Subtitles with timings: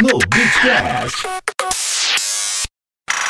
[0.00, 1.22] no Beatcast.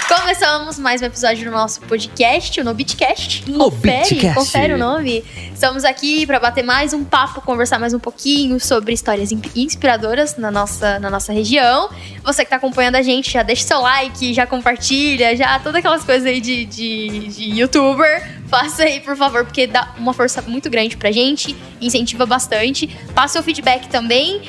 [0.09, 3.51] Começamos mais um episódio do nosso podcast, o No Beatcast.
[3.51, 4.35] No Confere, Beatcast.
[4.35, 5.25] confere o nome.
[5.53, 10.37] Estamos aqui para bater mais um papo, conversar mais um pouquinho sobre histórias in- inspiradoras
[10.37, 11.89] na nossa, na nossa região.
[12.23, 16.05] Você que tá acompanhando a gente, já deixa seu like, já compartilha, já todas aquelas
[16.05, 18.41] coisas aí de, de, de youtuber.
[18.49, 22.87] Faça aí, por favor, porque dá uma força muito grande pra gente, incentiva bastante.
[23.15, 24.43] Passa seu feedback também.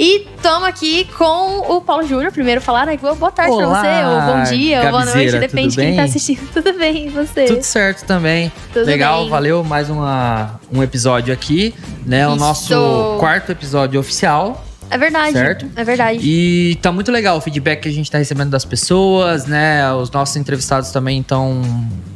[0.00, 2.32] E estamos aqui com o Paulo Júnior.
[2.32, 2.96] Primeiro falar, né?
[2.96, 6.04] boa tarde pra Olá, você, ou bom dia, ou boa noite, depende de quem tá
[6.04, 6.40] assistindo.
[6.54, 7.44] Tudo bem, e você?
[7.44, 8.50] Tudo certo também.
[8.72, 9.28] Tudo Legal, bem.
[9.28, 11.74] valeu mais uma, um episódio aqui,
[12.06, 12.26] né?
[12.26, 14.64] O nosso quarto episódio oficial.
[14.90, 15.32] É verdade.
[15.32, 15.66] Certo?
[15.76, 16.20] É verdade.
[16.22, 19.92] E tá muito legal o feedback que a gente tá recebendo das pessoas, né?
[19.94, 21.62] Os nossos entrevistados também estão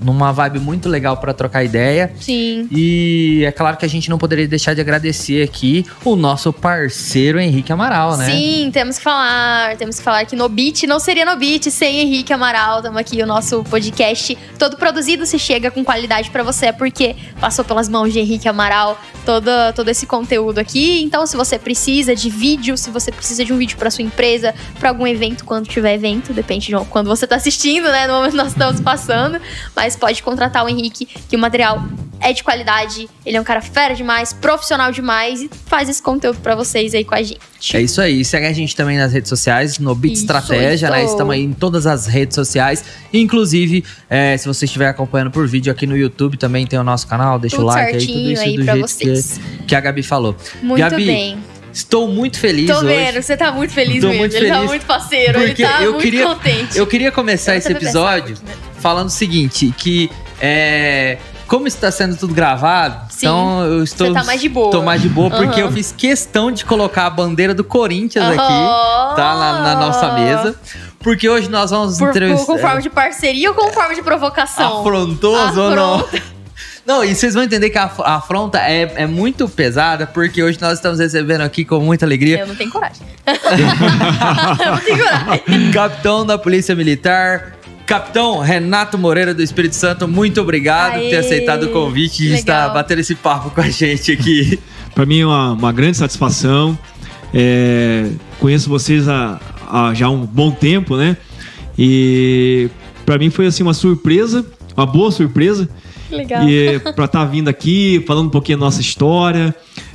[0.03, 2.13] numa vibe muito legal para trocar ideia.
[2.21, 2.69] Sim.
[2.71, 7.39] E é claro que a gente não poderia deixar de agradecer aqui o nosso parceiro
[7.39, 8.27] Henrique Amaral, né?
[8.27, 9.77] Sim, temos que falar.
[9.77, 12.79] Temos que falar que no Beat não seria no Beat sem Henrique Amaral.
[12.79, 17.65] Estamos aqui, o nosso podcast todo produzido se chega com qualidade pra você, porque passou
[17.65, 21.03] pelas mãos de Henrique Amaral todo, todo esse conteúdo aqui.
[21.03, 24.55] Então, se você precisa de vídeo, se você precisa de um vídeo pra sua empresa,
[24.79, 28.07] pra algum evento, quando tiver evento, depende de quando você tá assistindo, né?
[28.07, 29.41] No momento que nós estamos passando.
[29.75, 31.83] Mas pode contratar o Henrique, que o material
[32.21, 36.39] é de qualidade, ele é um cara fera demais, profissional demais e faz esse conteúdo
[36.41, 37.39] pra vocês aí com a gente.
[37.75, 38.25] É isso aí.
[38.25, 41.03] Segue a gente também nas redes sociais, no Bit Isso, Estratégia, né?
[41.03, 41.13] isso.
[41.13, 42.85] Estamos aí em todas as redes sociais.
[43.13, 47.07] Inclusive, é, se você estiver acompanhando por vídeo aqui no YouTube, também tem o nosso
[47.07, 47.39] canal.
[47.39, 49.41] Deixa Tudo o like aí, tudo isso aí do jeito vocês.
[49.59, 50.35] que, que a Gabi falou.
[50.63, 51.39] Muito Gabi, bem.
[51.75, 52.87] Estou muito feliz Tô hoje.
[52.87, 54.21] vendo, você tá muito feliz Tô mesmo.
[54.21, 56.79] muito ele tá feliz, muito parceiro, ele tá eu muito queria- contente.
[56.79, 58.55] Eu queria começar Eu esse episódio né?
[58.79, 60.09] falando o seguinte, que
[60.41, 63.27] é, como está sendo tudo gravado, Sim.
[63.27, 64.71] então eu estou tá mais de boa.
[64.71, 65.69] Tô mais de boa porque Aham.
[65.69, 69.15] eu fiz questão de colocar a bandeira do Corinthians aqui, Oh!
[69.17, 70.55] tá na, na nossa mesa,
[71.01, 74.81] porque hoje nós vamos Por, entrevistar com forma de parceria ou com forma de provocação?
[74.81, 76.09] afrontoso ou não?
[76.87, 80.59] Não, e vocês vão entender que a, a afronta é, é muito pesada, porque hoje
[80.61, 83.07] nós estamos recebendo aqui com muita alegria Eu não tenho coragem.
[83.27, 85.71] eu não tenho coragem.
[85.73, 87.55] capitão da Polícia Militar,
[87.87, 92.25] capitão Renato Moreira do Espírito Santo, muito obrigado por ter Aê, aceitado o convite de
[92.25, 92.39] legal.
[92.39, 94.59] estar batendo esse papo com a gente aqui.
[94.95, 96.79] Para mim é uma, uma grande satisfação.
[97.33, 101.17] É, conheço vocês há, há já um bom tempo, né?
[101.77, 102.69] E
[103.05, 104.47] para mim foi assim uma surpresa,
[104.77, 105.69] uma boa surpresa.
[106.11, 106.49] Legal.
[106.49, 109.55] E para estar vindo aqui, falando um pouquinho da nossa história.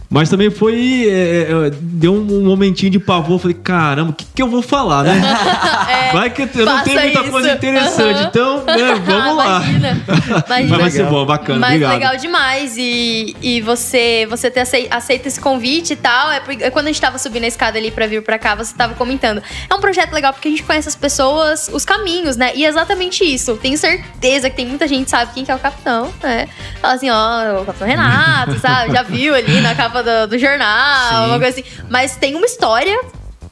[0.10, 1.08] Mas também foi.
[1.08, 3.40] é, é, deu um momentinho de pavor.
[3.40, 5.22] Falei, caramba, o que, que eu vou falar, né?
[5.90, 7.32] É, Vai que eu não tenho muita isso.
[7.32, 8.20] coisa interessante.
[8.20, 8.24] Aham.
[8.28, 9.58] Então, né, vamos lá.
[9.64, 10.02] Imagina.
[10.08, 10.78] Mas Imagina.
[10.78, 11.60] vai ser bom, bacana.
[11.60, 11.94] Mas obrigado.
[11.94, 12.76] legal demais.
[12.78, 16.32] E, e você você ter acei- aceito esse convite e tal.
[16.32, 18.74] É porque, quando a gente tava subindo a escada ali pra vir pra cá, você
[18.76, 19.42] tava comentando.
[19.70, 22.52] É um projeto legal porque a gente conhece as pessoas, os caminhos, né?
[22.56, 23.58] E é exatamente isso.
[23.58, 26.48] Tenho certeza que tem muita gente que sabe quem que é o capitão, né?
[26.82, 28.94] Fala assim, ó, o capitão Renato, sabe?
[28.94, 31.30] Já viu ali na capa do, do jornal, Sim.
[31.30, 31.70] uma coisa assim.
[31.90, 33.00] Mas tem uma história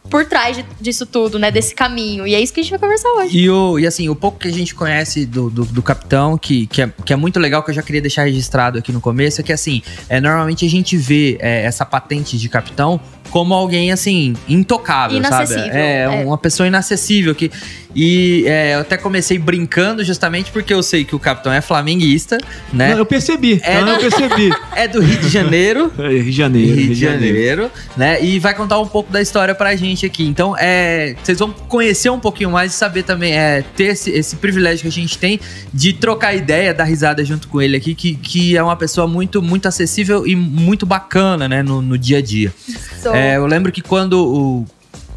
[0.10, 1.52] por trás de- disso tudo, né?
[1.52, 2.26] Desse caminho.
[2.26, 3.38] E é isso que a gente vai conversar hoje.
[3.38, 6.66] E, o, e assim, o pouco que a gente conhece do, do, do capitão, que,
[6.68, 9.42] que, é, que é muito legal, que eu já queria deixar registrado aqui no começo,
[9.42, 13.00] é que assim, é, normalmente a gente vê é, essa patente de capitão
[13.30, 15.78] como alguém assim, intocável, Inacessível, sabe?
[15.78, 16.26] É, é.
[16.26, 17.34] uma pessoa inacessível.
[17.36, 17.52] Que,
[17.96, 22.38] e é, eu até comecei brincando justamente porque eu sei que o capitão é flamenguista,
[22.72, 22.92] né?
[22.92, 23.82] Não, eu percebi, É.
[23.82, 24.52] não, eu percebi.
[24.76, 25.92] É do Rio de Janeiro.
[25.98, 26.76] É, Rio de Janeiro.
[26.76, 28.24] Rio de Janeiro, né?
[28.24, 30.24] E vai contar um pouco da história pra gente aqui.
[30.26, 34.36] Então, é, vocês vão conhecer um pouquinho mais e saber também, é, ter esse, esse
[34.36, 35.40] privilégio que a gente tem
[35.74, 39.42] de trocar ideia, dar risada junto com ele aqui, que, que é uma pessoa muito,
[39.42, 42.54] muito acessível e muito bacana, né, no, no dia a dia.
[43.02, 44.66] Sou- É, eu lembro que quando o-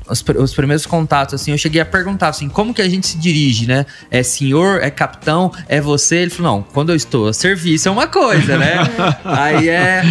[0.09, 3.17] os, os primeiros contatos, assim, eu cheguei a perguntar, assim, como que a gente se
[3.17, 3.87] dirige, né?
[4.11, 6.17] É senhor, é capitão, é você?
[6.17, 8.75] Ele falou, não, quando eu estou a serviço é uma coisa, né?
[9.25, 10.03] Aí é...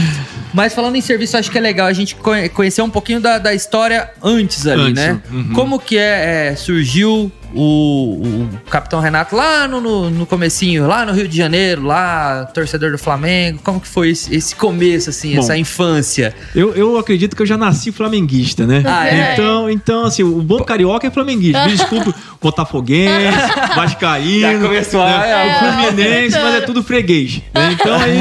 [0.53, 3.38] Mas falando em serviço, acho que é legal a gente conhe- conhecer um pouquinho da,
[3.38, 5.21] da história antes ali, Antes, né?
[5.31, 5.53] uhum.
[5.53, 11.06] Como que é, é, surgiu o, o Capitão Renato lá no, no, no comecinho, lá
[11.06, 15.34] no Rio de Janeiro, lá, torcedor do Flamengo, como que foi esse, esse começo, assim,
[15.34, 15.40] Bom.
[15.40, 16.36] essa infância?
[16.54, 18.84] Eu, eu acredito que eu já nasci flamenguista, né?
[18.86, 19.34] Ah, é?
[19.34, 21.66] Então, então, assim, o bom carioca é flamenguista.
[21.66, 25.31] Me desculpe, botafoguense, vascaíno, Já começou né?
[25.31, 27.42] é, o fluminense, mas é tudo freguês.
[27.54, 27.72] né?
[27.74, 28.19] Então aí,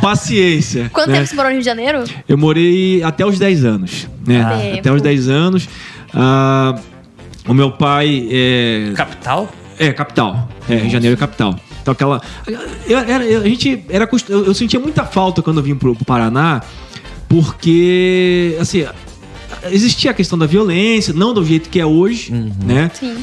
[0.00, 0.90] paciência.
[0.92, 1.16] Quanto né?
[1.18, 2.04] tempo você morou no Rio de Janeiro?
[2.28, 4.40] Eu morei até os 10 anos, né?
[4.42, 4.78] Ah.
[4.78, 5.68] Até os 10 anos.
[6.12, 6.74] Ah,
[7.46, 9.48] o meu pai é, Capital?
[9.78, 10.48] é, capital.
[10.68, 11.58] É, Rio de Janeiro é capital.
[11.82, 12.20] Então aquela.
[12.86, 14.04] Eu, era- eu- a gente era.
[14.04, 16.62] acost- Eu, eu sentia muita falta quando eu vim pro, pro Paraná,
[17.28, 18.86] porque, assim.
[19.70, 22.32] existia a questão da violência, não do jeito que é hoje,
[22.64, 22.90] né?
[22.94, 23.16] Sim.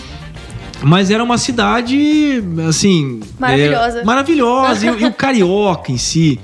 [0.84, 3.20] Mas era uma cidade, assim.
[3.40, 4.00] Maravilhosa.
[4.00, 4.86] é, maravilhosa.
[4.86, 6.40] e, o- e o carioca em si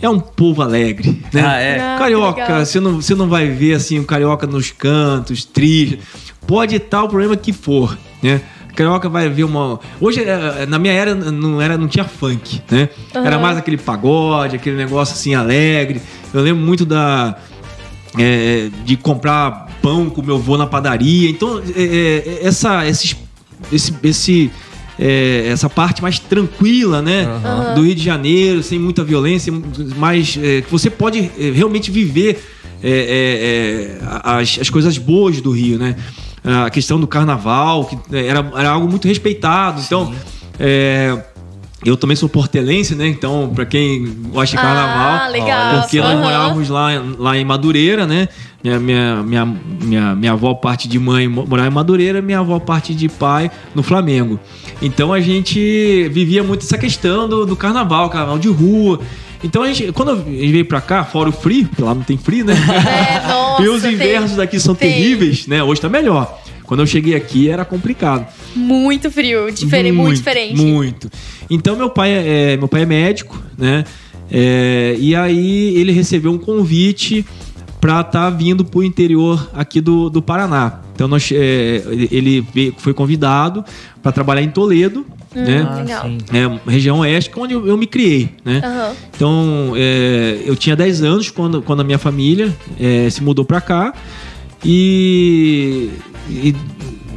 [0.00, 1.42] é um povo alegre, né?
[1.46, 1.78] Ah, é.
[1.78, 6.00] Ah, carioca, você não, você não vai ver assim o carioca nos cantos, triste.
[6.52, 8.42] Pode estar o problema que for, né?
[8.76, 9.80] Carioca vai ver uma.
[9.98, 12.90] Hoje, eh, na minha era, não, era, não tinha funk, né?
[13.14, 16.02] Era mais aquele pagode, aquele negócio assim alegre.
[16.30, 17.38] Eu lembro muito da.
[18.18, 21.30] é, de comprar pão com meu avô na padaria.
[21.30, 23.16] Então, é, é, essa, esses,
[23.72, 24.50] esse, esse,
[24.98, 27.24] é, essa parte mais tranquila, né?
[27.24, 27.74] Aham.
[27.76, 29.50] Do Rio de Janeiro, sem muita violência,
[29.96, 32.44] mais é, que você pode é, realmente viver
[32.82, 35.96] é, é, é, as, as coisas boas do Rio, né?
[36.44, 39.80] A questão do carnaval, que era, era algo muito respeitado.
[39.80, 40.12] Então,
[40.58, 41.16] é,
[41.84, 43.06] eu também sou portelense, né?
[43.06, 45.80] Então, para quem gosta de carnaval, Ah, legal.
[45.82, 48.28] porque nós morávamos lá, lá em Madureira, né?
[48.62, 49.44] Minha, minha, minha,
[49.82, 53.50] minha, minha avó, parte de mãe, mo- morava em Madureira, minha avó, parte de pai,
[53.74, 54.38] no Flamengo.
[54.80, 59.00] Então a gente vivia muito essa questão do, do carnaval, carnaval de rua.
[59.42, 62.02] Então a gente, quando a gente veio pra cá, fora o frio, porque lá não
[62.02, 62.54] tem frio, né?
[62.54, 64.90] É, nossa, e os tem- invernos daqui são tem.
[64.92, 65.62] terríveis, né?
[65.62, 66.40] Hoje tá melhor.
[66.64, 68.26] Quando eu cheguei aqui era complicado.
[68.54, 70.56] Muito frio, diferente, muito, diferente.
[70.56, 71.10] Muito.
[71.50, 73.84] Então meu pai é, meu pai é médico, né?
[74.30, 77.26] É, e aí ele recebeu um convite
[77.80, 80.80] para estar vindo para o interior aqui do, do Paraná.
[80.94, 82.46] Então nós, é, ele
[82.78, 83.64] foi convidado
[84.02, 85.04] para trabalhar em Toledo,
[85.34, 85.66] né?
[85.68, 86.06] Ah, legal.
[86.66, 88.60] É, região oeste, que é onde eu, eu me criei, né?
[88.64, 88.92] Aham.
[89.14, 93.60] Então, é, eu tinha 10 anos quando, quando a minha família é, se mudou pra
[93.60, 93.92] cá.
[94.64, 95.90] E,
[96.30, 96.54] e,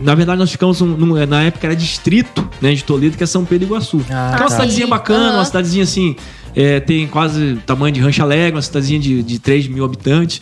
[0.01, 3.27] na verdade, nós ficamos num- num- na época era distrito né, de Toledo, que é
[3.27, 4.01] São Pedro Iguaçu.
[4.09, 4.49] Ah, que é uma tá.
[4.49, 5.37] cidadezinha bacana, Aham.
[5.37, 6.15] uma cidadezinha assim,
[6.55, 10.41] é, tem quase tamanho de Rancho Alegre, uma cidadezinha de, de 3 mil habitantes.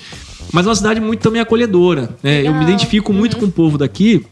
[0.52, 2.16] Mas é uma cidade muito também acolhedora.
[2.22, 2.42] né?
[2.46, 4.24] Eu me identifico muito com o povo daqui,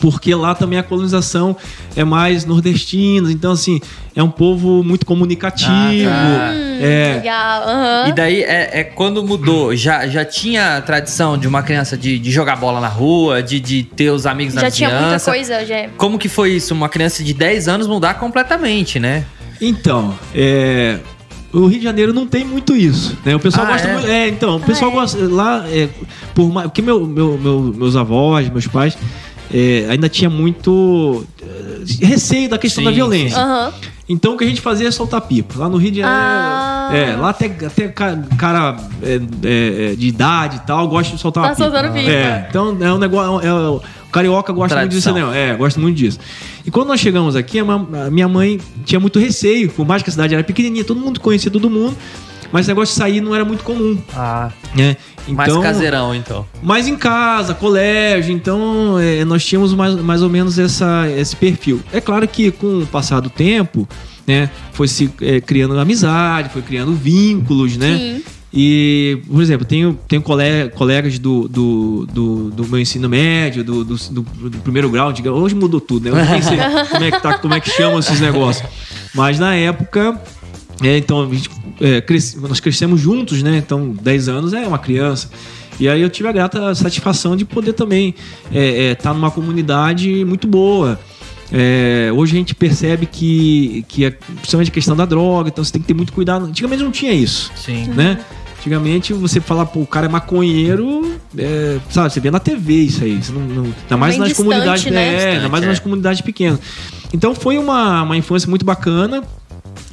[0.00, 1.56] porque lá também a colonização
[1.94, 3.80] é mais nordestina, então assim,
[4.16, 5.70] é um povo muito comunicativo.
[6.08, 6.54] Ah, tá.
[6.84, 7.62] é, Legal.
[7.62, 8.08] aham.
[8.08, 12.18] E daí é, é quando mudou, já, já tinha a tradição de uma criança de,
[12.18, 15.30] de jogar bola na rua, de, de ter os amigos na Já tinha muita vizinhança.
[15.30, 15.76] coisa, já.
[15.76, 15.90] é.
[15.96, 16.72] Como que foi isso?
[16.74, 19.24] Uma criança de 10 anos mudar completamente, né?
[19.60, 20.98] Então, é,
[21.52, 23.36] o Rio de Janeiro não tem muito isso, né?
[23.36, 23.92] O pessoal Ah, gosta é?
[23.92, 24.08] muito.
[24.08, 24.94] É, então, o pessoal é?
[24.94, 25.88] gosta lá, é,
[26.34, 28.96] por mais, porque meu, meu, meu- meus avós, meus pais,
[29.52, 33.38] é, ainda tinha muito é, receio da questão Sim, da violência.
[33.38, 33.72] Aham.
[34.08, 35.54] Então o que a gente fazia é soltar pipa.
[35.56, 36.20] Lá no Rio de Janeiro.
[36.20, 36.90] Ah.
[36.92, 39.14] É, lá até, até ca- cara é,
[39.44, 41.70] é, é, de idade e tal gosta de soltar Tá uma pipa.
[41.70, 42.10] soltando pipa.
[42.10, 43.46] É, então é um negócio.
[43.46, 43.80] é- o
[44.10, 45.30] carioca gosta muito disso, Tradição.
[45.30, 45.50] né?
[45.52, 46.18] É, gosta muito disso.
[46.66, 50.12] E quando nós chegamos aqui, a minha mãe tinha muito receio, por mais que a
[50.12, 51.96] cidade era pequenininha, todo mundo conhecia todo mundo,
[52.50, 54.96] mas esse negócio de sair não era muito comum, Ah, né?
[55.28, 56.46] Mais Então, caseirão, então.
[56.62, 61.80] mais em casa, colégio, então é, nós tínhamos mais, mais ou menos essa, esse perfil.
[61.92, 63.88] É claro que com o passar do tempo,
[64.26, 67.96] né, foi se é, criando amizade, foi criando vínculos, né?
[67.96, 68.22] Sim.
[68.52, 73.84] E, por exemplo, tenho, tenho cole- colegas do, do, do, do meu ensino médio, do,
[73.84, 76.20] do, do- do primeiro grau, diga- hoje mudou tudo, né?
[76.20, 76.58] Eu nem sei
[76.90, 78.68] como é que, tá, como é que chamam esses negócios.
[79.14, 80.20] Mas na época,
[80.82, 81.50] é, então, a gente,
[81.80, 83.58] é, cresce- nós crescemos juntos, né?
[83.58, 85.30] Então, 10 anos é uma criança.
[85.78, 88.14] E aí eu tive a grata satisfação de poder também
[88.92, 90.98] estar numa comunidade muito boa.
[91.52, 95.72] É, hoje a gente percebe que, que é, principalmente a questão da droga, então você
[95.72, 96.44] tem que ter muito cuidado.
[96.44, 97.86] Antigamente não tinha isso Sim.
[97.88, 98.20] né?
[98.58, 103.02] Antigamente você falar, pô, o cara é maconheiro, é, sabe, você vê na TV isso
[103.02, 103.20] aí.
[103.20, 105.14] Você não, não, ainda mais Bem nas distante, comunidades, né?
[105.14, 105.80] é, ainda mais Distante, nas é.
[105.80, 106.60] comunidades pequenas.
[107.12, 109.22] Então foi uma, uma infância muito bacana.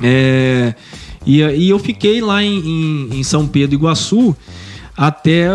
[0.02, 0.74] É,
[1.26, 4.36] e, e eu fiquei lá em, em- em São Pedro Iguaçu
[5.00, 5.46] até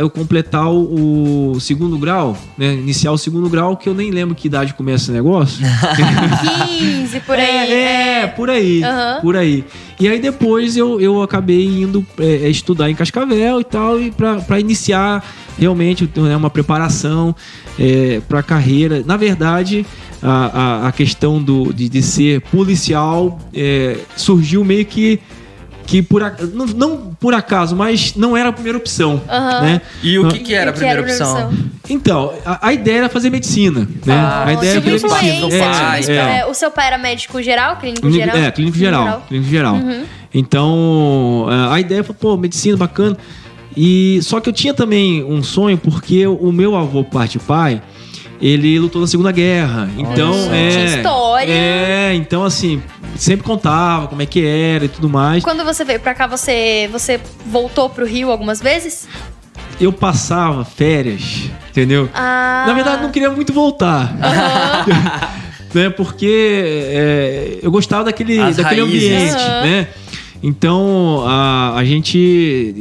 [0.00, 2.74] eu completar o, o segundo grau, né?
[2.74, 5.64] Iniciar o segundo grau, que eu nem lembro que idade começa esse negócio.
[6.78, 7.72] 15 por aí.
[7.72, 8.82] É, é, por aí.
[8.84, 9.20] Aham.
[9.22, 9.64] Por aí.
[9.98, 14.60] E aí depois eu, eu acabei indo é, estudar em Cascavel e tal, e pra
[14.60, 15.24] iniciar
[15.58, 17.34] realmente né, uma preparação
[17.78, 19.02] é, para a carreira.
[19.06, 19.86] Na verdade,
[20.26, 20.50] a,
[20.84, 25.20] a, a questão do, de, de ser policial é, surgiu meio que.
[25.88, 29.22] Que por, ac- não, não por acaso, mas não era a primeira opção.
[29.30, 29.60] Aham.
[29.60, 29.80] Né?
[30.02, 31.52] E o que, que era a primeira era a opção?
[31.88, 33.86] Então, a, a ideia era fazer medicina.
[34.04, 34.12] Né?
[34.12, 35.46] Ah, a ideia era fazer medicina.
[35.54, 36.38] É, é.
[36.40, 38.36] é, O seu pai era médico geral, clínico Clínico- geral?
[38.36, 39.24] É, clínico geral.
[39.28, 39.74] Clínico geral.
[39.76, 40.02] Uhum.
[40.34, 43.16] Então, a a ideia foi, pô, medicina bacana.
[43.76, 47.44] E só que eu tinha também um sonho porque o meu avô, por parte de
[47.44, 47.80] pai,
[48.40, 49.88] ele lutou na Segunda Guerra.
[49.96, 50.84] Então, Gente, é.
[50.96, 51.52] história.
[51.52, 52.82] É, então assim,
[53.16, 55.42] sempre contava como é que era e tudo mais.
[55.42, 59.08] Quando você veio pra cá, você, você voltou pro Rio algumas vezes?
[59.80, 62.08] eu passava férias, entendeu?
[62.14, 62.64] Ah.
[62.66, 64.14] Na verdade, não queria muito voltar.
[65.74, 65.90] né?
[65.90, 69.04] Porque é, eu gostava daquele, As daquele raízes.
[69.04, 69.62] ambiente, Aham.
[69.62, 69.88] né?
[70.42, 72.74] Então, a, a gente.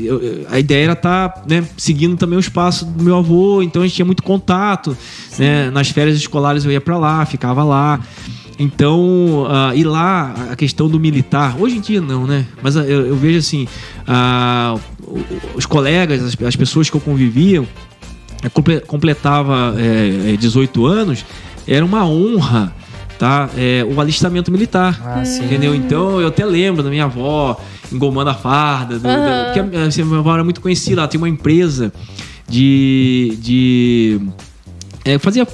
[0.51, 3.95] a ideia era estar né, seguindo também os passos do meu avô, então a gente
[3.95, 4.95] tinha muito contato.
[5.37, 5.69] Né?
[5.71, 7.99] Nas férias escolares eu ia para lá, ficava lá.
[8.57, 12.45] Então, ah, e lá, a questão do militar, hoje em dia não, né?
[12.63, 13.67] Mas ah, eu, eu vejo assim,
[15.05, 15.19] o-
[15.55, 17.63] os colegas, as, as pessoas que eu convivia,
[18.43, 21.25] eh, comple- completava eh, eh, 18 anos,
[21.67, 22.73] era uma honra,
[23.19, 23.49] tá?
[23.57, 25.01] Eh, o alistamento militar.
[25.03, 25.43] Ah, sim.
[25.45, 25.75] Entendeu?
[25.75, 27.59] Então eu até lembro da minha avó
[27.91, 28.97] engomando a farda.
[28.97, 31.91] Do, da, porque assim, a minha avó era muito conhecida, ela tem uma empresa
[32.47, 33.37] de.
[33.41, 34.21] de
[35.05, 35.47] é, fazia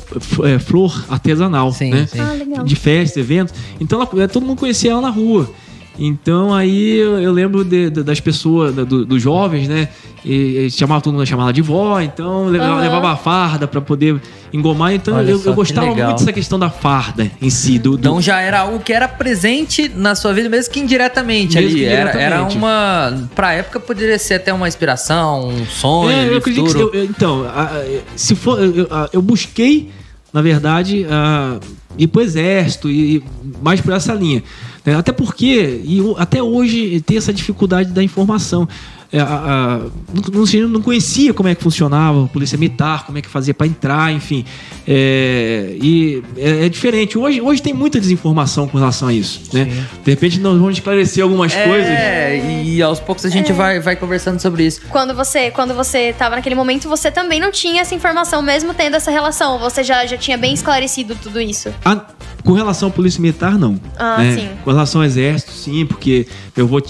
[0.45, 2.07] é, flor artesanal, Sim, né?
[2.07, 2.19] sim.
[2.19, 2.63] Ah.
[2.63, 3.53] De festa, evento.
[3.79, 5.51] Então ela- todo mundo conhecia ela na rua.
[5.99, 9.89] Então aí eu, eu lembro de- de- das pessoas, da- do- dos jovens, né?
[10.23, 12.81] E, e chamava todo mundo chamava ela de vó, então levava, Aham.
[12.81, 14.21] levava a farda para poder
[14.53, 14.93] engomar.
[14.93, 17.99] Então Olha eu, só, eu gostava muito dessa questão da farda em si, do, do-
[17.99, 21.79] Então já era algo que era presente na sua vida, mesmo que indiretamente Mesmo ali.
[21.79, 22.57] que Era, era indiretamente.
[22.57, 23.29] uma.
[23.35, 26.91] Pra época poderia ser até uma inspiração, um sonho, É, eu acredito que futuro.
[26.95, 27.83] eu- eu- então, a- a-
[28.15, 29.89] se for, eu, eu- a- eu busquei,
[30.31, 31.57] na verdade, a,
[31.97, 33.23] ir pro exército e e
[33.61, 34.43] mais por essa linha?
[34.85, 38.67] Até porque e até hoje tem essa dificuldade da informação.
[39.13, 39.79] É, a- a-
[40.13, 43.67] não, não conhecia como é que funcionava a polícia militar, como é que fazia para
[43.67, 44.45] entrar, enfim.
[44.87, 47.17] É, e é, é diferente.
[47.17, 49.65] Hoje, hoje tem muita desinformação com relação a isso, né?
[50.03, 51.87] De repente nós vamos esclarecer algumas coisas.
[51.89, 54.81] É, e aos poucos a gente vai, vai conversando sobre isso.
[54.89, 58.95] Quando você, quando você tava naquele momento, você também não tinha essa informação, mesmo tendo
[58.95, 59.59] essa relação.
[59.59, 61.69] Você já, já tinha bem esclarecido tudo isso.
[61.83, 62.05] Ah,
[62.43, 63.79] com relação à polícia militar, não.
[63.97, 64.35] Ah, né?
[64.35, 64.49] sim.
[64.63, 66.25] Com relação ao exército, sim, porque
[66.55, 66.81] eu vou.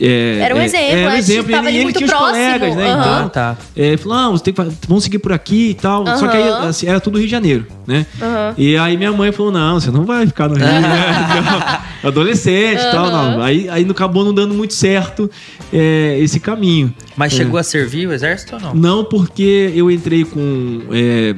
[0.00, 1.50] É, Era um é, exemplo, Era um exemplo.
[1.50, 2.90] e ali ele muito tinha os próximo, colegas, né?
[2.92, 3.00] aham.
[3.00, 3.56] Então, Ah, tá.
[3.76, 6.06] é, falou, não, você tem que, vamos seguir por aqui e tal.
[6.16, 8.06] Só que aí, assim, era tudo Rio de Janeiro, né?
[8.20, 8.54] Aham.
[8.56, 11.80] E aí minha mãe falou, não, você não vai ficar no Rio, né?
[12.04, 13.42] Adolescente e tal, não.
[13.42, 15.30] Aí, aí acabou não dando muito certo
[15.72, 16.94] é, esse caminho.
[17.16, 17.36] Mas É.
[17.38, 18.74] chegou a servir o exército ou não?
[18.74, 20.82] Não, porque eu entrei com.
[20.92, 21.34] é,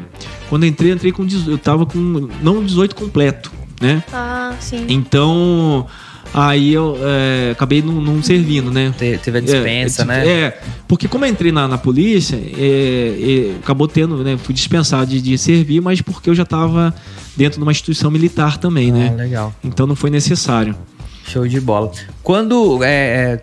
[0.49, 1.25] quando eu entrei, eu entrei com.
[1.25, 2.29] 18 Eu tava com.
[2.43, 3.51] Não 18 completo,
[3.81, 4.03] né?
[4.13, 4.85] Ah, sim.
[4.89, 5.87] Então.
[6.33, 8.95] Aí eu é, acabei não, não servindo, né?
[8.97, 10.29] Te- Teve a dispensa, é, né?
[10.29, 14.37] É, porque como eu entrei na, na polícia, é, é, acabou tendo, né?
[14.43, 16.95] Fui dispensado de, de servir, mas porque eu já estava
[17.37, 19.15] dentro de uma instituição militar também, Ah, né?
[19.17, 19.53] legal.
[19.65, 20.77] Então não foi necessário.
[21.27, 21.91] Show de bola.
[22.23, 22.79] Quando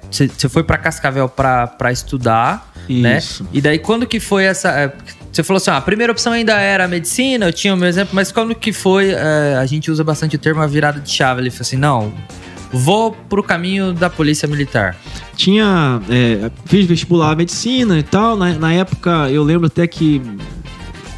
[0.10, 3.18] você foi pra Cascavel pra, pra estudar, né?
[3.18, 3.46] Isso.
[3.54, 4.94] E daí quando que foi essa.
[5.32, 7.88] Você falou assim, ah, a primeira opção ainda era a medicina, eu tinha o meu
[7.88, 11.10] exemplo, mas quando que foi, é, a gente usa bastante o termo a virada de
[11.12, 11.42] chave.
[11.42, 12.12] Ele falou assim, não,
[12.78, 14.96] vou pro caminho da polícia militar.
[15.36, 16.02] Tinha.
[16.10, 18.36] é, fiz vestibular medicina e tal.
[18.38, 20.22] Na, na época eu lembro até que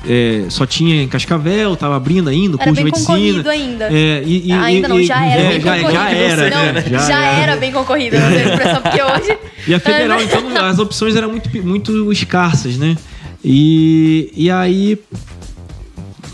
[0.08, 3.08] é, só tinha em Cascavel, tava abrindo ainda o Era curso de bem medicina.
[3.18, 3.86] concorrido ainda.
[3.92, 5.94] É, e, e- ainda e- não, já era é, bem já, concorrido.
[5.94, 6.84] já era, não, né?
[7.08, 9.38] já, era bem concorrido, não sei porque hoje...
[9.68, 12.96] E a federal, então, as opções eram muito, muito escassas, né?
[13.44, 14.98] E, e aí,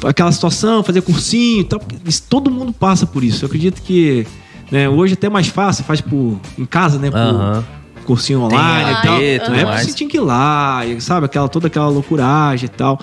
[0.05, 3.43] aquela situação, fazer cursinho e tal, isso- todo mundo passa por isso.
[3.43, 4.25] Eu acredito que
[4.71, 7.09] né, hoje é até mais fácil, faz por, em casa, né?
[7.09, 7.63] Por Aham.
[8.05, 9.19] cursinho online e tal.
[9.45, 11.25] Tudo Na época você tinha que ir lá, sabe?
[11.25, 12.99] Aquela, toda aquela loucuragem e tal.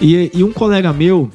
[0.00, 1.30] E, e um colega meu,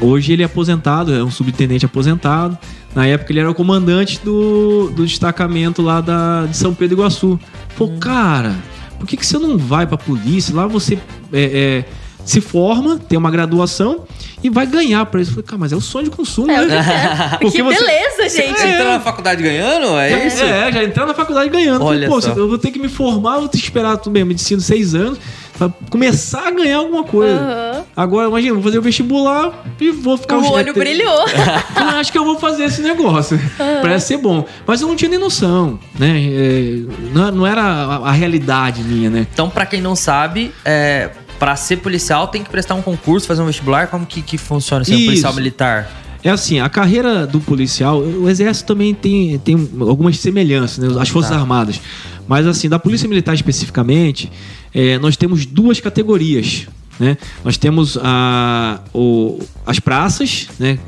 [0.00, 2.56] hoje ele é aposentado, é um subtenente aposentado.
[2.94, 7.38] Na época ele era o comandante do, do destacamento lá da, de São Pedro Iguaçu.
[7.76, 8.56] Falou, cara,
[8.98, 10.54] por que, que você não vai pra polícia?
[10.54, 10.98] Lá você
[11.32, 11.84] é, é,
[12.24, 14.04] se forma, tem uma graduação
[14.42, 15.30] e vai ganhar pra isso.
[15.30, 17.28] Eu falei, cara, mas é o sonho de consumo, É, né?
[17.38, 18.58] que Porque você- beleza, gente.
[18.58, 19.98] Você entrou na faculdade ganhando?
[19.98, 20.42] É isso?
[20.42, 21.84] É, já entrar na faculdade ganhando.
[21.84, 22.30] Olha Falei, Pô, só.
[22.38, 25.18] eu vou ter que me formar, vou ter que esperar tudo bem, medicina seis anos,
[25.58, 27.34] pra começar a ganhar alguma coisa.
[27.38, 27.84] Aham.
[27.96, 30.38] Agora, imagina, vou fazer o vestibular e vou ficar...
[30.38, 31.24] O olho brilhou.
[31.76, 33.38] Eu acho que eu vou fazer esse negócio.
[33.82, 34.46] Parece ser bom.
[34.66, 36.08] Mas eu não tinha nem noção, né?
[36.18, 36.78] É,
[37.12, 39.26] não, era a, a realidade minha, né?
[39.32, 43.42] Então, pra quem não sabe, é, para ser policial tem que prestar um concurso, fazer
[43.42, 43.88] um vestibular?
[43.88, 45.90] Como que, que funciona ser um policial militar?
[46.22, 51.00] É assim, a carreira do policial, o exército também tem, tem algumas semelhanças, né?
[51.00, 51.38] As Forças Tá.
[51.38, 51.80] Armadas.
[52.28, 54.30] Mas assim, da Polícia Militar especificamente,
[54.74, 56.68] é, nós temos duas categorias.
[56.98, 57.16] Né?
[57.42, 60.78] Nós temos a, o- as praças, né?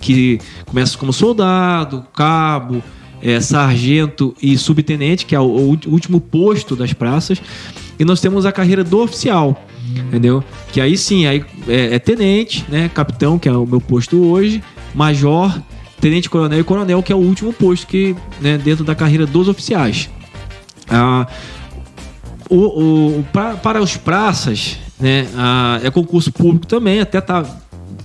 [0.00, 2.82] que começam como soldado, cabo,
[3.22, 7.40] é, sargento e subtenente, que é o, o último posto das praças.
[7.98, 9.64] E nós temos a carreira do oficial,
[10.08, 10.42] entendeu?
[10.72, 12.90] Que aí sim, aí é, é tenente, né?
[12.92, 14.62] Capitão, que é o meu posto hoje,
[14.94, 15.56] major,
[16.00, 19.48] tenente coronel e coronel, que é o último posto que, né, dentro da carreira dos
[19.48, 20.10] oficiais.
[20.88, 21.26] Ah,
[22.50, 22.56] o,
[23.20, 27.44] o- pra- para os praças, né, ah, é concurso público também, até tá.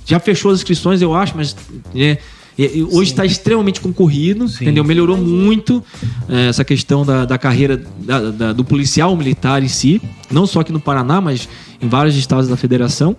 [0.06, 1.56] Já fechou as inscrições, eu acho, mas
[1.94, 2.18] né,
[2.62, 4.66] e- e hoje está extremamente concorrido, Sim.
[4.66, 4.84] entendeu?
[4.84, 5.84] Melhorou muito
[6.28, 10.60] eh, essa questão da, da carreira da- da- do policial militar em si, não só
[10.60, 11.48] aqui no Paraná, mas
[11.82, 13.16] em vários estados da federação.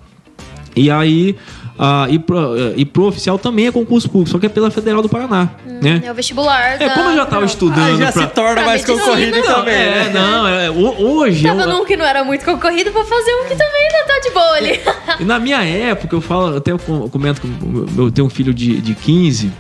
[0.77, 1.35] E aí,
[1.83, 2.39] ah, e, pro,
[2.77, 5.49] e pro oficial também é concurso público, só que é pela Federal do Paraná,
[5.81, 6.03] né?
[6.05, 6.77] É o vestibular.
[6.81, 9.01] É, como eu já estava estudando Ah, já pra- se torna pra mais medicina.
[9.03, 9.75] concorrido Não, também.
[9.75, 10.11] É, né?
[10.13, 11.43] não, é, ho- hoje.
[11.43, 14.21] Tava eu- num que não era muito concorrido pra fazer um que também ainda tá
[14.21, 14.81] de boa ali.
[15.21, 18.53] E na minha época, eu falo, até eu com- comento com eu tenho um filho
[18.53, 19.51] de, de 15.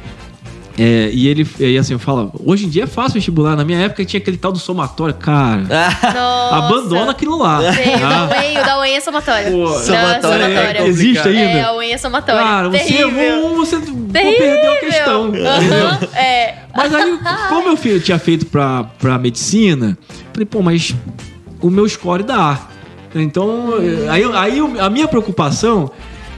[0.82, 3.54] É, e ele, e assim, eu falo, hoje em dia é fácil vestibular.
[3.54, 5.14] Na minha época tinha aquele tal do somatório.
[5.14, 5.60] Cara,
[6.14, 6.56] Nossa.
[6.56, 7.60] abandona aquilo lá.
[7.60, 8.26] Veio tá?
[8.26, 9.52] da UEM, o da UEM é somatório.
[9.52, 10.86] Pô, Da somatório é.
[10.86, 11.40] Existe ainda?
[11.40, 12.42] É, a UEM é somatório.
[12.42, 13.20] Cara, você Terrível.
[13.20, 14.38] errou um, você pô, Terrível.
[14.38, 15.24] perdeu a questão.
[15.26, 16.54] Aham, É.
[16.74, 17.18] Mas aí,
[17.50, 19.98] como meu filho tinha feito pra, pra medicina,
[20.32, 20.94] falei, pô, mas
[21.60, 22.58] o meu score dá.
[23.14, 23.74] Então,
[24.08, 25.90] aí, aí a minha preocupação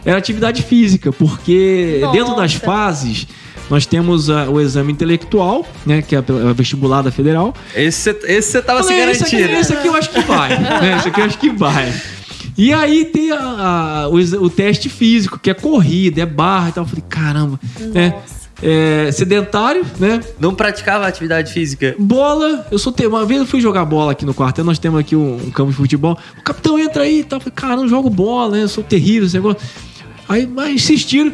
[0.05, 2.13] era atividade física, porque Nossa.
[2.19, 3.29] dentro das fases
[3.71, 7.55] nós temos ah, o exame intelectual, né, que é a pela- a vestibular da federal.
[7.75, 9.61] Esse você tava se Falei, esse, aqui, garantindo.
[9.61, 10.49] esse aqui eu acho que vai.
[10.59, 11.93] né, esse aqui eu acho que vai.
[12.59, 14.15] E aí tem a- a- o,
[14.45, 16.85] o teste físico, que é corrida, é barra e tal.
[16.85, 17.59] Eu falei, caramba,
[17.95, 18.11] né?
[18.11, 18.43] Nossa.
[18.65, 20.21] É, sedentário, né?
[20.39, 21.97] Não praticava atividade física.
[21.99, 23.05] Bola, eu sou te...
[23.05, 25.73] uma vez eu fui jogar bola aqui no quartel, nós temos aqui um, um campo
[25.73, 26.17] de futebol.
[26.39, 27.39] O capitão entra aí e tal.
[27.39, 28.63] Eu Falei, cara, não jogo bola, né?
[28.63, 29.61] Eu sou terrível esse negócio.
[30.29, 31.33] Aí, mas insistiram.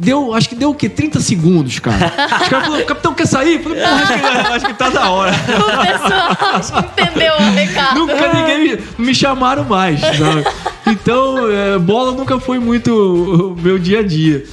[0.00, 0.88] Deu, acho que deu o quê?
[0.88, 2.10] 30 segundos, cara.
[2.42, 3.56] Os caras falaram, capitão, quer sair?
[3.56, 5.32] Eu falei, pô, acho que, acho que tá na hora.
[5.60, 7.98] O pessoal acho que entendeu o recado.
[8.00, 10.44] Nunca ninguém me, me chamaram mais, sabe?
[10.86, 14.44] Então, é, bola nunca foi muito o meu dia a dia.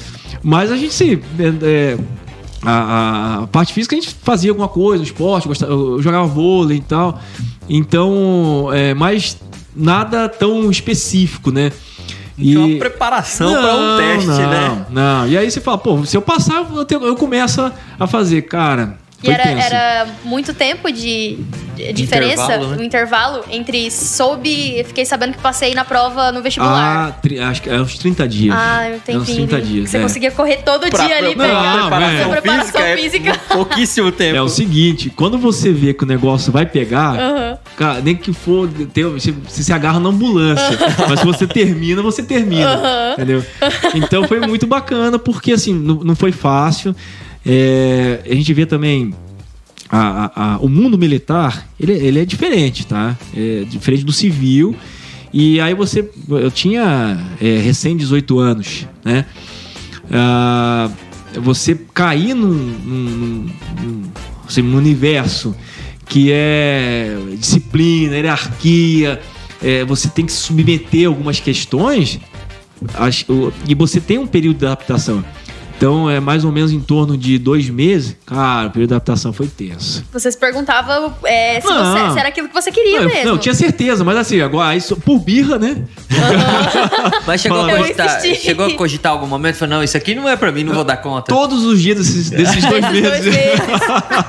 [0.44, 1.22] Mas a gente se.
[1.64, 1.98] é,
[2.62, 6.82] a, a parte física a gente fazia alguma coisa, esporte, gostava, eu jogava vôlei e
[6.82, 7.22] tal.
[7.70, 9.38] Então, é, mas
[9.74, 11.72] nada tão específico, né?
[12.38, 14.86] Tinha uma preparação pra um teste, não, né?
[14.90, 17.62] Não, e aí você fala, pô, se eu passar, eu, tenho- eu começo
[18.00, 18.98] a- fazer, cara.
[19.24, 21.40] E era, era muito tempo de,
[21.76, 22.78] de diferença, Intervalo, né?
[22.78, 27.08] o intervalo entre soube, fiquei sabendo que passei na prova no vestibular.
[27.08, 28.56] Ah, tri- acho que é uns 30 dias.
[28.56, 29.48] Ah, eu É uns entendi.
[29.48, 29.90] 30 dias.
[29.90, 30.02] Você é.
[30.02, 32.42] conseguia correr todo Pra, dia ali, pra- pegar Não, preparação, é.
[32.42, 33.30] Preparação física, física.
[33.32, 34.38] É pouquíssimo tempo.
[34.38, 37.58] É o seguinte, quando você vê que o negócio vai pegar, Aham.
[37.78, 40.78] Cara, nem que for, ter, você, você se agarra na ambulância.
[41.08, 42.78] mas se você termina, você termina.
[43.14, 43.42] Entendeu?
[43.96, 46.94] Então foi muito bacana, porque assim, não, não foi fácil.
[47.46, 49.14] É, a gente vê também.
[49.90, 53.16] a- a- a- o mundo militar, ele, ele é diferente, tá?
[53.34, 54.76] É diferente do civil.
[55.32, 56.10] E aí você.
[56.30, 59.24] Eu tinha é, recém 18 anos, né?
[60.12, 60.90] Ah,
[61.42, 63.46] você cair num, num,
[63.84, 64.04] num-
[64.48, 65.56] assim, num universo
[66.10, 69.20] que é disciplina, hierarquia,
[69.62, 72.20] é, você tem que submeter algumas questões
[73.68, 75.24] e você tem um período de adaptação.
[75.78, 78.16] Então é mais ou menos em torno de dois meses.
[78.26, 80.04] Cara, o período de adaptação foi tenso.
[80.12, 81.94] Vocês perguntavam é, se, Não.
[82.08, 83.26] você- se era aquilo que você queria Não, eu- mesmo.
[83.26, 85.84] não, eu tinha certeza, mas assim, agora isso, por birra, né?
[87.28, 90.28] Mas chegou a, cogitar, chegou a cogitar algum momento e falou: não, isso aqui não
[90.28, 91.28] é pra mim, não vou dar conta.
[91.34, 93.36] Todos os dias desses, desses dois meses.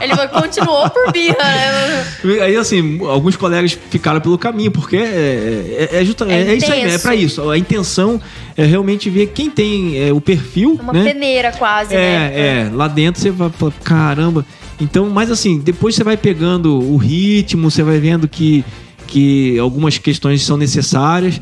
[0.01, 2.05] Ele continuou por birra, né?
[2.45, 6.71] Aí, assim, alguns colegas ficaram pelo caminho, porque é, é, é, justa- É é isso
[6.73, 6.95] aí, né?
[6.95, 7.49] É pra isso.
[7.51, 8.21] A intenção
[8.57, 11.05] é realmente ver quem tem é, o perfil, Uma né?
[11.05, 12.01] peneira quase, né?
[12.01, 12.71] É, é.
[12.73, 14.45] Lá dentro você vai falar, caramba.
[14.81, 18.65] Então, mas assim, depois você vai pegando o ritmo, você vai vendo que,
[19.07, 21.41] que algumas questões são necessárias.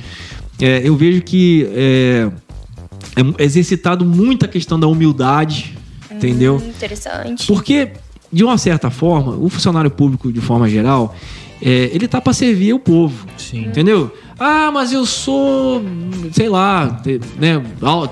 [0.61, 2.31] É, eu vejo que é,
[3.17, 5.77] é exercitado muito a questão da humildade,
[6.11, 6.57] entendeu?
[6.57, 7.47] Hum, Interessante.
[7.47, 7.91] Porque,
[8.33, 11.15] de uma certa forma, o funcionário público, de forma geral,
[11.61, 13.27] é, ele tá para servir o povo.
[13.37, 13.67] Sim.
[13.67, 14.11] Entendeu?
[14.38, 15.83] Ah, mas eu sou,
[16.33, 17.03] sei lá,
[17.38, 17.62] né,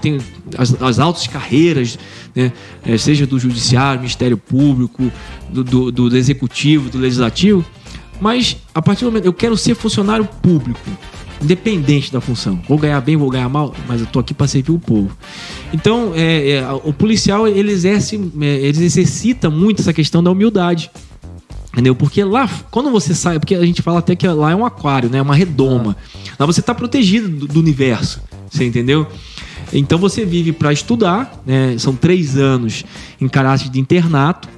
[0.00, 0.18] tem
[0.56, 1.98] as, as altas carreiras,
[2.34, 2.50] né,
[2.86, 5.12] eh, seja do judiciário, Ministério Público,
[5.50, 7.64] do, do, do executivo, do legislativo,
[8.20, 10.80] mas a partir do momento eu quero ser funcionário público,
[11.42, 12.58] independente da função.
[12.66, 15.14] Vou ganhar bem, vou ganhar mal, mas eu tô aqui para servir o povo.
[15.74, 20.90] Então, é, é, o policial ele exerce, é, ele exercita muito essa questão da humildade.
[21.74, 21.92] Entendeu?
[21.96, 25.10] Porque lá, quando você sai, porque a gente fala até que lá é um aquário,
[25.10, 25.20] né?
[25.20, 25.96] Uma redoma.
[26.38, 28.22] Lá você está protegido do, do universo.
[28.48, 29.08] Você entendeu?
[29.72, 31.74] Então você vive para estudar, né?
[31.78, 32.84] São três anos
[33.20, 34.48] em caráter de internato.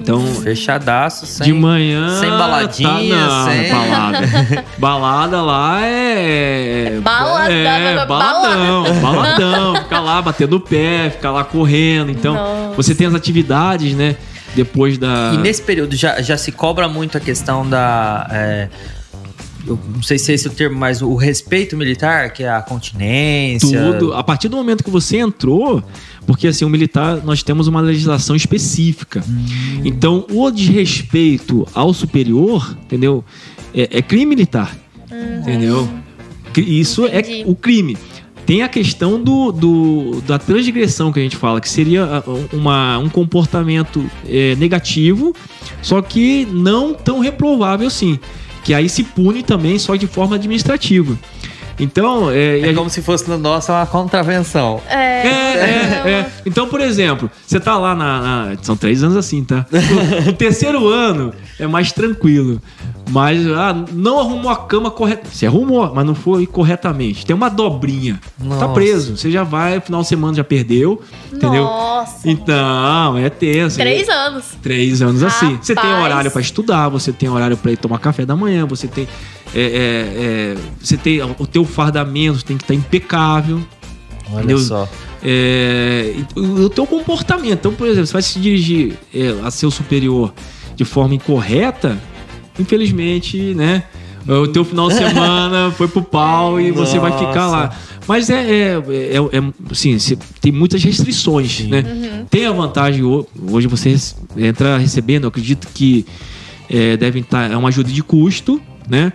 [0.00, 2.18] Então, Fechadaço, sem, de manhã.
[2.18, 4.64] sem baladinha, tá, não, sem- balada.
[4.78, 6.98] balada lá é.
[7.00, 9.76] Balada, é, baladão, baladão.
[9.76, 12.10] Ficar lá batendo o pé, ficar lá correndo.
[12.10, 12.74] Então, Nossa.
[12.74, 14.16] você tem as atividades, né?
[14.54, 15.32] Depois da.
[15.34, 18.28] E nesse período já, já se cobra muito a questão da.
[18.30, 18.68] é,
[19.66, 22.60] eu não sei se é esse o termo, mas o respeito militar, que é a
[22.60, 23.80] continência.
[23.92, 24.12] Tudo.
[24.12, 25.82] A partir do momento que você entrou,
[26.26, 29.22] porque assim, o militar, nós temos uma legislação específica.
[29.84, 33.24] Então, o desrespeito ao superior, entendeu?
[33.74, 34.76] É, é crime militar.
[35.40, 35.88] Entendeu?
[36.52, 37.42] Cri- Isso Entendi.
[37.42, 37.96] é o crime.
[38.46, 42.98] Tem a questão do, do- da transgressão que a gente fala, que seria ah, uma,
[42.98, 45.34] um comportamento é, negativo,
[45.80, 48.18] só que não tão reprovável assim.
[48.64, 51.16] Que aí se pune também, só de forma administrativa.
[51.78, 54.80] Então, é, É gente- como se fosse no nosso uma contravenção.
[54.88, 56.30] É, é, é, é.
[56.46, 59.66] Então, por exemplo, você tá lá na, na- São três anos assim, tá?
[60.28, 62.60] O, terceiro ano é mais tranquilo.
[63.10, 65.28] Mas ah, não arrumou a cama correta.
[65.30, 67.26] Você arrumou, mas não foi corretamente.
[67.26, 68.20] Tem uma dobrinha.
[68.38, 68.68] Tá Nossa.
[68.68, 69.16] preso.
[69.16, 71.02] Você já vai, final de semana já perdeu.
[71.32, 71.64] Entendeu?
[71.64, 72.28] Nossa.
[72.28, 73.76] Então, é tenso.
[73.78, 74.44] Três anos.
[74.62, 75.58] Três anos assim.
[75.60, 76.04] Você tem Rapaz.
[76.04, 79.08] horário pra estudar, você tem horário pra ir tomar café da manhã, você tem.
[79.54, 81.20] É, é, é, você tem.
[81.22, 83.60] O teu fardamento tem que estar impecável.
[84.32, 84.88] Olha Deus- só.
[85.24, 87.52] É, e o teu comportamento.
[87.52, 90.32] Então, por exemplo, você vai se dirigir é, a seu superior
[90.74, 91.96] de forma incorreta,
[92.58, 93.84] infelizmente, né?
[94.26, 97.64] O teu final de semana foi pro pau e você vai ficar lá.
[97.66, 97.78] Nossa.
[98.06, 102.24] Mas é, é, é, é assim, você tem muitas restrições, né?
[102.30, 103.96] Tem a vantagem, ho- hoje você
[104.36, 106.06] entra recebendo, eu acredito que
[106.70, 109.12] é, devem estar, é uma ajuda de custo, né?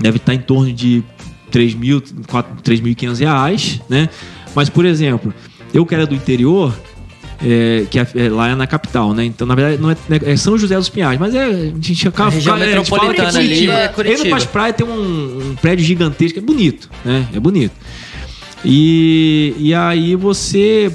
[0.00, 1.02] Deve estar em torno de
[1.50, 4.08] 3 mil, 4 3.500 reais, né?
[4.54, 5.32] Mas, por exemplo,
[5.72, 6.74] eu que era do interior,
[7.42, 9.24] é, que é- é, lá é na capital, né?
[9.24, 12.28] Então, na verdade, não é, é São José dos Pinhais, mas é, a gente acaba...
[12.30, 13.72] A região é, a gente fala metropolitana é ali Curitiba.
[13.72, 14.20] é Curitiba.
[14.20, 17.26] Indo pras praias tem um, um prédio gigantesco, é bonito, né?
[17.32, 17.72] É bonito.
[18.64, 20.92] E, e aí você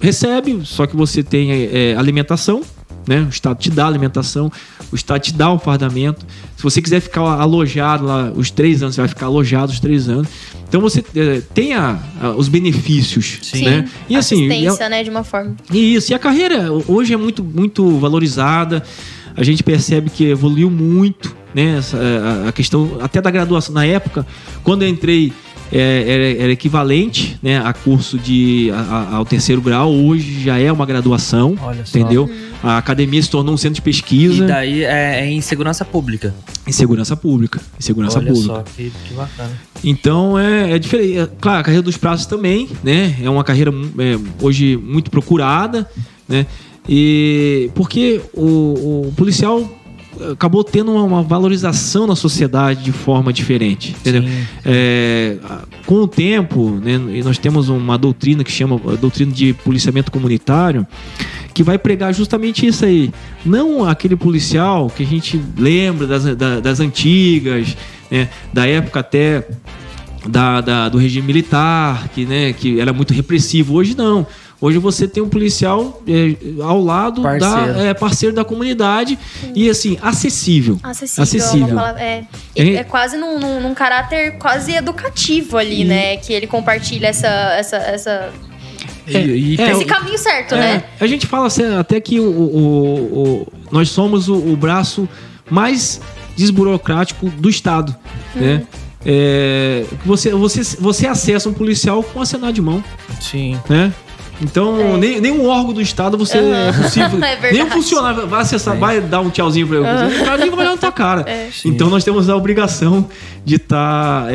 [0.00, 2.62] recebe, só que você tem é, alimentação,
[3.08, 3.22] né?
[3.22, 4.52] O Estado te dá alimentação,
[4.92, 6.24] o Estado te dá o fardamento.
[6.56, 10.08] Se você quiser ficar alojado lá os três anos, você vai ficar alojado os três
[10.08, 10.28] anos.
[10.68, 13.64] Então você é, tem a- a- os benefícios, Sim.
[13.64, 13.88] né?
[14.08, 15.56] E assim, e a- Assistência, né, de uma forma.
[15.72, 18.82] e Isso, e a carreira hoje é muito, muito valorizada.
[19.36, 21.78] A gente percebe que evoluiu muito, né?
[21.78, 23.72] Essa, a, a questão até da graduação.
[23.72, 24.26] Na época,
[24.64, 25.32] quando eu entrei,
[25.72, 26.04] é,
[26.36, 28.76] era, era equivalente né, a curso de a-
[29.12, 29.92] a- ao terceiro grau.
[29.92, 31.98] Hoje já é uma graduação, Olha só.
[31.98, 32.30] entendeu?
[32.62, 36.34] A academia se tornou um centro de pesquisa E daí é, é em segurança pública.
[36.66, 37.60] em segurança pública.
[37.78, 38.54] Em segurança Olha pública.
[38.54, 39.50] só, que, que bacana.
[39.84, 41.18] Então é, é diferente.
[41.18, 43.16] É, claro, a carreira dos prazos também, né?
[43.22, 45.88] É uma carreira é, hoje muito procurada,
[46.28, 46.46] né?
[46.88, 49.60] E porque o, o policial
[50.32, 54.22] acabou tendo uma, uma valorização na sociedade de forma diferente, entendeu?
[54.64, 55.36] É,
[55.86, 60.86] com o tempo, né, e nós temos uma doutrina que chama doutrina de policiamento comunitário,
[61.54, 63.10] que vai pregar justamente isso aí.
[63.44, 67.76] Não aquele policial que a gente lembra das, da- das antigas,
[68.10, 69.46] né, da época até
[70.28, 73.74] da, da- do regime militar, que, né, que era muito repressivo.
[73.74, 74.26] Hoje não.
[74.60, 77.74] Hoje você tem um policial é, ao lado Parceiro.
[77.74, 79.16] da é, parceiro da comunidade
[79.54, 80.78] e assim acessível.
[80.82, 81.22] Acessível.
[81.22, 81.78] Acessível.
[81.96, 82.24] É,
[82.56, 82.74] é, É.
[82.76, 86.16] é quase num, num- num caráter quase educativo ali, né?
[86.16, 88.30] Que ele compartilha essa, essa, essa,
[89.06, 90.84] E, e É, esse caminho certo, É, né?
[91.00, 95.08] a gente fala assim, até que o, o- o- nós somos o, o braço
[95.48, 96.00] mais
[96.36, 97.94] desburocrático do Estado.
[98.34, 98.64] Né?
[99.06, 102.82] É, você, você, você acessa um policial com acenar de mão.
[103.20, 103.58] Sim.
[103.68, 103.92] Né?
[104.40, 104.96] Então, É.
[104.96, 107.18] nem, nenhum órgão do Estado você é possível.
[107.24, 107.54] É verdade.
[107.54, 108.78] nem um funcionário vai acessar, É.
[108.78, 109.86] vai dar um tchauzinho pra ele.
[110.20, 111.24] O cara nem vai olhar na tua cara.
[111.26, 111.48] É.
[111.64, 113.08] Então nós temos a obrigação
[113.44, 114.26] de estar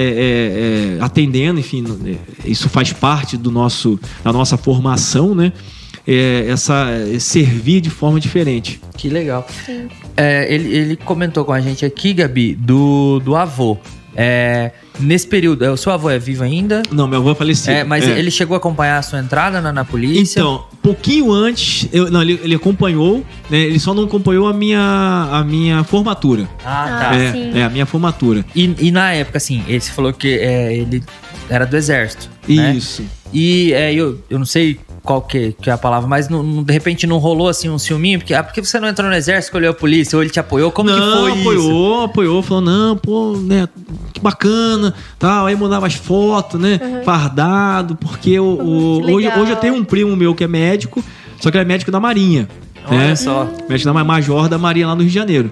[1.00, 2.16] atendendo, enfim, é,
[2.50, 5.52] isso faz parte do nosso, da nossa formação, né?
[6.06, 8.82] É, essa é, servir de forma diferente.
[8.98, 9.48] Que legal.
[10.18, 13.78] É, ele, ele comentou com a gente aqui, Gabi, do, do avô.
[14.16, 16.84] É, nesse período, é, o seu avô é vivo ainda?
[16.92, 17.74] Não, meu avô faleceu.
[17.74, 18.18] É, mas É.
[18.20, 20.40] ele chegou a acompanhar a sua entrada na, na polícia?
[20.40, 23.58] Então, pouquinho antes, eu- não, ele, ele acompanhou, né?
[23.60, 24.80] Ele só não acompanhou a minha,
[25.32, 26.48] a minha formatura.
[26.64, 27.16] Ah, Ah, tá.
[27.16, 27.52] é, sim.
[27.58, 28.46] é, a minha formatura.
[28.56, 31.04] E, e na época, assim, ele falou que é, ele
[31.50, 32.30] era do exército.
[32.48, 32.74] né?
[32.76, 33.04] Isso.
[33.34, 36.64] E é, eu, eu não sei qual que, que é a palavra, mas não- não-
[36.64, 39.16] de repente não rolou assim um ciúminho, porque, ah, por que você não entrou no
[39.16, 40.72] exército, escolheu a polícia, ou ele te apoiou?
[40.72, 41.42] Como não, que foi isso?
[41.42, 43.68] apoiou, apoiou, falou, não, pô, né,
[44.14, 48.46] que bacana, tal, aí mandava as fotos, né, fardado, porque o,
[49.04, 51.04] o- hoje, hoje eu tenho um primo meu que é médico,
[51.40, 52.48] só que ele é médico da Marinha,
[52.88, 53.46] Olha né, só.
[53.70, 55.52] médico da Ma- Major da Marinha lá no Rio de Janeiro.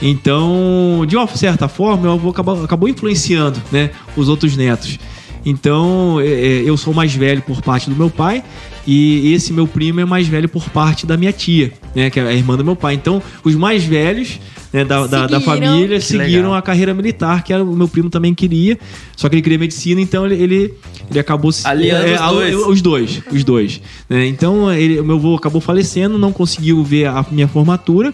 [0.00, 4.98] Então, de uma certa forma, meu avô acabou, acabou influenciando, né, os outros netos.
[5.46, 8.42] Então, é, é, eu sou mais velho por parte do meu pai
[8.86, 12.22] e esse meu primo é mais velho por parte da minha tia, né, que é
[12.26, 12.94] a irmã do meu pai.
[12.94, 14.38] Então, os mais velhos
[14.72, 16.54] né, da, da, da família, Que seguiram legal.
[16.54, 18.78] a carreira militar, que era, o meu primo também queria,
[19.16, 20.74] só que ele queria medicina, então ele, ele,
[21.10, 22.54] ele acabou se- Aliando os a- dois.
[22.66, 23.80] os dois, os dois.
[24.08, 24.26] né?
[24.26, 28.12] Então, ele, o meu avô acabou falecendo, não conseguiu ver a minha formatura,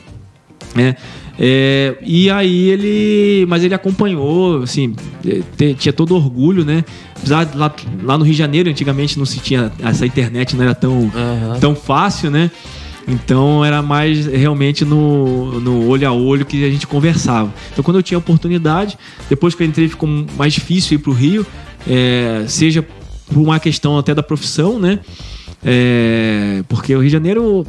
[0.74, 0.94] né?
[1.42, 3.46] É, e aí ele.
[3.48, 4.94] Mas ele acompanhou, assim,
[5.26, 6.84] é, te- tinha todo orgulho, né?
[7.16, 9.72] Apesar de lá, lá no Rio de Janeiro, antigamente não se tinha.
[9.82, 11.58] Essa internet não era tão, Aham.
[11.58, 12.50] tão fácil, né?
[13.08, 17.52] Então era mais realmente no, no olho a olho que a gente conversava.
[17.72, 18.98] Então quando eu tinha oportunidade,
[19.28, 21.44] depois que eu entrei ficou mais difícil ir para o Rio,
[21.88, 22.86] é, seja
[23.26, 24.98] por uma questão até da profissão, né?
[25.64, 27.66] É, porque o Rio de Janeiro,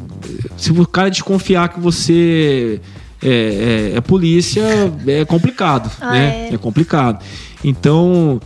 [0.57, 2.79] se o cara desconfiar que você
[3.23, 4.63] é, é- é polícia,
[5.07, 6.49] é complicado, Ah, né?
[6.49, 6.53] é.
[6.53, 7.23] É complicado.
[7.63, 8.39] Então,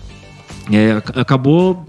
[0.72, 1.86] é, ac- acabou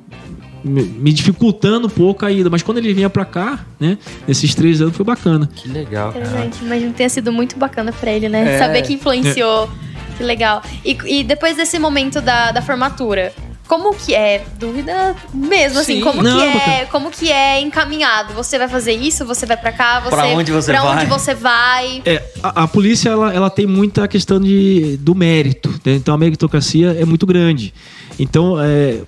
[0.65, 2.51] me dificultando um pouco a ida.
[2.51, 3.97] Mas quando ele vinha pra cá, né?
[4.27, 5.49] Nesses três anos foi bacana.
[5.55, 6.51] Que legal, cara.
[6.61, 8.57] Imagino que tenha sido muito bacana pra ele, né?
[8.57, 8.59] É.
[8.59, 9.71] Saber que influenciou.
[10.17, 10.63] Que legal.
[10.85, 13.33] E, e depois desse momento da, da formatura,
[13.67, 14.45] como que é?
[14.59, 16.01] Dúvida mesmo, assim, Sim.
[16.01, 16.87] como Não, que é, bacana.
[16.91, 18.33] como que é encaminhado?
[18.35, 19.25] Você vai fazer isso?
[19.27, 20.01] Você vai pra cá?
[20.01, 20.97] Você, Pra onde você pra vai?
[20.97, 22.03] onde você vai?
[22.05, 25.95] É, a, a polícia ela, ela tem muita questão de, do mérito, né?
[25.95, 27.75] então a meritocracia é muito grande.
[28.19, 29.01] Então, é,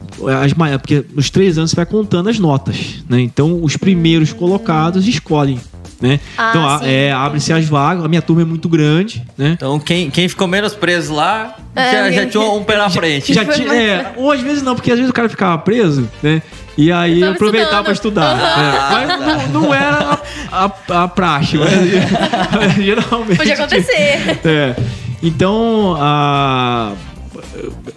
[0.43, 3.21] as, porque nos três anos você vai contando as notas, né?
[3.21, 5.59] Então, os primeiros colocados escolhem,
[6.01, 6.21] né?
[6.37, 8.05] Ah, então, é, abre-se as vagas.
[8.05, 9.53] A minha turma é muito grande, né?
[9.57, 13.33] Então, quem, quem ficou menos preso lá, É, já, já tinha um pé na frente.
[13.33, 16.43] Já tinha, é, ou às vezes não, porque às vezes o cara ficava preso, né?
[16.77, 18.37] E aí aproveitava pra estudando.
[18.37, 19.07] estudar.
[19.07, 19.17] né?
[19.19, 20.21] Mas não, não era
[20.53, 21.73] a, a, a praxe, mas
[22.77, 23.37] geralmente.
[23.37, 24.39] Pode acontecer.
[24.45, 24.77] É.
[25.21, 26.93] Então, a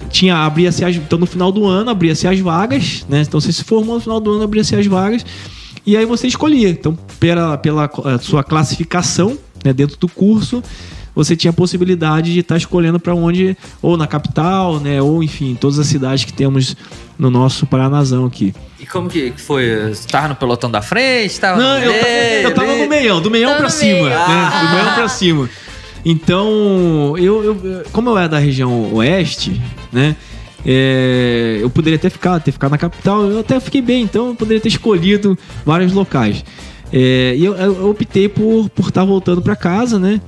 [0.09, 3.21] tinha abria-se as, então no final do ano abria-se as vagas, né?
[3.21, 5.25] Então você se formou no final do ano abria-se as vagas
[5.85, 6.69] e aí você escolhia.
[6.69, 10.63] Então pela pela eh, sua classificação, né, dentro do curso,
[11.13, 15.57] você tinha a possibilidade de estar escolhendo para onde ou na capital, né, ou enfim,
[15.59, 16.75] todas as cidades que temos
[17.19, 18.53] no nosso Paranazão aqui.
[18.79, 19.89] E como que foi?
[19.89, 21.39] Você tava no pelotão da frente?
[21.39, 24.09] Tava Não, no eu, meio, eu tava no meião, do meião no cima, meio.
[24.09, 24.15] né?
[24.17, 24.63] Ah.
[24.63, 25.49] Do meião pra cima.
[26.05, 29.61] Então, eu, eu- como eu era da região oeste,
[29.91, 30.15] né?
[30.65, 34.35] é, eu poderia ter ficado, ter ficado na capital, eu até fiquei bem, então eu
[34.35, 36.43] poderia ter escolhido vários locais.
[36.93, 40.19] É, e eu, eu optei por por estar voltando pra casa, né?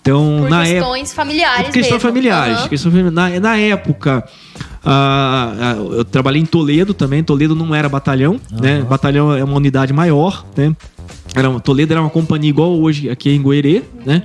[0.00, 0.74] Então, Por na época.
[0.80, 2.00] questões familiares Questões mesmo.
[2.00, 2.58] familiares.
[2.58, 2.68] Aham.
[2.68, 4.22] questões na, na época,
[4.84, 7.22] ah, eu trabalhei em Toledo também.
[7.24, 8.82] Toledo não era batalhão, né?
[8.82, 10.76] Batalhão é uma unidade maior, né?
[11.34, 14.22] Era, uma- Toledo era uma companhia igual hoje aqui em Goerê, né?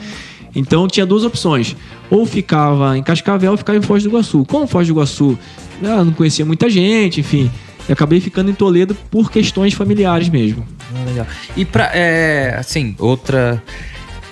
[0.56, 1.76] Então tinha duas opções.
[2.10, 4.46] Ou ficava em Cascavel ou ficava em Foz do Iguaçu.
[4.46, 5.38] Como Foz do Iguaçu
[5.84, 7.50] ah, não conhecia muita gente, enfim.
[7.88, 10.66] Eu acabei ficando em Toledo por questões familiares mesmo.
[10.94, 11.28] Ah, legal.
[11.56, 13.62] E pra, é, assim, outra.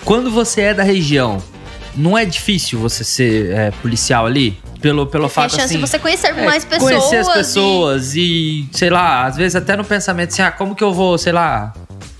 [0.06, 1.41] Quando você é da região,
[1.95, 4.58] não é difícil você ser é, policial ali?
[4.80, 5.75] Pelo, pelo Tem a fato chance assim.
[5.75, 6.91] de você conhecer é, mais pessoas.
[6.91, 8.69] Conhecer as e- pessoas e...
[8.71, 11.73] sei lá, às vezes até no pensamento assim, ah, como que eu vou, sei lá,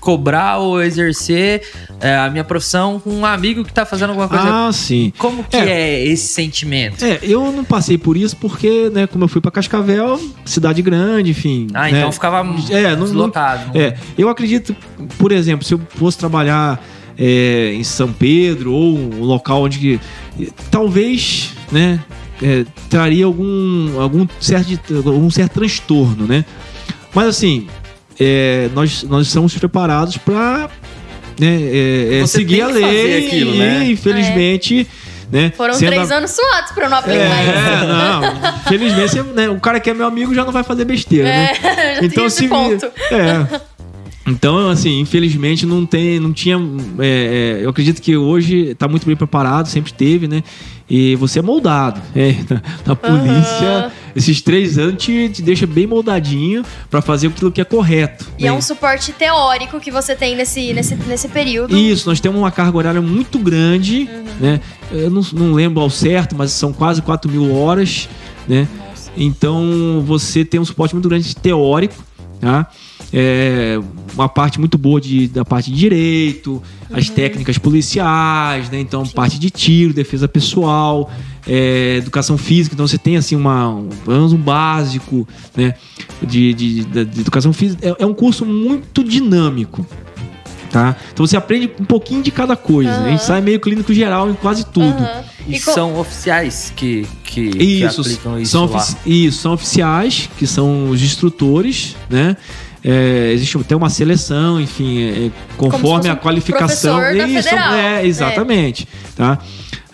[0.08, 1.60] cobrar ou exercer
[2.00, 4.42] é, a minha profissão com um amigo que tá fazendo alguma coisa.
[4.68, 5.12] Ah, sim.
[5.18, 5.68] Como que É.
[5.68, 6.04] é.
[6.06, 7.04] esse sentimento?
[7.04, 11.32] É, eu não passei por isso porque, né, como eu fui pra Cascavel, cidade grande,
[11.32, 11.66] enfim.
[11.74, 12.38] Ah, né, então ficava
[12.70, 13.78] É, não- deslocado.
[13.78, 14.74] É, eu acredito,
[15.18, 16.82] por exemplo, se eu fosse trabalhar
[17.18, 20.00] é, em São Pedro ou um local onde que,
[20.70, 22.00] talvez, né,
[22.42, 26.46] é, traria algum algum certo algum certo transtorno, né?
[27.14, 27.66] Mas assim,
[28.20, 30.68] é, nós nós estamos preparados para
[31.38, 33.86] né, é, é, seguir a lei aquilo, e né?
[33.90, 34.86] infelizmente,
[35.30, 35.52] né?
[35.56, 37.86] Foram sendo três a- anos suados pra eu não aplicar é, isso.
[37.86, 38.58] não.
[38.68, 41.52] Felizmente, você, né, o cara que é meu amigo já não vai fazer besteira, né?
[41.62, 42.86] É, já tem esse se ponto.
[43.12, 43.60] É.
[44.26, 46.56] Então, assim, infelizmente não tem, não tinha.
[46.98, 50.42] é, é, eu acredito que hoje está muito bem preparado, sempre teve, né?
[50.88, 52.00] E você é moldado.
[52.14, 53.92] É, na, na polícia.
[54.14, 58.26] Esses três anos te, te deixa bem moldadinho para fazer aquilo que é correto.
[58.38, 58.56] E é né?
[58.56, 61.76] um suporte teórico que você tem nesse, nesse, nesse período.
[61.76, 64.24] Isso, nós temos uma carga horária muito grande, Uhum.
[64.40, 64.60] né?
[64.90, 68.08] Eu não, não lembro ao certo, mas são quase 4 mil horas,
[68.46, 68.66] né?
[69.16, 71.94] Então você tem um suporte muito grande teórico,
[72.40, 72.70] tá?
[73.12, 73.78] É,
[74.14, 78.80] uma parte muito boa de, da parte de direito, as técnicas policiais, né?
[78.80, 81.10] Então parte de tiro, defesa pessoal,
[81.48, 82.74] é, educação física.
[82.74, 85.74] Então você tem assim uma um, um básico, né?
[86.22, 87.86] De, de, de- de educação física.
[87.88, 89.86] É, é um curso muito dinâmico.
[90.70, 90.94] Tá?
[91.14, 93.00] Então você aprende um pouquinho de cada coisa.
[93.00, 93.06] né?
[93.08, 95.02] A gente sai meio clínico geral em quase tudo.
[95.02, 95.24] Aham.
[95.46, 98.76] E, E co- são oficiais que, que, que Isso, aplicam isso são lá.
[98.76, 102.36] ofici- isso, são oficiais, que são os instrutores, né?
[102.84, 107.00] É, existe até uma seleção, enfim, é, Como se conforme fosse a qualificação.
[107.12, 107.72] Isso, federal.
[107.74, 108.86] é, exatamente.
[109.16, 109.38] Tá?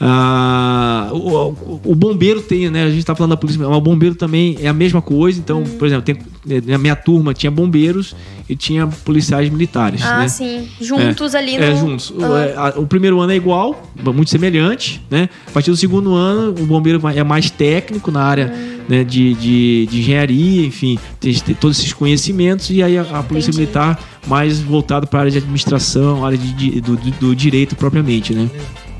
[0.00, 2.84] Ah, o, o- o bombeiro tem, né?
[2.84, 5.38] A gente tá falando da polícia, mas o bombeiro também é a mesma coisa.
[5.38, 8.14] Então, por exemplo, tem, na minha turma tinha bombeiros
[8.48, 10.02] e tinha policiais militares.
[10.02, 10.28] Ah, né?
[10.28, 10.68] sim.
[10.80, 11.64] Juntos ali no.
[11.64, 12.10] É, juntos.
[12.10, 12.40] O, Ah.
[12.40, 13.82] é, a- o primeiro ano é igual,
[14.14, 15.28] muito semelhante, né?
[15.46, 18.74] A partir do segundo ano, o bombeiro é mais técnico na área Hum.
[18.88, 23.22] né, de, de, de engenharia, enfim, tem, tem todos esses conhecimentos, e aí a, a
[23.22, 23.62] polícia Entendi.
[23.62, 27.74] militar mais voltado para a área de administração, área de, de- do, do- do direito
[27.76, 28.50] propriamente, né?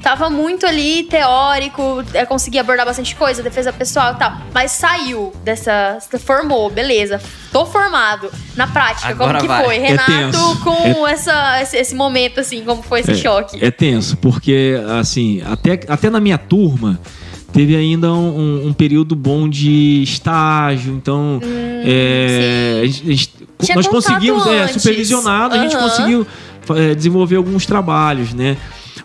[0.05, 4.37] Tava muito ali teórico, é, conseguia abordar bastante coisa, defesa pessoal e tal.
[4.53, 5.97] Mas saiu dessa.
[6.23, 7.19] Formou, beleza.
[7.51, 8.31] Tô formado.
[8.55, 9.65] Na prática, Agora como que vai.
[9.65, 9.77] foi?
[9.77, 13.65] É Renato, com essa, esse, esse momento, assim, como foi esse choque?
[13.65, 17.01] É tenso, porque, assim, até, até na minha turma
[17.51, 21.41] teve ainda um, um- um período bom de estágio, então
[21.85, 24.83] é, a gente- a gente- Hum, nós conseguimos, é, antes.
[24.83, 26.27] supervisionado, a gente conseguiu
[26.77, 28.57] é, desenvolver alguns trabalhos, né?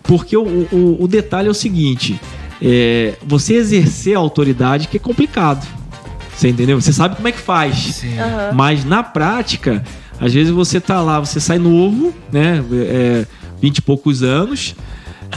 [0.03, 2.19] Porque o, o, o detalhe é o seguinte:
[2.61, 5.65] é, você exercer a autoridade que é complicado.
[6.35, 6.79] Você entendeu?
[6.79, 7.75] Você sabe como é que faz.
[7.95, 8.17] Sim.
[8.17, 8.51] Aham.
[8.53, 9.83] Mas na prática,
[10.19, 12.63] às vezes você tá lá, você sai novo, né?
[12.71, 13.25] É,
[13.61, 14.75] 20 e poucos anos.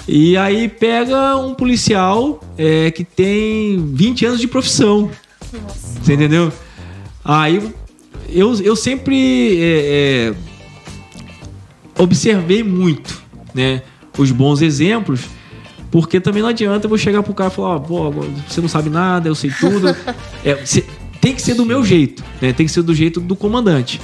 [0.07, 5.11] E aí pega um policial é, que tem 20 anos de profissão.
[6.01, 6.53] Você entendeu?
[7.25, 7.73] Aí
[8.29, 10.35] eu, eu sempre é, é,
[12.03, 13.23] observei muito,
[13.55, 13.83] né?
[14.19, 15.21] Os bons exemplos.
[15.91, 18.11] Porque também não adianta eu vou chegar pro cara e falar, pô,
[18.49, 19.95] você não sabe nada, eu sei tudo.
[20.45, 20.85] É, você-
[21.21, 22.53] tem que ser do meu jeito, né?
[22.53, 24.01] Tem que ser do jeito do comandante.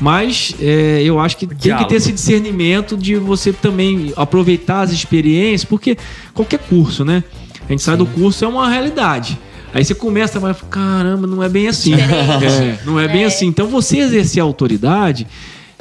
[0.00, 4.90] Mas é, eu acho que tem que ter esse discernimento de você também aproveitar as
[4.90, 5.96] experiências, porque
[6.34, 7.22] qualquer curso, né?
[7.68, 9.38] A gente sai do curso, é uma realidade.
[9.72, 11.92] Aí você começa a falar, caramba, não é bem assim.
[11.94, 13.26] É, não é bem É.
[13.26, 13.46] assim.
[13.46, 15.24] Então você exercer a autoridade,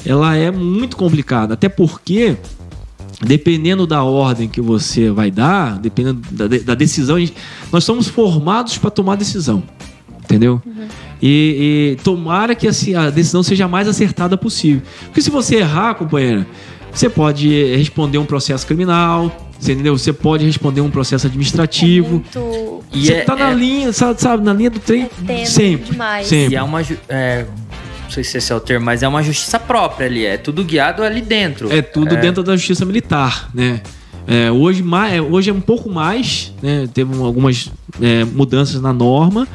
[0.05, 1.55] ela é muito complicada.
[1.55, 2.35] Até porque
[3.21, 7.25] dependendo da ordem que você vai dar, dependendo da, da decisão, a
[7.71, 9.63] nós somos formados para tomar decisão,
[10.23, 10.61] entendeu?
[11.21, 14.81] E, e tomara que assim, a decisão seja a mais acertada possível.
[15.05, 16.45] Porque se você errar, companheira,
[16.91, 19.97] você pode responder um processo criminal, você entendeu?
[19.97, 22.15] Você pode responder um processo administrativo.
[22.15, 22.83] Muito.
[22.93, 25.91] E você é- tá na é- linha, sabe, sabe, na linha do trem tênue sempre.
[25.91, 26.27] demais.
[26.27, 26.53] Sempre.
[26.53, 26.83] E é uma.
[26.83, 27.45] ju- É,
[28.05, 30.25] não sei se esse é o termo, mas é uma justiça própria ali.
[30.25, 31.71] É tudo guiado ali dentro.
[31.71, 33.81] É tudo dentro da justiça militar, né?
[34.27, 36.87] É, hoje, mais, é, hoje é um pouco mais, né?
[36.93, 39.47] Teve um- algumas é, mudanças na norma.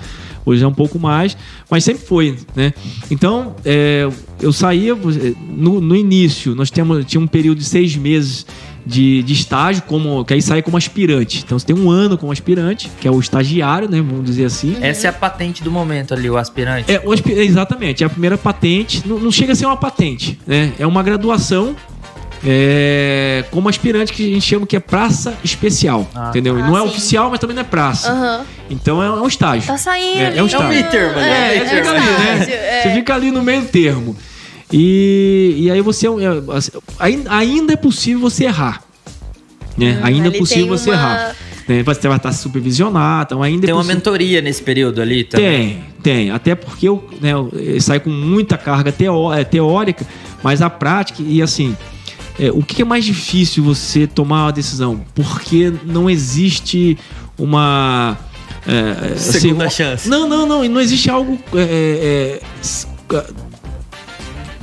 [0.46, 1.36] Hoje é um pouco mais,
[1.70, 2.72] mas sempre foi, né?
[3.10, 4.08] Então, é,
[4.40, 8.46] eu saía no, no início, nós temos tinha um período de seis meses
[8.90, 11.42] de, de estágio, como que aí sai como aspirante.
[11.46, 13.98] Então, você tem um ano como aspirante, que é o estagiário, né?
[13.98, 14.76] Vamos dizer assim.
[14.80, 16.90] Essa é a patente do momento ali, o aspirante.
[16.92, 19.02] É, o aspi- exatamente, é a primeira patente.
[19.06, 20.72] Não, não chega a ser uma patente, né?
[20.78, 21.74] É uma graduação
[22.44, 26.28] é, como aspirante que a gente chama que é praça especial, Ah.
[26.30, 26.56] entendeu?
[26.56, 26.86] Ah, não é sim.
[26.88, 28.10] oficial, mas também não é praça.
[28.10, 28.44] Aham.
[28.70, 29.66] Então é, é um estágio.
[29.66, 30.18] Tá saindo.
[30.18, 30.46] É, é um ali.
[30.46, 30.62] estágio.
[30.62, 32.54] É um meio termo ali, É, é é um meio fica ali, né?
[32.54, 32.82] é.
[32.82, 34.16] Você fica ali no meio termo.
[34.72, 36.06] E, e aí você.
[36.06, 36.10] é,
[36.56, 36.70] assim,
[37.28, 38.82] ainda, é possível você errar.
[39.76, 39.98] Né?
[39.98, 41.36] Hum, ainda é possível você uma- errar.
[41.68, 41.82] Né?
[41.84, 45.78] Você vai estar supervisionado, então ainda Tem é uma mentoria nesse período ali também.
[46.02, 46.30] Tem, tem.
[46.30, 50.04] Até porque eu, né, eu saio com muita carga teó- é, teórica,
[50.42, 51.76] mas a prática, e assim,
[52.40, 55.04] é, o que é mais difícil você tomar uma decisão?
[55.14, 56.98] Porque não existe
[57.38, 58.18] uma.
[58.66, 60.08] é, assim, Segunda uma- chance.
[60.08, 60.64] Não, não, não.
[60.68, 62.40] Não existe algo é,
[63.12, 63.24] é, é,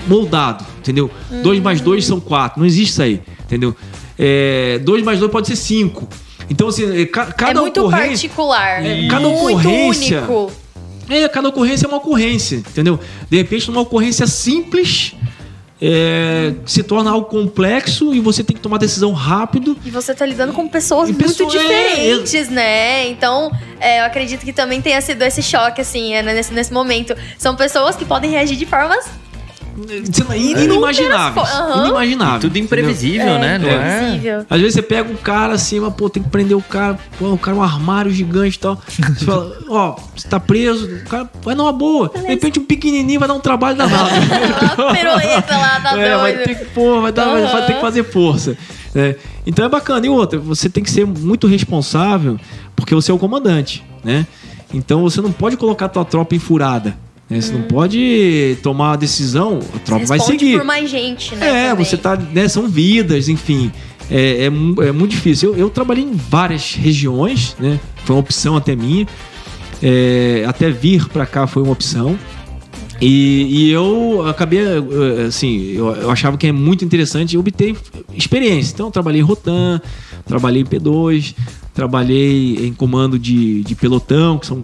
[0.07, 1.09] moldado, entendeu?
[1.43, 2.59] Dois mais dois são quatro.
[2.59, 3.75] Não existe isso aí, entendeu?
[4.17, 6.07] É, dois mais dois pode ser cinco.
[6.49, 8.09] Então, assim, é, ca- cada é muito ocorrência.
[8.29, 8.85] particular.
[8.85, 10.51] É, cada muito ocorrência- único.
[11.09, 12.99] É, cada ocorrência é uma ocorrência, entendeu?
[13.29, 15.13] De repente, numa ocorrência simples,
[15.81, 19.77] é, se torna algo complexo e você tem que tomar decisão rápido.
[19.85, 23.07] E você tá lidando com pessoas E muito pessoa- é, diferentes, né?
[23.09, 27.15] Então, é, eu acredito que também tenha sido esse choque, assim, é, nesse, nesse momento.
[27.37, 29.05] São pessoas que podem reagir de formas
[30.11, 31.49] sei lá, Inimagináveis.
[31.49, 31.85] Aham.
[31.85, 32.41] Inimagináveis.
[32.41, 33.57] Tudo imprevisível, é, né?
[33.57, 33.97] Não é?
[33.97, 34.45] imprevisível.
[34.49, 37.31] Às vezes você pega um cara assim, mas, pô, tem que prender o cara, pô,
[37.31, 38.79] o cara é um armário gigante e tal.
[38.87, 42.10] Você fala, ó, você tá preso, o cara vai numa boa.
[42.13, 44.10] De repente um pequenininho vai dar um trabalho danado.
[44.77, 46.45] Uma lá, tá É, vai doido.
[46.47, 48.58] ter que, pô, vai, dar, vai- vai ter que fazer força.
[48.93, 49.15] né?
[49.45, 50.06] Então é bacana.
[50.06, 52.39] E outra, você tem que ser muito responsável
[52.75, 54.25] porque você é o comandante, né?
[54.73, 56.97] Então você não pode colocar a tua tropa em furada.
[57.30, 57.42] Né?
[57.42, 60.21] Você não pode tomar uma decisão, a tropa vai Hum.
[60.23, 60.58] Seguir.
[60.58, 61.65] por mais gente, né?
[61.65, 61.86] É, também.
[61.86, 63.71] você tá, né, são vidas, enfim.
[64.10, 65.54] É, é, é muito difícil.
[65.54, 67.80] Eu, eu trabalhei em várias regiões, né?
[68.06, 69.06] Foi uma opção até minha.
[69.84, 72.17] É, até vir pra cá foi uma opção.
[73.00, 77.75] E, e eu acabei, eh, assim, eu, eu achava que é muito interessante obter
[78.15, 78.73] experiência.
[78.73, 79.80] Então, eu trabalhei em Rotan,
[80.25, 81.36] trabalhei em P2,
[81.78, 84.63] trabalhei em comando de, de pelotão, que são,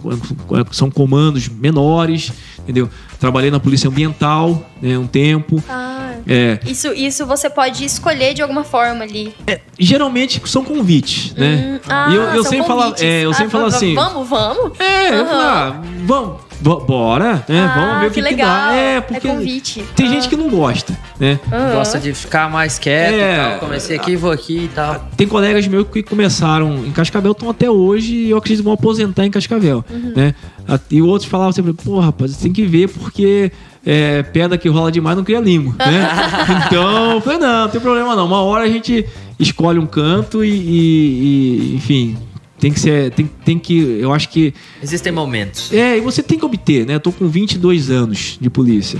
[0.72, 2.90] são comandos menores, entendeu?
[3.20, 5.62] Trabalhei na polícia ambiental, né, um tempo.
[5.68, 9.32] Ah, É, isso, isso você pode escolher de alguma forma ali.
[9.78, 11.76] geralmente são convites, né?
[11.76, 14.28] Hum, ah, E eu, eu sempre falo, é, eu Ah, sempre falo va- assim, Vamos,
[14.28, 14.80] vamos?
[14.80, 15.26] é, eu Aham.
[15.26, 17.60] falo, ah, vamos, bora, né?
[17.60, 18.48] Ah, vamos ver o que, que legal.
[18.48, 18.72] dá.
[18.74, 19.84] É, porque convite.
[19.94, 20.10] tem Ah.
[20.10, 21.38] gente que não gosta, né?
[21.52, 21.74] Aham.
[21.74, 23.32] Gosta de ficar mais quieto É.
[23.32, 23.58] e tal.
[23.60, 25.08] Comecei aqui, vou aqui e tal.
[25.16, 28.72] Tem colegas meus que começaram em Cascavel, estão até hoje e eu acredito que vão
[28.74, 30.12] aposentar em Cascavel, Uhum.
[30.16, 30.34] né?
[30.68, 33.52] A- E outros falavam sempre, pô, rapaz, você tem que ver porque
[33.86, 36.08] é, pedra que rola demais não cria limo, né?
[36.66, 38.26] então, eu falei, não, não tem problema não.
[38.26, 39.04] Uma hora a gente
[39.38, 42.16] escolhe um canto e, e- e, enfim,
[42.64, 45.70] tem que ser, tem, tem que, eu acho que Existem momentos.
[45.70, 46.94] é, e você tem que obter, né?
[46.94, 48.98] Eu tô com 22 anos de polícia.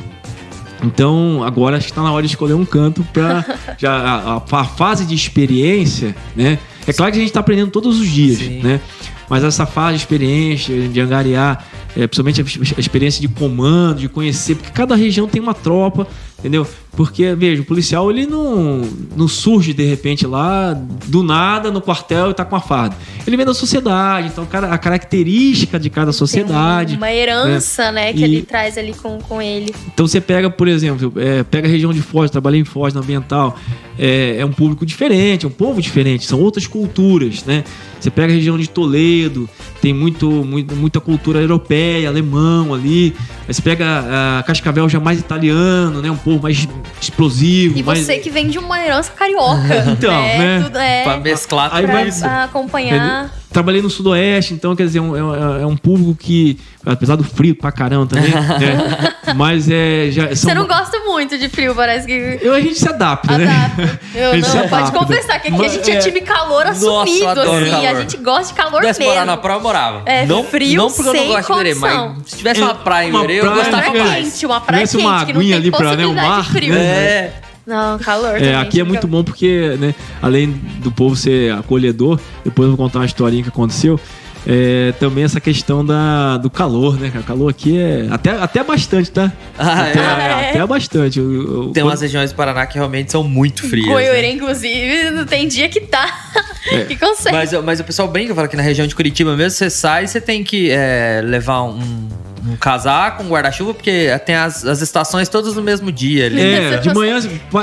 [0.83, 3.43] Então, agora acho que tá na hora de escolher um canto pra.
[3.79, 6.59] já, a, a- fase de experiência, né?
[6.87, 8.61] É claro que a gente tá aprendendo todos os dias, Sim.
[8.63, 8.83] né?
[9.31, 12.45] Mas essa fase de experiência, de angariar, é, principalmente a,
[12.77, 16.07] a experiência de comando, de conhecer, porque cada região tem uma tropa,
[16.39, 16.67] entendeu?
[16.97, 18.83] Porque, veja, o policial ele não,
[19.17, 20.73] não surge de repente lá
[21.07, 22.97] do nada no quartel e tá com a farda.
[23.27, 26.91] Ele vem da sociedade, então a característica de cada sociedade.
[26.91, 29.75] Tem uma herança, né, que E- ele traz ali com, com ele.
[29.93, 33.01] Então você pega, por exemplo, é, pega a região de Foz, trabalhei em Foz, na
[33.01, 33.57] ambiental,
[33.99, 37.65] é, é um público diferente, é um povo diferente, são outras culturas, né?
[37.99, 39.49] Você pega a região de Toledo,
[39.81, 43.15] tem muito, muito- muita cultura europeia, alemão ali.
[43.49, 46.11] Aí você pega a Cascavel já mais italiano, né?
[46.11, 46.69] Um povo mais
[47.01, 47.79] explosivo.
[47.79, 49.85] E você que vem de uma herança carioca.
[49.93, 50.61] Então, né?
[50.63, 52.21] Tudo é Pra mesclar Aí tudo pra, vai- isso.
[52.21, 53.31] pra acompanhar.
[53.55, 55.15] Trabalhei no Sudoeste, então, quer dizer, é um,
[55.59, 59.15] é- é um público que, apesar do frio pra caramba também, né?
[59.37, 60.09] Mas é.
[60.11, 62.41] Já, são- Você não gosta muito de frio, parece que.
[62.43, 63.47] Eu, a gente se adapta, né?
[63.47, 64.01] Adapta.
[64.15, 64.99] Eu A gente se não, pode adapta.
[64.99, 67.69] confessar que aqui a Mas, gente é, é- time calor Nossa, eu assumido, adoro assim.
[67.69, 68.01] A calor.
[68.03, 69.27] gente gosta de calor Se morar mesmo.
[69.27, 70.03] na praia, eu morava.
[70.05, 72.15] É, não, frio não porque eu não gosto de Iberê, condição.
[72.19, 74.33] mas se tivesse uma praia em Iberê, eu gostava Uma praia mais.
[74.33, 76.29] quente, uma praia Tivesse quente, uma que não aguinha tem ali pra, né, um possibilidade
[76.29, 76.75] mar, de frio.
[76.75, 77.33] É.
[77.67, 80.51] Não, calor É, aqui é muito bom porque, né, além
[80.83, 83.99] do povo ser acolhedor, depois eu vou contar uma historinha que aconteceu.
[84.47, 87.21] É, também essa questão da, do calor, né, cara?
[87.21, 89.33] O calor aqui é até, até bastante, tá?
[89.59, 90.03] Ah, até, é.
[90.03, 90.51] é.
[90.51, 91.19] até bastante.
[91.19, 93.87] Eu- eu- Tem umas regiões do Paraná que realmente são muito frias.
[93.87, 94.33] Goiorê, né?
[94.33, 96.33] inclusive, não tem dia que tá.
[96.71, 96.81] É.
[96.85, 97.35] que consegue.
[97.35, 100.09] Mas, mas o pessoal brinca, fala que na região de Curitiba mesmo, você sai e
[100.09, 102.09] você tem que é, levar um,
[102.47, 106.41] um casaco, um guarda-chuva, porque tem as, as estações todas no mesmo dia ali.
[106.41, 107.19] É, de manhã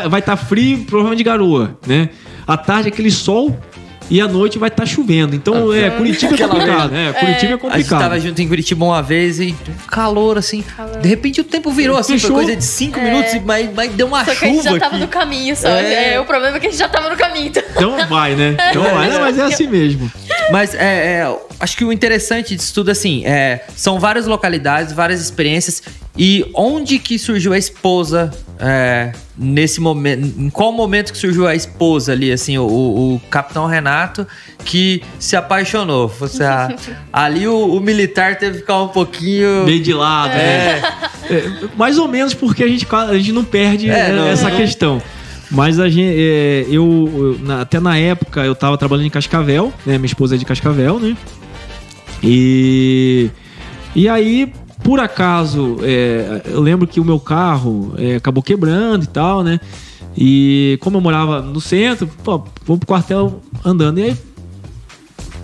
[0.10, 2.10] vai estar frio, provavelmente garoa, né?
[2.48, 3.56] À tarde aquele sol
[4.12, 5.34] e à noite vai estar chovendo.
[5.36, 7.14] Então, é, Curitiba é complicado, né?
[7.14, 8.00] Curitiba é A gente complicado.
[8.00, 10.64] tava junto em Curitiba uma vez e um calor, assim.
[11.02, 12.32] De repente o tempo virou assim, Fechou.
[12.36, 13.04] foi coisa de cinco É.
[13.06, 15.02] minutos, mas, mas deu uma Só que a gente chuva já tava aqui.
[15.06, 15.70] no caminho, só.
[15.70, 16.14] É.
[16.16, 17.48] É, o problema é que a gente já tava no caminho.
[17.48, 17.64] Então.
[17.72, 18.58] Então vai, né?
[18.70, 20.12] Então vai, Não, mas é assim mesmo.
[20.52, 20.80] Mas é,
[21.22, 25.82] é, acho que o interessante disso tudo, assim, é, são várias localidades, várias experiências.
[26.18, 28.30] E onde que surgiu a esposa
[28.62, 30.40] é, nesse momento?
[30.40, 34.28] Em qual momento que surgiu a esposa ali, assim, o, o- o Capitão Renato
[34.64, 36.08] que se apaixonou?
[36.08, 36.70] Você, a-
[37.12, 39.66] ali o, o militar teve que ficar um pouquinho.
[39.66, 40.80] Meio de lado, né?
[41.30, 41.44] É,
[41.76, 44.28] mais ou menos porque a gente, a gente não perde É, é, não.
[44.28, 45.02] essa questão.
[45.50, 49.74] Mas a gente, é, eu, eu- na- até na época eu tava trabalhando em Cascavel,
[49.86, 49.98] né?
[49.98, 51.18] Minha esposa é de Cascavel, né?
[52.24, 53.30] E
[53.96, 54.54] e aí,
[54.84, 59.60] por acaso, é, eu lembro que o meu carro é, acabou quebrando e tal, né?
[60.18, 64.00] E como eu morava no centro, pô, vou pro quartel andando.
[64.00, 64.18] E aí,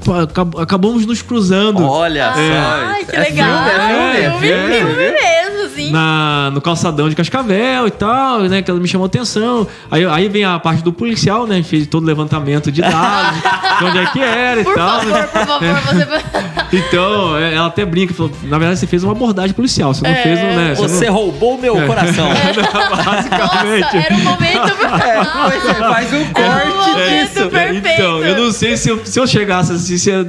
[0.03, 2.39] pô, acab- acabamos nos cruzando Olha só.
[2.39, 3.63] Ai, que é legal.
[3.63, 5.46] filme, é filme, filme, é filme, filme mesmo,
[5.83, 5.91] assim.
[5.91, 8.61] na, no calçadão de Cascavel e tal, né?
[8.61, 9.67] Que ela me chamou atenção.
[9.91, 11.61] Aí, aí vem a parte do policial, né?
[11.63, 13.39] Fez todo o levantamento de dados,
[13.79, 14.99] de onde é que era e Por tal.
[15.01, 15.23] favor, né?
[15.27, 16.07] por favor, você.
[16.69, 20.09] Então, é, ela até brinca, falou, na verdade você fez uma abordagem policial, você não
[20.11, 20.15] É.
[20.21, 20.73] fez, um, né?
[20.75, 22.27] Você roubou meu coração.
[22.27, 22.33] não,
[23.05, 23.79] basicamente.
[23.81, 24.77] Nossa, era o momento.
[24.97, 27.49] É, é, faz um corte momento disso.
[27.49, 27.87] perfeito.
[27.87, 30.25] Então, eu não sei se eu, se eu chegasse assim, se eu-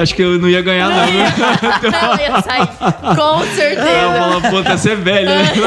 [0.00, 0.96] acho que eu não ia ganhar, não.
[0.96, 1.34] né?
[1.82, 2.68] Ela ia sair.
[3.16, 4.40] Com Ela certeza.
[4.40, 4.40] fala,
[4.78, 5.52] tá ser velho, né?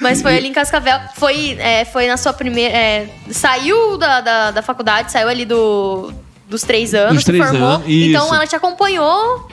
[0.00, 0.98] Mas foi ali em Cascavel.
[1.16, 2.74] Foi, é, foi na sua primeira.
[2.74, 6.12] é, saiu da, da, da faculdade, saiu ali do,
[6.48, 7.68] dos três anos, Dos três se formou.
[7.68, 9.46] anos, então ela te acompanhou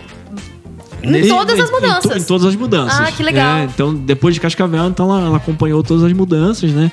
[1.03, 2.23] em todas as em- em mudanças.
[2.23, 2.99] Em, todas as mudanças.
[2.99, 3.57] Ah, que legal.
[3.57, 6.91] É, então, depois de Cascavel, então ela, ela acompanhou todas as mudanças, né?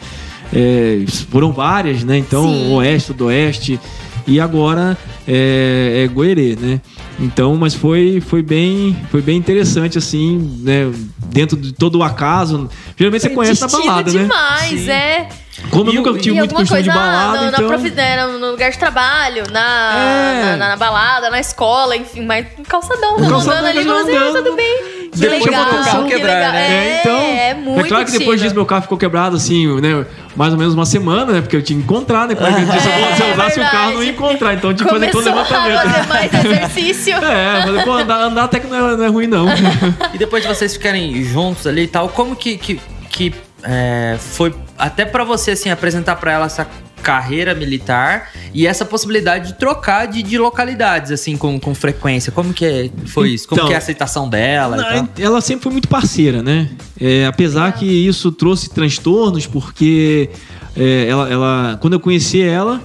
[0.53, 2.19] É, foram várias, né?
[2.19, 2.73] Então, Sim.
[2.75, 3.81] oeste, sudoeste.
[4.27, 4.97] E agora
[5.27, 6.81] é, é Goerê, né?
[7.19, 10.91] Então, mas foi, foi, bem, foi bem interessante, assim, né?
[11.27, 12.69] dentro de todo o acaso.
[12.97, 14.23] Geralmente você conhece na Destino balada, né?
[14.23, 14.91] demais, Sim.
[14.91, 15.29] é.
[15.71, 17.69] Como eu nunca tive e muito costume coisa de balada, na, na, então...
[17.69, 20.57] profi- né, no, no lugar de trabalho, na, É.
[20.57, 23.87] na, na balada, na escola, enfim, mas no calçadão, No andando calçadão, ali, andando.
[23.87, 24.83] falando assim, "Ah, tudo bem.
[25.15, 26.53] Que Depois legal, o carro que quebrar, legal.
[26.53, 26.67] né?
[26.67, 29.81] É, É, então, é muito é claro que depois disso meu carro ficou quebrado, assim,
[29.81, 30.05] né?
[30.35, 31.41] Mais ou menos uma semana, né?
[31.41, 32.35] Porque eu tinha que encontrar, né?
[32.35, 34.55] Como é que eu se eu usasse o carro, não ia encontrar.
[34.55, 35.79] Então eu tinha que fazer todo o levantamento.
[35.83, 37.15] fazer mais exercício.
[37.17, 39.47] É, falei, pô, andar, andar até que não é, não é ruim, não.
[40.13, 44.53] E depois de vocês ficarem juntos ali e tal, como que, que, que é, foi
[44.77, 46.67] até pra você, assim, apresentar pra ela essa
[47.05, 52.33] carreira militar e essa possibilidade de trocar de, de localidades, assim, com, com frequência?
[52.33, 53.47] Como que é- foi isso?
[53.47, 54.93] Como Então, que é a aceitação dela e tal?
[55.03, 56.69] Não, ela sempre foi muito parceira, né?
[57.01, 60.31] É, apesar que isso trouxe transtornos, porque
[60.77, 62.81] é, ela, ela- quando eu conheci ela,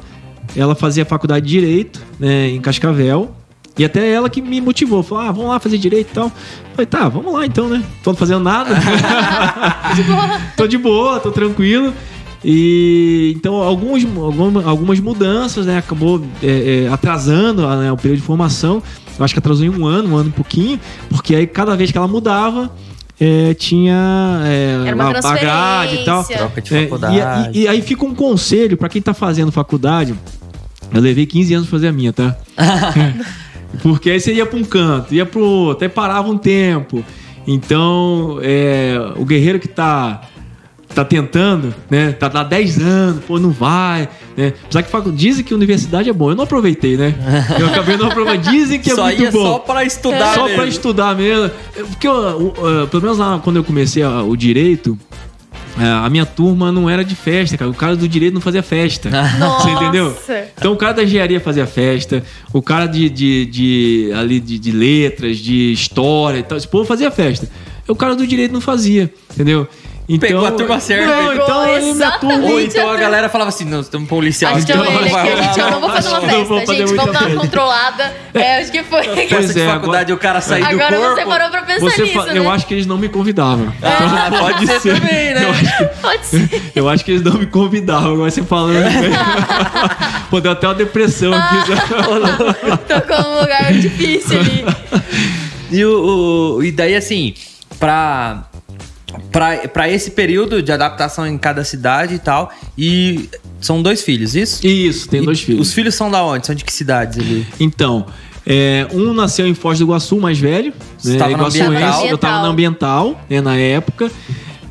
[0.56, 3.36] ela fazia faculdade de Direito né, em Cascavel.
[3.78, 6.26] E até ela que me motivou, falou: ah, vamos lá fazer direito e tal.
[6.26, 6.32] Eu
[6.74, 7.82] Falei, tá, vamos lá então, né?
[8.04, 8.72] Tô fazendo nada.
[10.58, 11.94] tô de boa, tô tranquilo.
[12.44, 15.78] E então alguns, alguma- algumas mudanças, né?
[15.78, 18.82] Acabou é, é, atrasando né, o período de formação.
[19.18, 20.80] Eu acho que atrasou em um ano, um ano e pouquinho,
[21.10, 22.72] porque aí cada vez que ela mudava,
[23.20, 26.24] é, tinha é, Era uma a- a grade e tal.
[26.24, 27.50] Troca de É, faculdade.
[27.54, 30.16] e, e- e aí fica um conselho pra quem tá fazendo faculdade.
[30.94, 32.36] Eu levei 15 anos pra fazer a minha, tá?
[33.84, 37.04] Porque aí você ia pra um canto, ia pro outro, aí parava um tempo.
[37.46, 40.22] Então, é, o guerreiro que tá,
[41.00, 42.12] tá tentando, né?
[42.12, 44.54] Tá há 10 anos, pô, não vai, né?
[44.66, 46.32] Apesar que facu- dizem que universidade é bom.
[46.32, 47.14] Eu não aproveitei, né?
[47.60, 48.52] Eu acabei não aproveitando.
[48.52, 49.42] Dizem que é só muito ia bom.
[49.44, 50.58] só pra estudar Só mesmo.
[50.58, 51.46] pra estudar mesmo.
[51.76, 54.98] É, Porque, eu, o- uh, pelo menos lá quando eu comecei a- o direito,
[55.78, 57.72] uh, a minha turma não era de festa, cara.
[57.72, 59.10] O cara do direito não fazia festa.
[59.40, 59.64] Nossa.
[59.64, 60.18] Você entendeu?
[60.58, 64.72] Então o cara da engenharia fazia festa, o cara de, de, de- ali de, de
[64.72, 67.48] letras, de história e tal, esse povo fazia festa.
[67.88, 69.68] O cara do direito não fazia, entendeu?
[70.12, 71.06] Então, Pegou a turma certa.
[71.06, 72.40] Não, Pegou então minha exatamente.
[72.40, 72.52] turma.
[72.54, 74.56] Ou então a eu- galera falava assim, não, estamos policial.
[74.56, 76.74] Acho que então eu, não ele, vai gente, rolar, eu não vou fazer uma festa,
[76.76, 76.96] gente.
[76.96, 78.14] Vamos dar uma controlada.
[78.34, 79.04] É, acho que foi.
[79.30, 81.16] Pois de é, faculdade, o cara sair do Agora corpo.
[81.16, 82.38] você parou pra pensar Você nisso, fa- né?
[82.40, 83.72] Eu acho que eles não me convidavam.
[83.84, 85.44] Ah, pode ser também, né?
[85.44, 86.62] Eu acho que Pode ser.
[86.76, 88.84] Eu acho que eles não me convidavam, agora você falando.
[90.32, 91.56] Pô, deu até uma depressão aqui.
[92.88, 94.66] Tocou num lugar difícil ali.
[95.72, 97.34] E, o, o- e daí, assim,
[97.80, 98.44] pra,
[99.32, 103.30] pra, pra esse período de adaptação em cada cidade e tal, e
[103.60, 104.66] são dois filhos, isso?
[104.66, 105.68] Isso, tem E dois filhos.
[105.68, 106.46] Os filhos são da onde?
[106.46, 107.46] São de que cidades ali?
[107.60, 108.06] Então,
[108.46, 110.74] é, um nasceu em Foz do Iguaçu, mais velho.
[110.98, 112.06] Você né, iguaçuense, ambiental?
[112.06, 114.12] Eu tava na ambiental, né, na época.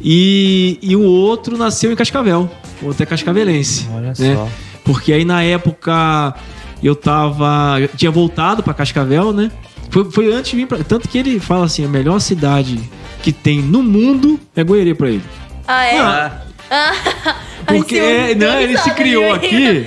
[0.01, 2.51] E, e o outro nasceu em Cascavel.
[2.82, 3.89] O outro é cascavelense.
[3.93, 4.34] Olha né?
[4.34, 4.49] só.
[4.84, 6.34] Porque aí na época
[6.82, 7.78] eu tava.
[7.80, 9.51] eu tinha voltado pra Cascavel, né?
[9.91, 10.78] Foi, foi antes de vir pra.
[10.78, 12.80] Tanto que ele fala assim: a melhor cidade
[13.29, 15.22] que tem no mundo é Goiânia pra ele.
[15.66, 15.99] Ah, é?
[15.99, 16.93] Ah, Ah,
[17.66, 19.87] Porque Silvio, é, não, ele se criou ele-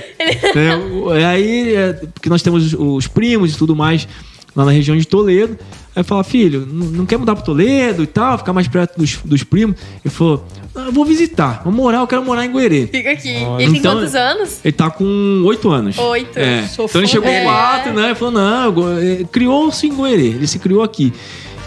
[0.94, 4.06] o- é, aí, é, porque nós temos os, os primos e tudo mais
[4.54, 5.58] lá na região de Toledo.
[5.94, 9.16] Aí fala, filho, não, não quer mudar para Toledo e tal, ficar mais perto dos,
[9.24, 9.76] dos primos?
[10.04, 12.86] Ele falou, "Ah, eu vou visitar, vou morar, eu quero morar em Goerê.
[12.86, 13.36] Fica aqui.
[13.44, 13.62] Olha.
[13.62, 14.60] Ele tem Então- quantos anos?
[14.64, 15.98] Ele tá com oito anos.
[15.98, 16.38] Oito.
[16.38, 16.64] É.
[16.72, 17.44] Então ele chegou dele.
[17.44, 18.06] quatro, né?
[18.06, 21.12] Ele falou, não, eh, criou-se em Goerê, ele se criou aqui.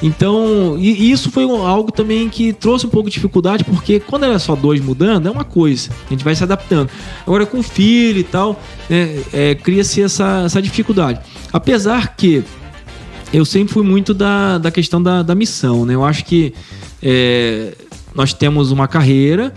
[0.04, 4.38] Então, e isso foi algo também que trouxe um pouco de dificuldade, porque quando era
[4.38, 6.90] só dois mudando, é uma coisa, a gente vai se adaptando.
[7.26, 11.20] Agora com filho e tal, né, é, cria-se essa, essa dificuldade.
[11.52, 12.44] Apesar que
[13.34, 15.96] eu sempre fui muito da, da questão da, da missão, né?
[15.96, 16.54] Eu acho que
[17.02, 17.74] é,
[18.14, 19.54] nós temos uma carreira,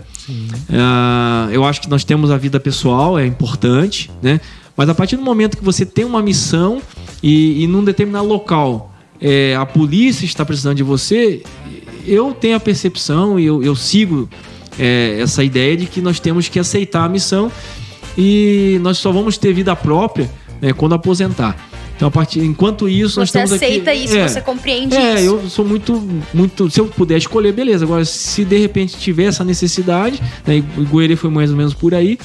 [0.71, 4.41] ah, eu acho que nós temos a vida pessoal, é importante, né?
[4.75, 6.81] Mas a partir do momento que você tem uma missão
[7.21, 11.41] e, e num determinado local é, a polícia está precisando de você,
[12.05, 14.29] eu tenho a percepção e eu, eu sigo
[14.79, 17.51] é, essa ideia de que nós temos que aceitar a missão
[18.17, 20.29] e nós só vamos ter vida própria
[20.61, 21.67] né, quando aposentar.
[21.95, 23.65] Então, a partir, enquanto isso, nós Você estamos aqui.
[23.65, 24.25] aceita isso, É.
[24.27, 25.25] você compreende É, isso.
[25.25, 26.01] eu sou muito,
[26.33, 26.69] muito.
[26.69, 27.83] Se eu puder escolher, beleza.
[27.83, 31.93] Agora, se de repente tiver essa necessidade, né, e Goerê foi mais ou menos por
[31.93, 32.17] aí,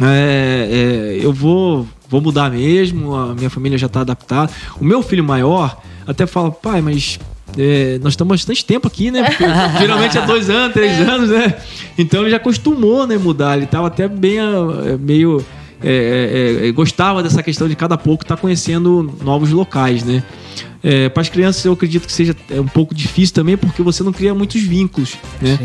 [0.00, 3.14] é, é, eu vou, vou mudar mesmo.
[3.14, 4.52] A minha família já está adaptada.
[4.80, 7.18] O meu filho maior até fala, pai, mas.
[7.56, 9.22] é, nós estamos bastante tempo aqui, né?
[9.22, 9.44] Porque
[9.78, 11.56] geralmente é dois anos, três anos, né?
[11.96, 13.16] Então ele já acostumou, né?
[13.16, 13.56] Mudar.
[13.56, 15.44] Ele estava até bem ah, meio
[15.82, 20.22] é, é, é, gostava dessa questão de cada pouco estar conhecendo novos locais, né?
[20.82, 24.02] É, para as crianças eu acredito que seja é, um pouco difícil também porque você
[24.02, 25.58] não cria muitos vínculos, né?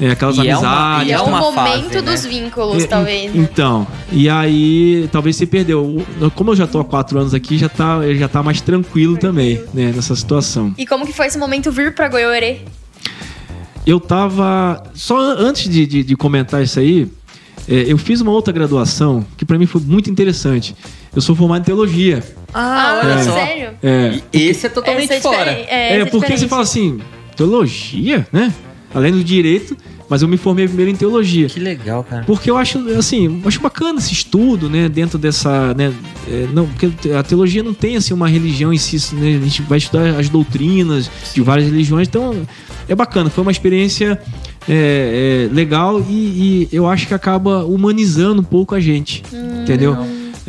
[0.00, 1.08] É, aquelas E é uma- E amizades.
[1.08, 2.02] e é é o uma momento fase, né?
[2.02, 3.34] dos vínculos, É, talvez.
[3.34, 3.40] né?
[3.42, 6.04] Então, e aí talvez você perdeu.
[6.36, 9.16] Como eu já tô há quatro anos aqui, já tá, ele já tá mais tranquilo
[9.16, 10.72] também, né, nessa situação.
[10.78, 12.60] E como que foi esse momento vir pra Goiôerê?
[13.86, 14.82] eu tava.
[14.94, 17.08] Só antes de, de, de comentar isso aí,
[17.68, 20.76] é, eu fiz uma outra graduação que para mim foi muito interessante.
[21.14, 22.22] Eu sou formado em teologia.
[22.54, 23.32] Ah, olha só.
[23.32, 23.70] sério?
[23.82, 25.38] É, esse é totalmente é fora.
[25.38, 25.68] diferente.
[25.70, 27.00] é, essa porque você fala assim,
[27.34, 28.52] teologia, né?
[28.94, 29.76] Além do direito,
[30.08, 31.48] mas eu me formei primeiro em teologia.
[31.48, 32.24] Que legal, cara.
[32.24, 35.92] Porque eu acho, assim, eu acho bacana esse estudo, né, dentro dessa, né,
[36.26, 39.62] é, não, porque a teologia não tem, assim, uma religião em si, né, a gente
[39.62, 42.34] vai estudar as doutrinas de várias religiões, então
[42.88, 44.20] é bacana, foi uma experiência
[44.68, 49.22] é, é, legal e, e eu acho que acaba humanizando um pouco a gente,
[49.62, 49.96] entendeu?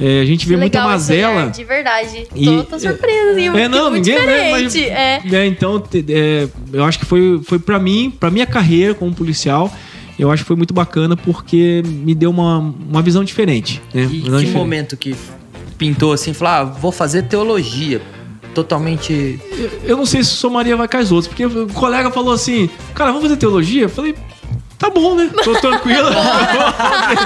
[0.02, 1.52] É, a gente vê muita legal esse olhar, mazela...
[1.52, 2.28] De verdade.
[2.34, 4.90] E- tô, tô surpresa, assim, É, não, muito ninguém né, mas- diferente.
[4.90, 5.22] É.
[5.32, 9.70] É, então, é, eu acho que foi, foi para mim, para minha carreira como policial,
[10.18, 13.82] eu acho que foi muito bacana porque me deu uma, uma visão diferente.
[13.94, 14.04] Né?
[14.04, 14.58] E Uma que visão diferente.
[14.58, 15.16] momento que
[15.78, 18.02] pintou assim, falar, ah, vou fazer teologia.
[18.54, 19.40] Totalmente.
[19.84, 23.12] Eu não sei se somaria vai com as outras, porque o colega falou assim, cara,
[23.12, 23.84] vamos fazer teologia?
[23.84, 24.16] Eu falei,
[24.80, 25.30] tá bom, né?
[25.44, 26.10] Tô tranquilo.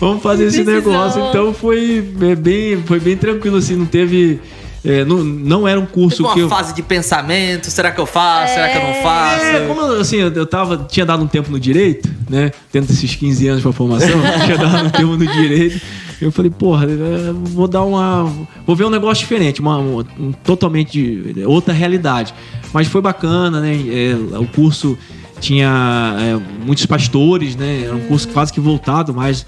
[0.00, 1.22] vamos fazer esse negócio.
[1.28, 4.40] Então foi é, bem, foi bem tranquilo, assim, não teve...
[4.84, 6.48] é, não, não era um curso Teve uma que eu...
[6.48, 8.54] fase de pensamento, será que eu faço?
[8.54, 9.44] Será que eu não faço?
[9.44, 12.50] É, como eu, assim, eu eu tava, tinha dado um tempo no direito, né?
[12.72, 15.80] Dentro desses 15 anos pra formação, tinha dado um tempo no direito.
[16.20, 18.24] Eu falei, porra, é, vou dar uma.
[18.66, 22.32] Vou ver um negócio diferente, uma, um, um totalmente de- outra realidade.
[22.72, 23.74] Mas foi bacana, né?
[23.74, 24.96] É, o curso
[25.40, 27.84] tinha é, muitos pastores, né?
[27.84, 29.46] Era um curso quase que voltado mais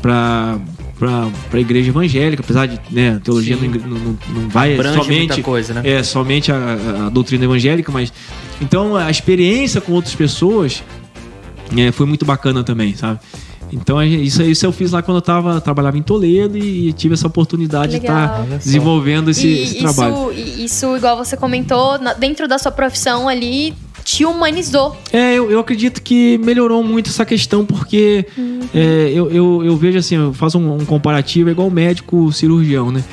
[0.00, 0.58] pra.
[0.98, 5.42] Pra, pra igreja evangélica, apesar de né, a teologia não, não, não vai Abrange somente
[5.42, 5.80] coisa, né?
[5.82, 8.12] é somente a, a doutrina evangélica, mas
[8.60, 10.82] então a experiência com outras pessoas
[11.74, 13.18] é, foi muito bacana também, sabe?
[13.72, 17.14] Então a isso, isso eu fiz lá quando eu tava, trabalhava em Toledo e, tive
[17.14, 18.24] essa oportunidade de Legal.
[18.24, 18.56] estar Olha só.
[18.58, 20.32] desenvolvendo esse, e esse isso, trabalho.
[20.32, 23.74] isso, igual você comentou, dentro da sua profissão ali,
[24.04, 24.96] te humanizou.
[25.12, 28.26] É, eu, eu acredito que melhorou muito essa questão, porque
[28.74, 32.90] é, eu, eu, eu vejo assim, eu faço um, um comparativo, é igual médico cirurgião,
[32.90, 33.04] né?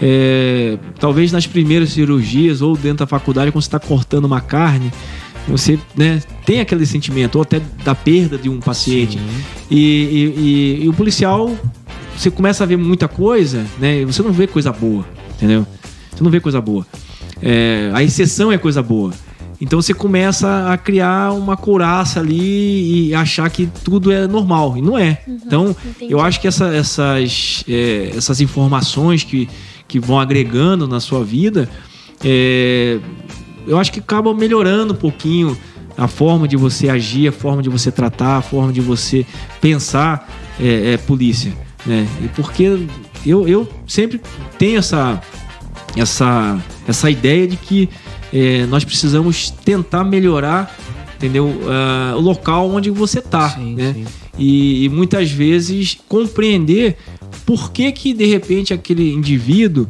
[0.00, 4.92] É, talvez nas primeiras cirurgias ou dentro da faculdade, quando você está cortando uma carne,
[5.48, 9.18] você né, tem aquele sentimento, ou até da perda de um paciente.
[9.70, 11.56] E, e- e- e o policial,
[12.16, 14.00] você começa a ver muita coisa, né?
[14.00, 15.04] e Você não vê coisa boa,
[15.36, 15.66] entendeu?
[16.14, 16.86] Você não vê coisa boa.
[17.40, 19.12] É, a exceção é coisa boa.
[19.60, 24.76] Então você começa a criar uma couraça ali e achar que tudo é normal.
[24.76, 25.22] E não é.
[25.26, 26.12] então, entendi.
[26.12, 29.48] eu acho que essa- essas, é, essas informações que,
[29.88, 31.68] que vão agregando na sua vida,
[32.24, 32.98] é,
[33.66, 35.56] eu acho que acabam melhorando um pouquinho
[35.96, 39.24] a forma de você agir, a forma de você tratar, a forma de você
[39.60, 40.30] pensar
[40.60, 41.52] é, é, polícia.
[41.86, 42.06] Né?
[42.22, 42.78] E porque
[43.24, 44.20] eu, eu sempre
[44.58, 45.18] tenho essa,
[45.96, 47.88] essa, essa ideia de que
[48.32, 50.74] é, nós precisamos tentar melhorar
[51.16, 51.62] entendeu?
[51.66, 53.56] Ah, o local onde você está.
[53.56, 53.94] Né?
[53.94, 54.04] sim.
[54.38, 56.98] E, e muitas vezes compreender
[57.46, 59.86] por que, que de repente aquele indivíduo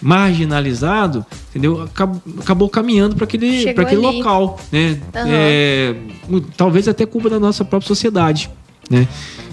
[0.00, 1.82] marginalizado entendeu?
[1.82, 4.16] Acab- acabou caminhando para aquele, pra aquele ali.
[4.18, 4.60] local.
[4.70, 5.00] Né?
[5.14, 5.26] Aham.
[5.28, 5.94] É,
[6.56, 8.48] talvez até culpa da nossa própria sociedade.
[8.88, 9.06] Né?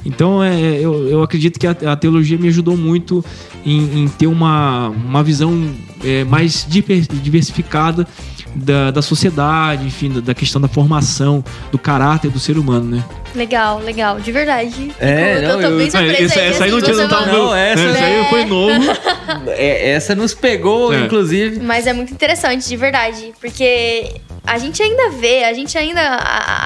[0.06, 3.26] Então é, eu, eu acredito que a, a teologia me ajudou muito
[3.66, 8.08] em, em ter uma, uma visão é, mais diver- diversificada
[8.53, 13.03] da, da sociedade, enfim, da, da questão da formação, do caráter do ser humano, né?
[13.36, 14.91] Legal, legal, de verdade.
[14.97, 17.08] É, Fico- não, eu tô bem eu- surpresa essa, aí, essa aí não tinha não
[17.10, 17.26] tava.
[17.26, 18.74] Não, essa- essa aí foi novo.
[19.47, 21.03] É, essa nos pegou, É.
[21.03, 21.60] inclusive.
[21.60, 23.34] Mas é muito interessante, de verdade.
[23.41, 24.12] Porque
[24.45, 26.15] a gente ainda vê, a gente ainda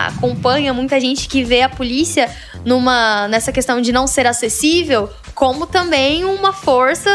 [0.07, 2.29] acompanha muita gente que vê a polícia
[2.65, 7.09] numa, nessa questão de não ser acessível, como também uma força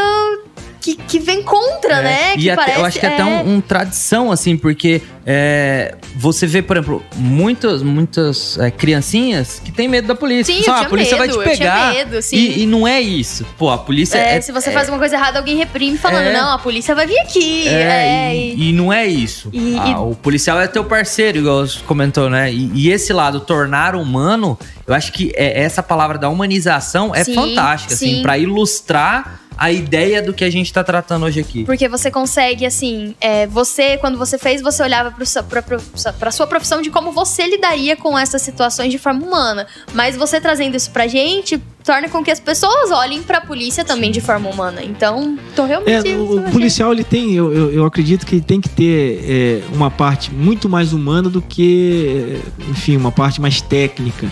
[0.84, 2.34] que, que vem contra, É, né?
[2.34, 5.94] E que até- parece, eu acho que é até um, um tradição, assim, porque é,
[6.16, 10.54] você vê, por exemplo, muitas, muitas é, criancinhas que têm medo da polícia.
[10.54, 11.92] Sim, Só, eu a polícia vai medo, te eu tinha pegar.
[11.94, 13.46] medo, e, e não é isso.
[13.56, 14.40] Pô, a polícia é, é.
[14.42, 16.32] se você é- faz uma coisa errada, alguém reprime falando, É.
[16.32, 17.66] não, a polícia vai vir aqui.
[17.68, 19.48] É, É, e, e- não é isso.
[19.52, 22.52] E- Ah, O policial é teu parceiro, igual você comentou, né?
[22.52, 27.34] E, esse lado, tornar humano, eu acho que é, essa palavra da humanização é Sim,
[27.34, 28.22] fantástica, assim, sim.
[28.22, 31.64] pra ilustrar a ideia do que a gente tá tratando hoje aqui.
[31.64, 35.78] Porque você consegue, assim, é, você, quando você fez, você olhava pro seu- pra, pra,
[36.18, 39.66] pra sua profissão de como você lidaria com essas situações de forma humana.
[39.92, 44.10] Mas você trazendo isso pra gente, torna com que as pessoas olhem pra polícia também
[44.10, 44.82] de forma humana.
[44.82, 46.08] Então, tô realmente.
[46.10, 49.24] É, o, o policial ele tem, eu, eu, eu acredito que ele tem que ter
[49.70, 54.30] é, uma parte muito mais humana do que, é, enfim, uma parte mais técnica.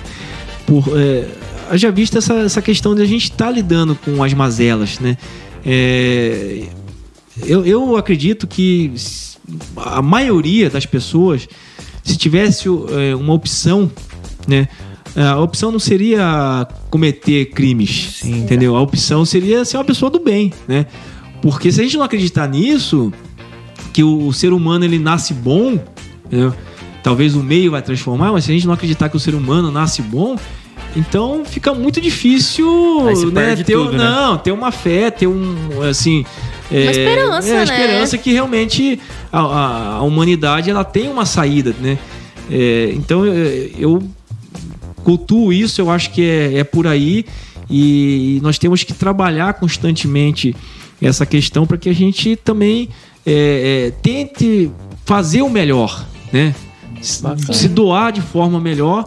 [0.67, 1.27] Por, é,
[1.73, 5.17] haja visto essa, essa questão de a gente estar lidando com as mazelas, né?
[5.65, 6.65] É,
[7.47, 8.93] eu, eu acredito que
[9.77, 11.49] a maioria das pessoas
[12.05, 13.91] se tivesse é, uma opção,
[14.47, 14.69] né?
[15.17, 18.41] A opção não seria cometer crimes, Sim.
[18.41, 18.77] entendeu?
[18.77, 20.87] A opção seria ser uma pessoa do bem, né?
[21.41, 23.11] Porque se a gente não acreditar nisso,
[23.95, 25.79] que o, o ser humano ele nasce bom,
[26.27, 26.55] entendeu?
[27.03, 29.71] talvez o meio vai transformar, mas se a gente não acreditar que o ser humano
[29.71, 30.37] nasce bom,
[30.97, 32.67] então fica muito difícil,
[33.33, 33.99] né, ter, tudo, né?
[33.99, 35.57] não, ter uma fé, ter um,
[35.89, 36.25] assim...
[36.71, 37.65] Uma esperança, é, a né?
[37.65, 38.99] esperança que realmente
[39.31, 41.99] a, a- a humanidade ela tem uma saída, né?
[42.51, 44.03] É, então é, eu
[45.05, 47.27] cultuo isso, eu acho que é, é por aí
[47.69, 50.55] e nós temos que trabalhar constantemente
[51.01, 52.89] essa questão para que a gente também
[53.27, 54.71] é, é, tente
[55.05, 56.55] fazer o melhor, né?
[57.21, 57.53] Bacana.
[57.53, 59.07] Se doar de forma melhor,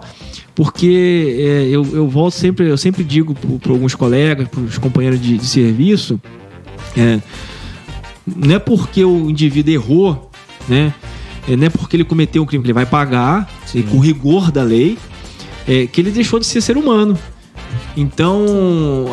[0.54, 5.22] porque é, eu, eu volto sempre, eu sempre digo para alguns colegas, para os companheiros
[5.22, 6.20] de, de serviço,
[6.96, 7.20] é,
[8.26, 10.32] não é porque o indivíduo errou,
[10.68, 10.94] né?
[11.48, 14.52] É, não é porque ele cometeu um crime que ele vai pagar, e com rigor
[14.52, 14.98] da lei,
[15.68, 17.18] é, que ele deixou de ser ser humano.
[17.96, 18.46] Então,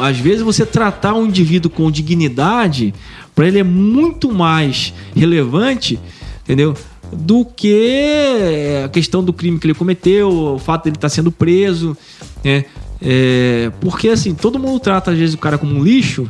[0.02, 2.94] às vezes você tratar um indivíduo com dignidade,
[3.34, 5.98] para ele é muito mais relevante,
[6.42, 6.74] entendeu?
[7.12, 11.96] Do que a questão do crime que ele cometeu, o fato dele estar sendo preso,
[12.42, 12.64] né?
[13.00, 16.28] É, porque assim, todo mundo trata às vezes o cara como um lixo,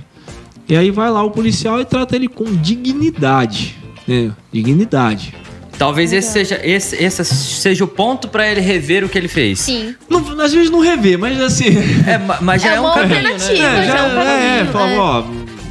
[0.68, 3.76] e aí vai lá o policial e trata ele com dignidade,
[4.08, 4.32] né?
[4.52, 5.34] Dignidade.
[5.78, 9.58] Talvez esse seja, esse, esse seja o ponto pra ele rever o que ele fez.
[9.60, 9.94] Sim.
[10.08, 11.66] Não, às vezes não revê, mas assim.
[12.06, 13.52] É, ma- mas já É é, um uma caminho, alternativa.
[13.62, 13.84] né?
[13.84, 14.98] É, já já, é um é, caminho, falava, é.
[14.98, 15.24] ó,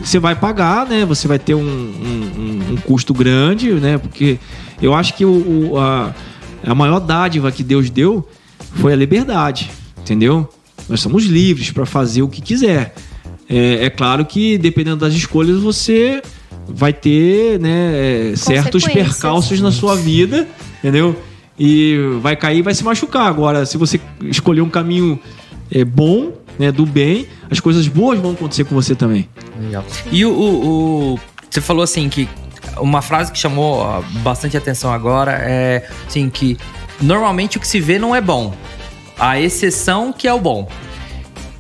[0.04, 1.06] você vai pagar, né?
[1.06, 3.98] Você vai ter um, um, um- um custo grande, né?
[3.98, 4.38] Porque
[4.82, 6.14] eu acho que o, o- a,
[6.66, 8.28] a maior dádiva que Deus deu
[8.76, 9.70] foi a liberdade,
[10.00, 10.50] entendeu?
[10.90, 12.94] Nós somos livres para fazer o que quiser.
[13.50, 16.22] É, é claro que dependendo das escolhas você
[16.68, 20.48] vai ter, né, é, certos percalços na sua vida,
[20.80, 21.16] entendeu?
[21.60, 23.28] E vai cair, e vai se machucar.
[23.28, 25.20] Agora, se você escolher um caminho
[25.70, 29.28] é, bom, né, do bem, as coisas boas vão acontecer com você também.
[29.62, 29.86] Legal.
[30.12, 31.20] E o, o- o-
[31.50, 32.28] Você falou assim que.
[32.78, 36.58] Uma frase que chamou bastante atenção agora é assim que
[37.00, 38.54] normalmente o que se vê não é bom.
[39.20, 40.68] A exceção que é o bom.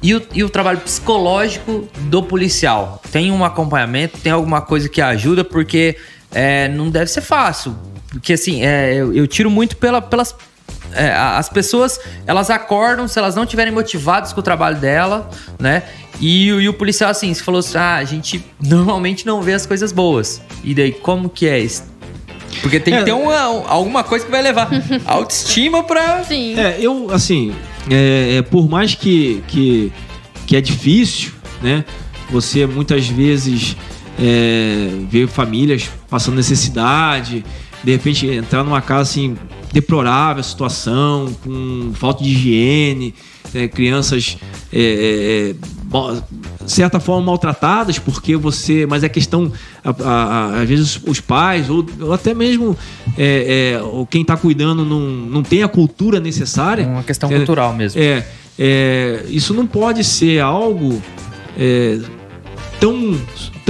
[0.01, 2.99] E o, e o trabalho psicológico do policial?
[3.11, 4.17] Tem um acompanhamento?
[4.17, 5.43] Tem alguma coisa que ajuda?
[5.43, 5.95] Porque
[6.31, 7.75] é, não deve ser fácil.
[8.09, 10.35] Porque assim, é, eu, eu tiro muito pela- pelas.
[10.93, 15.29] É, as pessoas, elas acordam, se elas não estiverem motivadas com o trabalho dela,
[15.59, 15.83] né?
[16.19, 19.53] E, o- e o policial, assim, você falou assim: ah, a gente normalmente não vê
[19.53, 20.41] as coisas boas.
[20.63, 21.83] E daí, como que é isso?
[22.61, 22.99] Porque tem É.
[22.99, 23.35] que ter uma,
[23.67, 24.69] alguma coisa que vai levar
[25.05, 26.23] a autoestima pra.
[26.23, 26.59] Sim.
[26.59, 27.55] É, eu, assim,
[27.89, 29.91] é, é, por mais que, que,
[30.45, 31.31] que é difícil,
[31.61, 31.85] né?
[32.29, 33.75] Você muitas vezes
[34.19, 37.43] é, vê famílias passando necessidade,
[37.83, 39.35] de repente entrar numa casa assim,
[39.71, 43.13] deplorável a situação, com falta de higiene,
[43.53, 44.37] né, crianças
[44.71, 49.51] é, é, é, certa forma maltratadas porque você mas é questão
[49.83, 52.77] a- a- às vezes os pais ou, ou até mesmo
[53.17, 57.35] é, é, ou quem está cuidando não, não tem a cultura necessária Uma questão É,
[57.37, 57.99] cultural mesmo.
[58.01, 58.25] é,
[58.57, 61.01] é, isso não pode ser algo
[61.57, 61.99] é,
[62.79, 63.19] tão,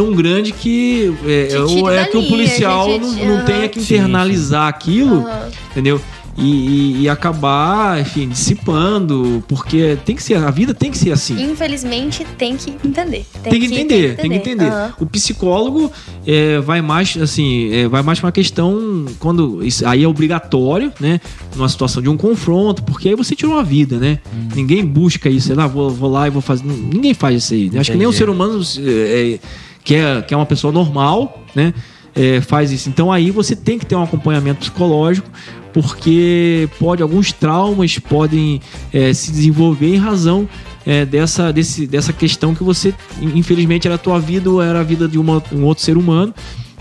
[0.02, 3.45] tão grande que é, tire é que o policial não, não aham.
[3.45, 5.49] tenha que Sim, internalizar aquilo, Aham.
[5.72, 6.02] entendeu?
[6.38, 11.12] E, e- e acabar, enfim, dissipando, porque tem que ser, a vida tem que ser
[11.12, 11.39] assim.
[11.52, 13.26] Infelizmente, tem que entender.
[13.43, 14.72] Tem que entender, tem que entender.
[14.72, 14.93] Aham.
[15.02, 15.91] O psicólogo
[16.26, 20.91] é, vai mais, assim, é, vai mais pra uma questão quando isso aí é obrigatório,
[21.02, 21.20] né?
[21.54, 24.20] Numa situação de um confronto, porque aí você tira uma vida, né?
[24.56, 26.64] Ninguém busca isso, ah, vou, vou lá e vou fazer.
[26.66, 27.70] Ninguém faz isso aí.
[27.70, 27.82] né?
[27.82, 29.39] Acho que nem o ser humano é, é,
[29.84, 31.73] que, é, que é uma pessoa normal, né?
[32.15, 32.89] é, faz isso.
[32.89, 35.29] Então aí você tem que ter um acompanhamento psicológico,
[35.73, 38.61] porque pode alguns traumas podem
[38.93, 40.47] é, se desenvolver em razão
[40.86, 44.84] é, dessa, desse, dessa questão que você, infelizmente, era a tua vida ou era a
[44.84, 46.34] vida de uma- um outro ser humano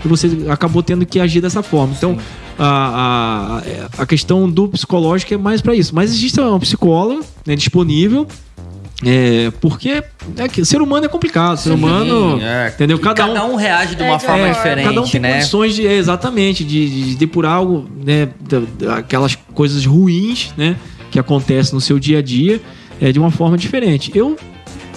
[0.03, 1.93] e você acabou tendo que agir dessa forma.
[1.95, 2.17] Então,
[2.57, 3.61] a,
[3.97, 5.95] a, a questão do psicológico é mais para isso.
[5.95, 8.27] Mas existe um psicólogo né, disponível.
[9.03, 10.03] É, porque
[10.37, 12.69] é que ser humano é complicado, ser humano, é.
[12.69, 12.99] entendeu?
[12.99, 15.19] Cada, Cada um, um reage de É, uma de forma é, diferente, cada um tem
[15.21, 15.33] né?
[15.33, 18.29] condições de, é, exatamente, de, de depurar algo, né,
[18.95, 20.75] aquelas coisas ruins, né,
[21.09, 22.61] que acontecem no seu dia a dia,
[23.01, 24.11] é, de uma forma diferente.
[24.13, 24.37] Eu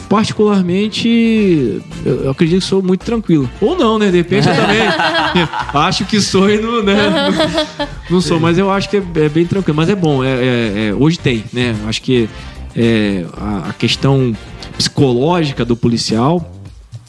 [0.07, 3.49] particularmente, eu eu acredito que sou muito tranquilo.
[3.61, 4.11] Ou não, né?
[4.11, 4.81] De repente eu também
[5.75, 6.95] acho que sou e não, né?
[7.11, 9.77] não, não sou, mas eu acho que é, é bem tranquilo.
[9.77, 11.75] Mas é bom, é, é- é- hoje tem, né?
[11.87, 12.29] Acho que
[12.77, 14.37] é, a, a questão
[14.77, 16.53] psicológica do policial,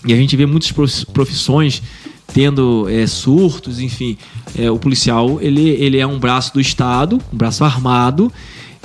[0.06, 1.82] e a gente vê muitas prof- profissões
[2.34, 4.18] tendo é, surtos, enfim,
[4.58, 8.32] é, o policial ele, ele é um braço do Estado, um braço armado,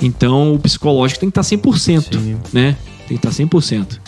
[0.01, 2.37] então o psicológico tem que estar 100%, Sim.
[2.53, 2.75] né?
[3.07, 3.99] Tem que estar 100%.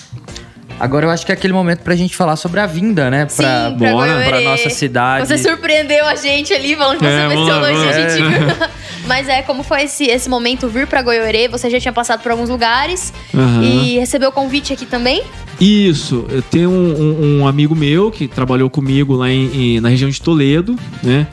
[0.80, 3.26] Agora eu acho que é aquele momento pra gente falar sobre a vinda, né?
[3.30, 5.28] Sim, Pra, bora, pra nossa cidade.
[5.28, 8.24] Você surpreendeu a gente ali, falando que É, você vai vamos ser longe, a gente
[8.24, 8.67] viu.
[9.07, 11.47] Mas é, como foi esse, esse momento vir pra Goiôerê?
[11.49, 13.61] Você já tinha passado por alguns lugares Aham.
[13.63, 15.24] e recebeu convite aqui também?
[15.59, 19.89] Isso, eu tenho um, um- um amigo meu que trabalhou comigo lá em- em- na
[19.89, 21.28] região de Toledo, né?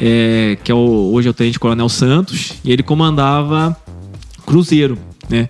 [0.00, 3.76] É, que é o, hoje é o Tenente Coronel Santos, e ele comandava
[4.46, 5.48] Cruzeiro, né?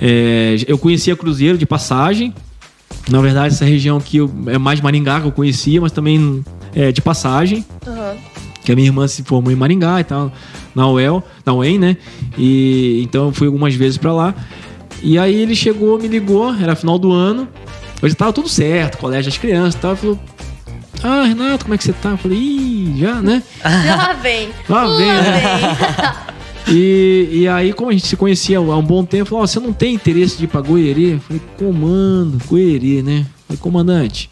[0.00, 2.32] É, eu conhecia Cruzeiro de passagem.
[3.08, 6.44] Na verdade, essa região aqui é mais Maringá que eu conhecia, mas também
[6.74, 7.64] é de passagem
[8.68, 10.30] que a minha irmã se formou em Maringá e tal,
[10.74, 11.96] na UEL, na UEM, né?
[12.36, 14.34] E então eu fui algumas vezes pra lá.
[15.02, 17.48] E aí ele chegou, me ligou, era final do ano.
[18.02, 19.96] Hoje tava tudo certo, colégio das crianças e tal.
[19.96, 20.18] Falou:
[21.02, 22.10] Ah, Renato, como é que você tá?
[22.10, 23.42] Eu falei: Ih, já, né?
[23.64, 24.50] Lá vem.
[24.68, 26.16] Lá vem, né?
[26.70, 29.58] E, e aí, como a gente se conhecia há um bom tempo, falou: "Ó, Você
[29.60, 31.20] não tem interesse de ir pra Goieri?
[31.26, 33.24] Falei: Comando, Goieri, né?
[33.46, 34.28] Falei: Comandante,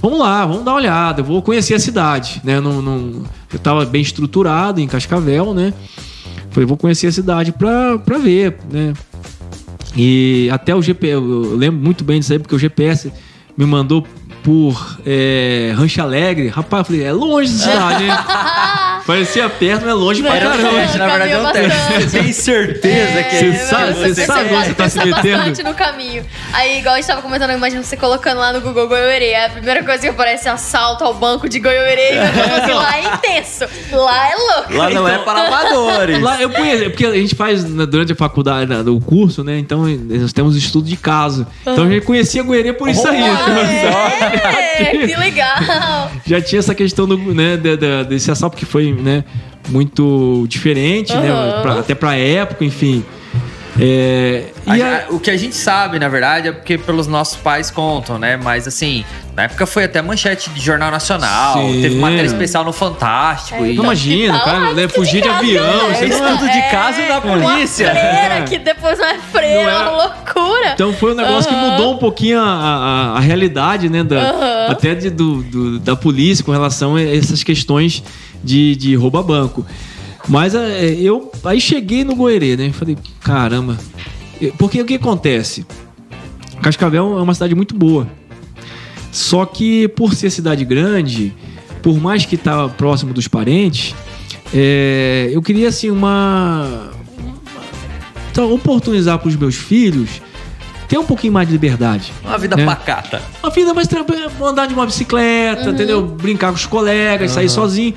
[0.00, 1.20] vamos lá, vamos dar uma olhada.
[1.20, 2.60] Eu vou conhecer a cidade, né?
[2.60, 5.74] Não, não- eu tava bem estruturado em Cascavel, né?
[6.50, 8.94] Falei: Vou conhecer a cidade pra, pra ver, né?
[9.94, 13.12] E até o GPS, eu lembro muito bem disso aí, porque o GPS
[13.56, 14.06] me mandou
[14.42, 16.48] por é, Rancho Alegre.
[16.48, 18.10] Rapaz, eu falei, é longe essa cidade, hein?
[19.06, 20.70] Parecia perto, mas é longe pra Era um caramba.
[20.70, 21.78] teste, na verdade é um teste.
[22.10, 23.66] Você tem certeza que é Você isso?
[23.66, 25.36] sabe- você sabe onde você tá se Pensa metendo?
[25.38, 26.24] bastante no caminho.
[26.52, 29.34] Aí, igual a gente tava comentando, imagina você colocando lá no Google Goiôerê.
[29.34, 32.12] A primeira coisa que aparece é assalto ao banco de Goiôerê.
[32.14, 33.64] E lá é intenso.
[33.90, 34.74] Lá é louco.
[34.74, 36.20] Lá não é para amadores.
[36.22, 39.58] Lá eu conheço, porque a gente faz né, durante a faculdade, né, o curso, né?
[39.58, 41.46] Então nós temos estudo de caso.
[41.62, 43.20] Então a gente conhecia Goiânia por isso aí.
[43.22, 44.12] Ah,
[44.78, 46.10] é, que legal.
[46.26, 49.24] Já tinha essa questão do, né, de- de- desse assalto que foi, né,
[49.68, 51.30] muito diferente, né?
[51.30, 51.62] Aham.
[51.62, 53.04] pra- até pra época, enfim.
[53.80, 57.06] É, A- e a- a- o que a gente sabe, na verdade, é porque pelos
[57.06, 58.36] nossos pais contam, né?
[58.36, 59.04] Mas assim,
[59.34, 61.80] na época foi até manchete de jornal nacional, Sim.
[61.80, 63.64] teve matéria especial no Fantástico.
[63.64, 65.88] É, e Não imagina, que o cara né, fugir de casa, avião.
[65.88, 65.98] né?
[66.00, 66.58] É- Estudo de
[67.02, 67.86] É, da polícia.
[67.86, 68.42] Uma freira É.
[68.42, 69.88] que depois não é freira, Não é.
[69.88, 70.72] uma loucura.
[70.74, 71.70] Então foi um negócio que Aham.
[71.70, 74.04] mudou um pouquinho a, a- a realidade, né?
[74.04, 74.66] Da, Aham.
[74.70, 78.02] Até de- do, do- da polícia com relação a essas questões
[78.44, 79.64] de, de roubo a banco.
[80.28, 82.70] Mas é, eu aí cheguei no Goerê, né?
[82.72, 83.76] Falei, caramba.
[84.58, 85.66] Porque o que acontece?
[86.62, 88.06] Cascavel é uma cidade muito boa.
[89.10, 91.34] Só que por ser cidade grande,
[91.82, 93.94] por mais que tá próximo dos parentes,
[94.54, 96.90] é, eu queria assim uma
[98.30, 100.22] então, oportunizar para os meus filhos
[100.88, 102.12] ter um pouquinho mais de liberdade.
[102.24, 102.64] Uma vida É.
[102.64, 103.20] pacata.
[103.42, 106.02] Uma vida mais tranquila, andar de uma bicicleta, entendeu?
[106.02, 107.94] Brincar com os colegas, sair sozinho.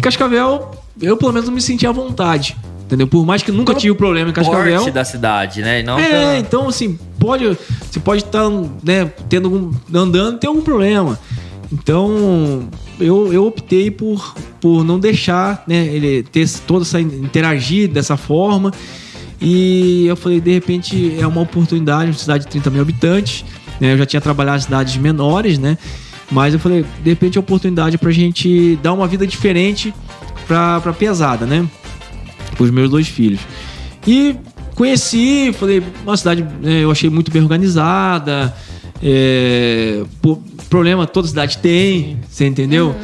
[0.00, 0.70] Cascavel,
[1.00, 3.06] eu pelo menos não me sentia à vontade, entendeu?
[3.06, 4.76] Por mais que nunca Pelo tive problema em Cascavel.
[4.76, 5.82] Porte da cidade, né?
[5.82, 7.56] Não É, então assim, pode,
[7.90, 8.48] você pode estar,
[8.82, 11.18] né, tendo algum, andando e ter algum problema.
[11.72, 12.68] Então,
[13.00, 18.72] eu, eu optei por, por não deixar, né, ele ter toda essa interagir dessa forma.
[19.40, 23.44] E eu falei, de repente é uma oportunidade, uma cidade de 30 mil habitantes.
[23.80, 25.76] né, eu já tinha trabalhado em cidades menores, né?
[26.30, 29.92] Mas eu falei, de repente é oportunidade pra gente dar uma vida diferente
[30.46, 31.66] pra, pra pesada, né?
[32.58, 33.40] Os meus dois filhos.
[34.06, 34.36] E
[34.74, 38.54] conheci, falei, uma cidade né, eu achei muito bem organizada.
[39.02, 40.38] É, pô,
[40.70, 42.94] problema toda cidade tem, você entendeu?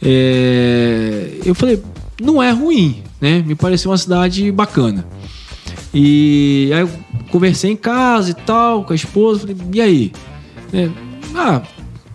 [0.00, 1.82] É, eu falei,
[2.20, 3.42] não é ruim, né?
[3.46, 5.06] Me pareceu uma cidade bacana.
[5.94, 6.90] E aí eu
[7.30, 10.12] conversei em casa e tal, com a esposa, falei, e aí?
[10.72, 10.88] É,
[11.34, 11.62] ah,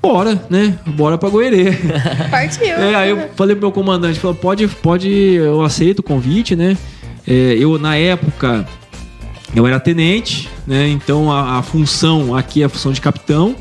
[0.02, 0.78] bora, né?
[0.86, 1.72] Bora pra Goerê.
[2.30, 2.68] Partiu.
[2.76, 6.78] É, aí eu falei pro meu comandante, falou, pode, pode, eu aceito o convite, né?
[7.28, 8.66] É, eu, na época,
[9.56, 10.88] eu era tenente, né?
[10.90, 13.56] Então a, a função aqui é a função de capitão.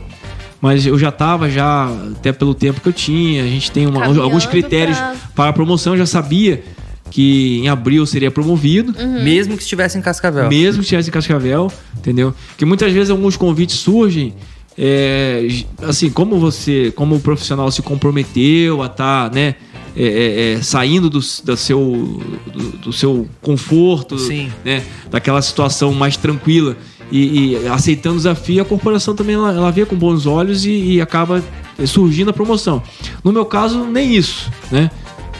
[0.60, 4.06] Mas eu já tava, já, até pelo tempo que eu tinha, a gente tem uma-
[4.06, 6.64] alguns critérios pra- para a promoção, eu já sabia
[7.10, 8.94] que em abril eu seria promovido.
[9.22, 10.48] Mesmo que estivesse em Cascavel.
[10.48, 12.34] Mesmo que estivesse em Cascavel, entendeu?
[12.48, 14.34] Porque muitas vezes alguns convites surgem,
[14.78, 15.46] é,
[15.82, 19.54] assim, como você, como o profissional se comprometeu a estar, né,
[19.96, 22.20] é, é, é, saindo do, da seu,
[22.52, 24.52] do, do seu conforto, Sim.
[24.64, 26.76] né, daquela situação mais tranquila
[27.10, 30.70] e, e aceitando o desafio, a corporação também ela, ela vê com bons olhos e,
[30.70, 31.42] e acaba
[31.86, 32.82] surgindo a promoção.
[33.24, 34.90] No meu caso, nem isso, né?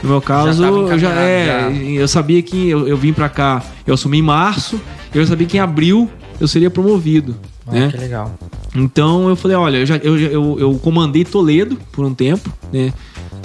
[0.01, 1.71] No meu caso, tava eu já, é, já.
[1.71, 4.79] eu sabia que eu, eu vim pra cá, eu assumi em março,
[5.13, 6.09] eu sabia que em abril
[6.39, 7.35] eu seria promovido,
[7.65, 7.89] Ah, né?
[7.91, 8.35] Que legal.
[8.75, 12.93] Então eu falei, olha, eu, já, eu, eu, eu comandei Toledo por um tempo, né?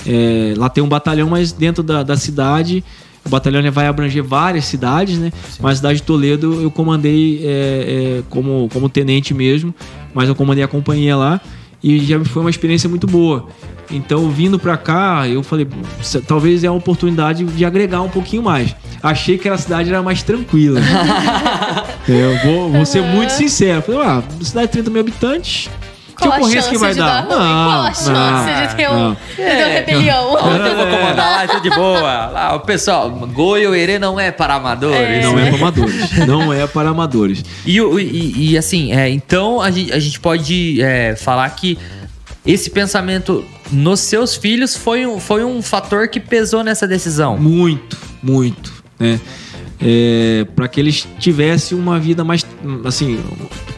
[0.06, 2.82] É, lá tem um batalhão, mas dentro da, da cidade
[3.24, 5.32] o batalhão vai abranger várias cidades, né?
[5.48, 5.60] Sim.
[5.62, 9.72] Mas a cidade de Toledo eu comandei é, é, como, como tenente mesmo,
[10.12, 11.40] mas eu comandei a companhia lá
[11.82, 13.46] e já foi uma experiência muito boa.
[13.90, 15.66] Então, vindo para cá, eu falei,
[16.26, 18.74] talvez é a oportunidade de agregar um pouquinho mais.
[19.02, 20.80] Achei que a cidade era mais tranquila.
[22.08, 23.82] eu vou, vou ser muito sincero.
[23.82, 25.68] Falei, ah, cidade de 30 mil habitantes,
[26.22, 27.22] que Qual ocorrência que vai dar?
[27.22, 29.12] dar não, Qual a chance não, de ter um, não.
[29.14, 30.38] De ter um rebelião?
[30.38, 32.26] Eu vou comandar lá, tudo de boa.
[32.26, 34.98] Lá, o pessoal, Goiôerê não é para amadores.
[34.98, 35.22] É.
[35.22, 36.26] Não é para amadores.
[36.26, 37.44] não é para amadores.
[37.66, 41.78] E, e, e assim, é, então a gente, a gente pode é, falar que
[42.44, 47.36] esse pensamento nos seus filhos foi um, foi um fator que pesou nessa decisão?
[47.36, 48.72] Muito, muito.
[48.98, 49.20] Né?
[49.84, 52.46] É, para que eles tivessem uma vida mais
[52.84, 53.18] assim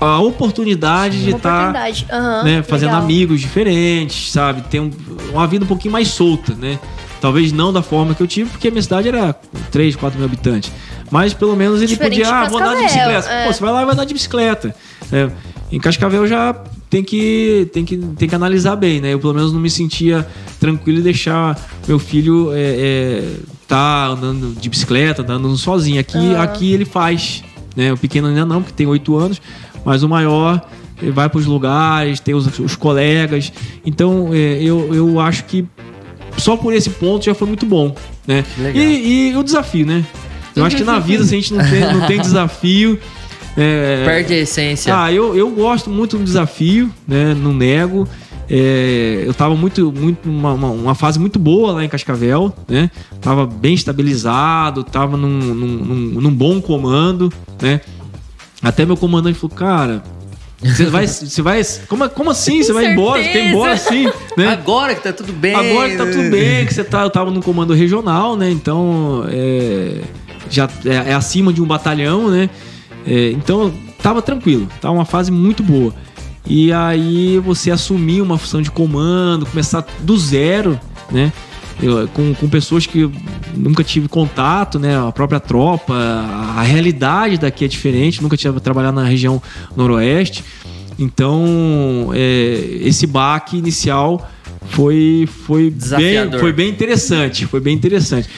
[0.00, 3.02] a oportunidade de estar tá, uhum, né, fazendo legal.
[3.02, 4.90] amigos diferentes sabe ter um,
[5.32, 6.78] uma vida um pouquinho mais solta né
[7.20, 9.34] talvez não da forma que eu tive porque a minha cidade era
[9.70, 10.70] 3, 4 mil habitantes
[11.10, 13.46] mas pelo menos ele Diferente podia ah, vou andar de bicicleta é.
[13.46, 14.74] Pô, você vai lá e vai andar de bicicleta
[15.12, 15.30] é,
[15.72, 16.54] em Cascavel já
[16.94, 19.12] tem que, tem, que, tem que analisar bem, né?
[19.12, 20.24] Eu pelo menos não me sentia
[20.60, 23.36] tranquilo em deixar meu filho é, é,
[23.66, 26.00] tá andando de bicicleta, andando sozinho.
[26.00, 26.40] Aqui, uhum.
[26.40, 27.42] aqui ele faz,
[27.76, 27.92] né?
[27.92, 29.40] O pequeno ainda não, porque tem oito anos,
[29.84, 30.60] mas o maior
[31.00, 33.52] ele vai para os lugares, tem os, os colegas.
[33.84, 35.66] Então é, eu, eu acho que
[36.36, 37.94] só por esse ponto já foi muito bom,
[38.26, 38.44] né?
[38.74, 40.04] E, e, o desafio, né?
[40.54, 42.98] Eu acho que na vida, se a gente não tem, não tem desafio,
[43.56, 44.98] é, Perde a essência.
[44.98, 47.34] Ah, eu, eu gosto muito do desafio, né?
[47.34, 48.08] Não nego.
[48.48, 52.90] É, eu tava muito, muito uma, uma, uma, fase muito boa lá em Cascavel, né?
[53.20, 57.80] Tava bem estabilizado, tava num, num, num bom comando, né?
[58.62, 60.02] Até meu comandante falou, cara,
[60.60, 62.62] você vai, você vai, como, como assim?
[62.62, 63.22] Você vai embora?
[63.22, 64.10] Você quer ir embora assim?
[64.36, 64.48] Né?
[64.48, 65.54] Agora que tá tudo bem.
[65.54, 68.50] Agora que tá tudo bem, que você tá, eu tava no comando regional, né?
[68.50, 70.00] Então, é,
[70.48, 72.48] já é, é acima de um batalhão, né?
[73.06, 73.72] É, então,
[74.02, 75.94] tava tranquilo, tava uma fase muito boa.
[76.46, 80.78] E aí você assumir uma função de comando, começar do zero,
[81.10, 81.32] né?
[81.82, 83.10] Eu, com, com pessoas que
[83.54, 84.96] nunca tive contato, né?
[84.96, 89.42] A própria tropa, a, a realidade daqui é diferente, nunca tinha trabalhado na região
[89.76, 90.44] noroeste.
[90.98, 94.30] Então, é, esse baque inicial
[94.68, 97.46] foi, foi, bem, foi bem interessante.
[97.46, 98.28] Foi bem interessante.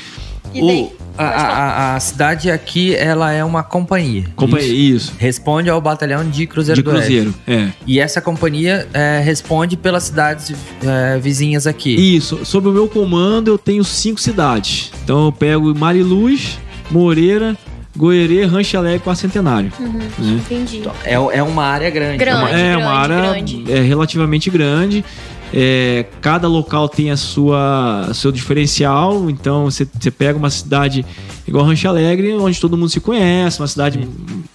[0.55, 0.91] E daí?
[1.19, 4.25] A, a, a, cidade aqui, ela é uma companhia.
[4.35, 5.11] Companhia, isso.
[5.11, 5.15] isso.
[5.19, 7.69] Responde ao batalhão de Cruzeiro de do Cruzeiro, é.
[7.87, 10.55] E essa companhia é, responde pelas cidades
[10.85, 11.95] é, vizinhas aqui.
[12.17, 12.45] Isso.
[12.45, 14.93] Sob o meu comando, eu tenho cinco cidades.
[15.05, 16.59] Então eu pego Mariluz,
[16.91, 17.57] Moreira,
[17.97, 19.73] Goerê, Rancho Alegre com a Centenário.
[19.81, 20.09] Uhum, né?
[20.19, 20.83] Entendi.
[21.05, 22.19] É, é uma área grande.
[22.19, 23.65] grande é, grande, uma área grande.
[23.73, 25.05] É relativamente grande.
[25.53, 31.07] É, cada local tem a sua seu diferencial, então você, pega uma cidade
[31.47, 34.09] igual Rancho Alegre, onde todo mundo se conhece, uma cidade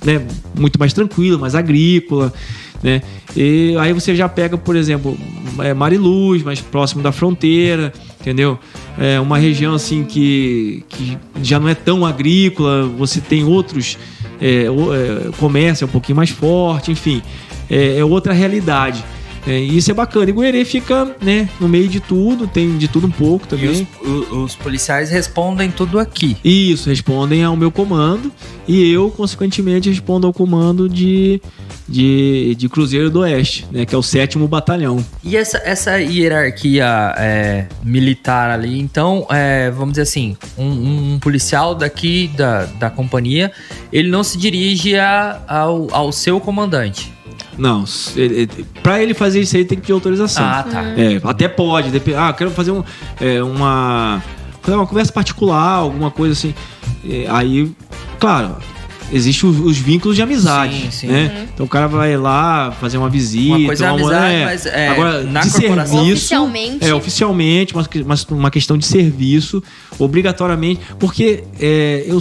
[0.04, 0.22] né,
[0.54, 2.34] muito mais tranquila, mais agrícola,
[2.84, 3.02] né?
[3.36, 5.18] E aí você já pega, por exemplo,
[5.60, 8.60] é, Mariluz, mais próximo da fronteira, entendeu?
[8.98, 13.98] É uma região assim que, que já não é tão agrícola, você tem outros
[14.42, 17.22] é, é, comércio é um pouquinho mais forte, enfim,
[17.70, 19.04] é, é outra realidade.
[19.46, 20.30] É, isso é bacana.
[20.30, 23.88] E Guerê fica né, no meio de tudo, tem de tudo um pouco também.
[24.04, 26.38] E os, os, policiais respondem tudo aqui.
[26.44, 28.32] Isso, respondem ao meu comando.
[28.68, 31.42] E eu, consequentemente, respondo ao comando de,
[31.88, 35.04] de, de Cruzeiro do Oeste, né, que é o sétimo batalhão.
[35.24, 41.74] E essa, essa hierarquia é, militar ali, então, é, vamos dizer assim, um, um, policial
[41.74, 43.52] daqui da, da companhia,
[43.92, 47.12] ele não se dirige a, ao, ao seu comandante.
[47.58, 47.84] Não,
[48.82, 50.44] para ele fazer isso aí tem que pedir autorização.
[50.44, 50.84] Ah, tá.
[50.98, 51.92] É, até pode.
[52.18, 52.84] Ah, quero fazer um,
[53.20, 54.22] é, uma,
[54.68, 56.54] uma conversa particular, alguma coisa assim.
[57.08, 57.72] É, aí,
[58.20, 58.58] claro,
[59.12, 61.08] existem os, os, vínculos de amizade, sim, sim.
[61.08, 61.32] né?
[61.36, 61.48] Uhum.
[61.54, 64.88] Então o cara vai lá fazer uma visita, uma coisa é amizade, é, mas é,
[64.88, 67.76] agora na de serviço, oficialmente, é oficialmente,
[68.06, 69.62] mas uma questão de serviço,
[70.00, 72.20] obrigatoriamente, porque é, eu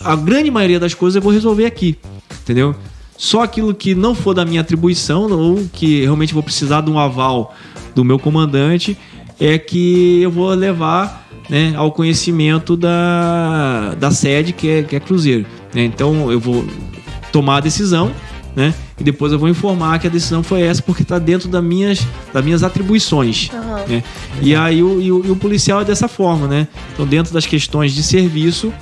[0.00, 1.96] a grande maioria das coisas eu vou resolver aqui,
[2.42, 2.74] entendeu?
[3.16, 6.98] Só aquilo que não for da minha atribuição ou que realmente vou precisar de um
[6.98, 7.54] aval
[7.94, 8.96] do meu comandante
[9.38, 15.00] é que eu vou levar né, ao conhecimento da, da sede que é, que é
[15.00, 15.46] Cruzeiro.
[15.74, 15.84] Né?
[15.84, 16.66] Então eu vou
[17.30, 18.12] tomar a decisão
[18.54, 18.72] né?
[18.98, 22.06] E depois eu vou informar que a decisão foi essa porque está dentro das minhas,
[22.32, 23.50] das minhas atribuições.
[23.52, 23.94] Uhum.
[23.94, 24.04] Né?
[24.40, 26.68] E aí o, e o, e o, policial é dessa forma, né?
[26.92, 28.72] Então dentro das questões de serviço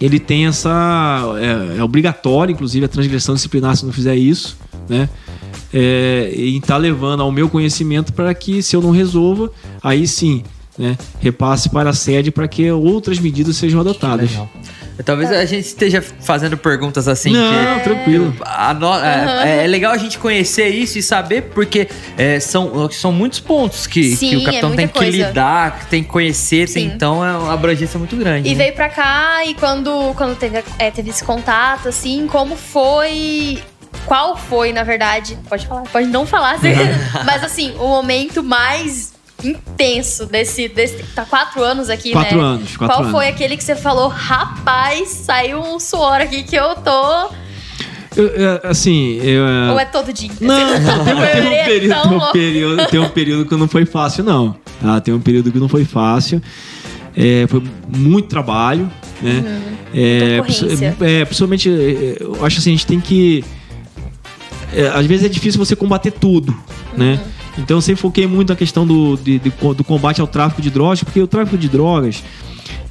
[0.00, 1.22] ele tem essa.
[1.38, 4.56] É, é, obrigatório, inclusive, a transgressão disciplinar se não fizer isso,
[4.88, 5.08] né?
[5.72, 9.50] é, em estar levando ao meu conhecimento para que, se eu não resolva,
[9.82, 10.42] aí sim,
[10.76, 14.30] né, repasse para a sede para que outras medidas sejam adotadas.
[14.30, 14.50] Legal.
[15.04, 17.32] Talvez a gente esteja fazendo perguntas assim.
[17.32, 18.34] Não, que- tranquilo.
[18.44, 21.88] a no- é, é legal a gente conhecer isso e saber, porque
[22.18, 25.26] é, são, são muitos pontos que, Sim, que o é capitão muita tem que coisa.
[25.28, 28.48] lidar, que tem que conhecer, tem- então é uma abrangência muito grande.
[28.48, 28.64] E né?
[28.64, 33.62] veio pra cá e quando, quando teve, é, teve esse contato, assim, como foi.
[34.06, 35.36] Qual foi, na verdade?
[35.48, 36.58] Pode falar, pode não falar,
[37.26, 39.09] mas assim, o momento mais
[39.44, 40.68] intenso desse.
[40.68, 42.44] desse tá quatro anos aqui, Quatro né?
[42.44, 43.12] anos, quatro Qual anos.
[43.12, 47.30] foi aquele que você falou, rapaz, saiu um suor aqui que eu tô.
[48.16, 50.30] Eu, é, assim, eu, é, Ou é todo dia?
[50.40, 53.68] Não, não, tem, tem um É período, tem, um período, tem um período que não
[53.68, 54.56] foi fácil, não.
[54.80, 55.00] Tá?
[55.00, 56.42] Tem um período que não foi fácil.
[57.16, 58.90] É, foi muito trabalho,
[59.22, 59.60] né?
[59.94, 60.96] É, Muita ocorrência.
[61.00, 63.44] é, principalmente, é, eu acho assim, a gente tem que.
[64.74, 66.56] é, às vezes é difícil você combater tudo,
[66.96, 67.18] né?
[67.58, 70.70] Então eu sempre foquei muito na questão do, de- de- do combate ao tráfico de
[70.70, 72.22] drogas, porque o tráfico de drogas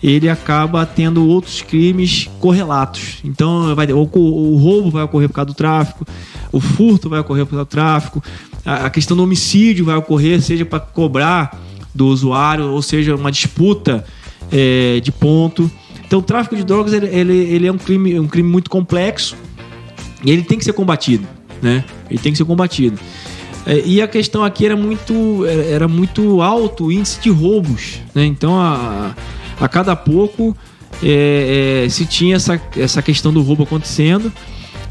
[0.01, 3.18] ele acaba tendo outros crimes correlatos.
[3.24, 6.05] Então, vai, o, o roubo vai ocorrer por causa do tráfico,
[6.51, 8.24] o furto vai ocorrer por causa do tráfico,
[8.66, 11.60] a, a questão do homicídio vai ocorrer, seja para cobrar
[11.93, 14.05] do usuário, ou seja, uma disputa
[14.51, 15.70] é, de ponto.
[16.05, 19.36] Então, o tráfico de drogas ele, ele, ele é um crime, um crime muito complexo
[20.24, 21.28] e ele tem que ser combatido,
[21.62, 21.84] né?
[22.10, 22.97] Ele tem que ser combatido.
[23.72, 28.26] É, e a questão aqui era muito, era- muito alto o índice de roubos, né?
[28.26, 29.14] Então a,
[29.62, 30.58] a cada pouco
[31.04, 34.34] é, é, se tinha essa, essa questão do roubo acontecendo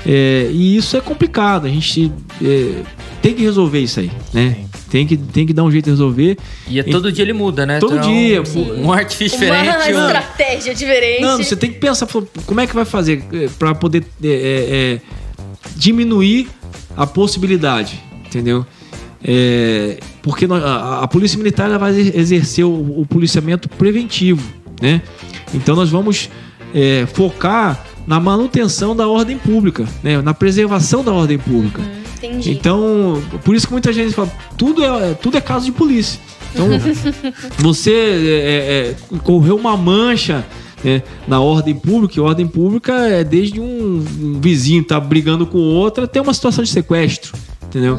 [0.07, 1.67] é, e isso é complicado.
[1.67, 2.13] A gente
[2.43, 2.83] é,
[3.21, 4.59] tem que resolver isso aí, né?
[4.91, 6.39] Tem que, tem que dar um jeito de resolver.
[6.69, 7.79] E é todo dia ele muda, né?
[7.81, 9.93] Todo Então, dia, Um, um artifício Uma diferente.
[9.95, 11.21] um- estratégia diferente.
[11.21, 12.07] Não, você tem que pensar
[12.47, 13.23] como é que vai fazer
[13.59, 14.31] para poder é, é,
[14.95, 15.01] é,
[15.77, 16.49] diminuir
[16.97, 18.65] a possibilidade, entendeu?
[19.25, 24.43] É, porque a, a polícia militar ela vai exercer o, o policiamento preventivo,
[24.81, 25.03] né?
[25.53, 26.31] Então nós vamos
[26.73, 30.21] é, focar na manutenção da ordem pública, né?
[30.23, 31.83] Na preservação da ordem pública.
[31.83, 32.53] Hum, entendi.
[32.53, 36.21] Então, por isso que muita gente fala, tudo é, tudo é caso de polícia.
[36.53, 36.69] Então,
[37.59, 40.47] você é, é, correu uma mancha
[40.83, 45.59] né, na ordem pública, e ordem pública é desde um, um vizinho tá brigando com
[45.59, 47.33] outro até uma situação de sequestro,
[47.69, 47.99] entendeu?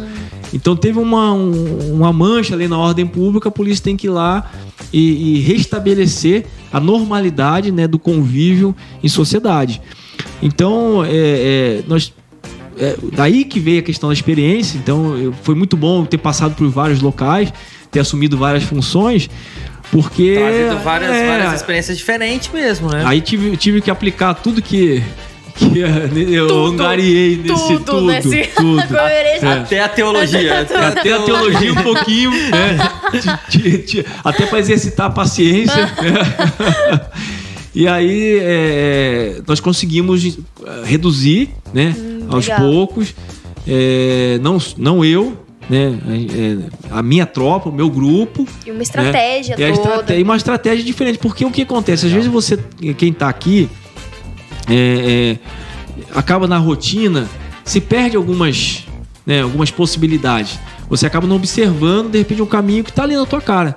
[0.53, 4.09] Então teve uma, um- uma mancha ali na ordem pública, a polícia tem que ir
[4.09, 4.51] lá
[4.91, 9.81] e, e restabelecer a normalidade né, do convívio em sociedade.
[10.41, 12.13] Então, é, é, nós
[12.77, 14.77] é, daí que veio a questão da experiência.
[14.77, 17.51] Então, eu- foi muito bom ter passado por vários locais,
[17.91, 19.29] ter assumido várias funções,
[19.91, 20.37] porque.
[20.83, 23.03] Várias, é, várias experiências diferentes mesmo, né?
[23.05, 25.03] Aí tive, tive que aplicar tudo que,
[25.59, 25.79] que
[26.33, 28.05] eu Tudo, angariei nesse tudo tudo.
[28.07, 28.79] nesse- tudo.
[29.41, 29.45] É.
[29.53, 30.61] Até a teologia.
[30.89, 32.77] Até a teologia um pouquinho, né?
[33.49, 35.85] De- até para exercitar a paciência.
[35.85, 37.01] né?
[37.73, 41.95] E aí é, nós conseguimos eh, reduzir, né?
[42.29, 42.61] aos legal.
[42.69, 43.13] poucos.
[43.67, 45.37] É, não, não eu,
[45.69, 45.97] né?
[46.09, 46.57] é,
[46.91, 48.45] a minha tropa, o meu grupo.
[48.65, 49.89] E uma estratégia E, a toda.
[49.89, 51.19] estrate- e uma estratégia diferente.
[51.19, 52.07] Porque o que acontece?
[52.07, 52.57] Às vezes você,
[52.97, 53.69] quem está aqui,
[54.69, 55.39] é, é,
[56.15, 57.27] acaba na rotina,
[57.63, 58.85] se perde algumas,
[59.25, 60.59] né, algumas possibilidades.
[60.89, 63.75] Você acaba não observando, de repente, um caminho que está ali na tua cara.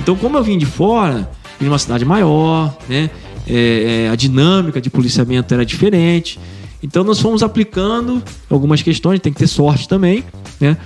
[0.00, 3.10] Então, como eu vim de fora, vim de uma cidade maior, né?
[3.46, 6.38] é, é, a dinâmica de policiamento era diferente.
[6.82, 10.24] Então, nós fomos aplicando algumas questões, tem que ter sorte também,
[10.60, 10.76] né?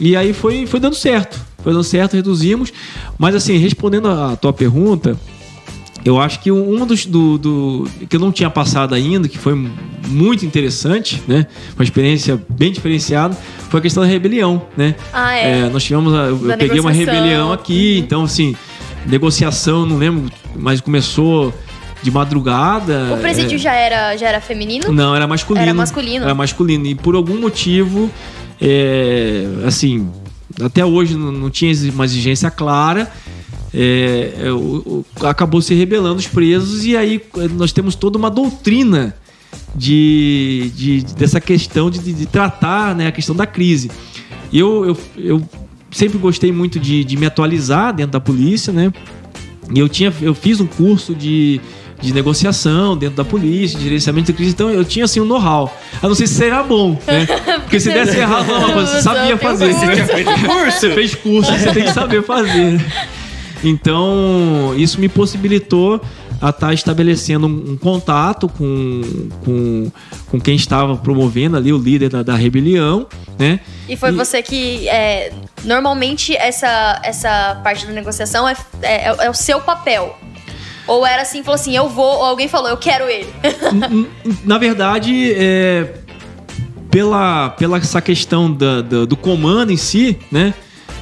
[0.00, 1.38] E aí foi, foi dando certo.
[1.62, 2.72] Foi dando certo, reduzimos.
[3.18, 5.16] Mas assim, respondendo a tua pergunta,
[6.04, 9.54] eu acho que um dos do, do- que eu não tinha passado ainda, que foi
[10.08, 11.46] muito interessante, né?
[11.76, 13.36] Uma experiência bem diferenciada,
[13.68, 14.94] foi a questão da rebelião, né?
[15.12, 15.68] Ah, é.
[15.68, 18.54] nós tivemos, a- eu Da peguei uma rebelião aqui, então assim,
[19.06, 21.52] negociação, não lembro, mas começou
[22.02, 23.14] de madrugada.
[23.14, 24.90] O presídio é, já, era, já era feminino?
[24.92, 25.62] não, era masculino.
[25.64, 26.24] Era masculino.
[26.24, 26.86] Era masculino.
[26.86, 28.10] E por algum motivo,
[28.60, 30.08] é, assim,
[30.62, 33.10] até hoje não, não tinha uma exigência clara.
[33.74, 38.18] É, é, o- o- acabou se rebelando os presos e aí é, nós temos toda
[38.18, 39.14] uma doutrina
[39.74, 43.90] de, de- dessa questão de, de- de tratar né, a questão da crise.
[44.50, 45.42] E eu, eu, eu
[45.90, 48.92] sempre gostei muito de, de me atualizar dentro da polícia, né?
[49.74, 51.58] E eu, tinha, eu fiz um curso de,
[52.02, 55.74] de negociação dentro da polícia, de gerenciamento de crise, então eu tinha assim um know-how.
[56.02, 57.26] Eu não sei se será bom, né?
[57.64, 59.72] Porque se desse errado, você sabia fazer.
[59.72, 60.80] Você feito curso?
[60.80, 62.78] Você fez curso, você tem que saber fazer.
[63.64, 66.00] Então, isso me possibilitou
[66.40, 69.92] a estar tá estabelecendo um, um contato com, com,
[70.28, 73.06] com quem estava promovendo ali, o líder da, da rebelião,
[73.38, 73.60] né?
[73.88, 74.12] E foi e...
[74.12, 74.88] você que.
[74.88, 75.32] É,
[75.64, 80.18] normalmente, essa, essa parte da negociação é, é, é o seu papel.
[80.86, 83.32] Ou era assim, falou assim, eu vou, ou alguém falou, eu quero ele.
[84.44, 85.94] Na verdade, é,
[86.90, 90.52] pela, pela essa questão da, da, do comando em si, né?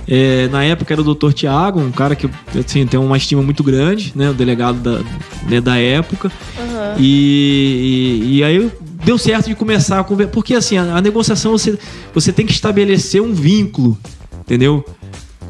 [0.09, 1.33] É, na época era o Dr.
[1.33, 2.29] Tiago, um cara que
[2.59, 4.31] assim, tem uma estima muito grande, né?
[4.31, 5.01] O delegado da,
[5.49, 6.31] né, da época.
[6.59, 6.95] Uhum.
[6.99, 8.71] E, e, e, aí
[9.05, 10.33] deu certo de começar a conversar.
[10.33, 11.79] Porque assim, a, a negociação você,
[12.13, 13.97] você tem que estabelecer um vínculo,
[14.41, 14.85] entendeu?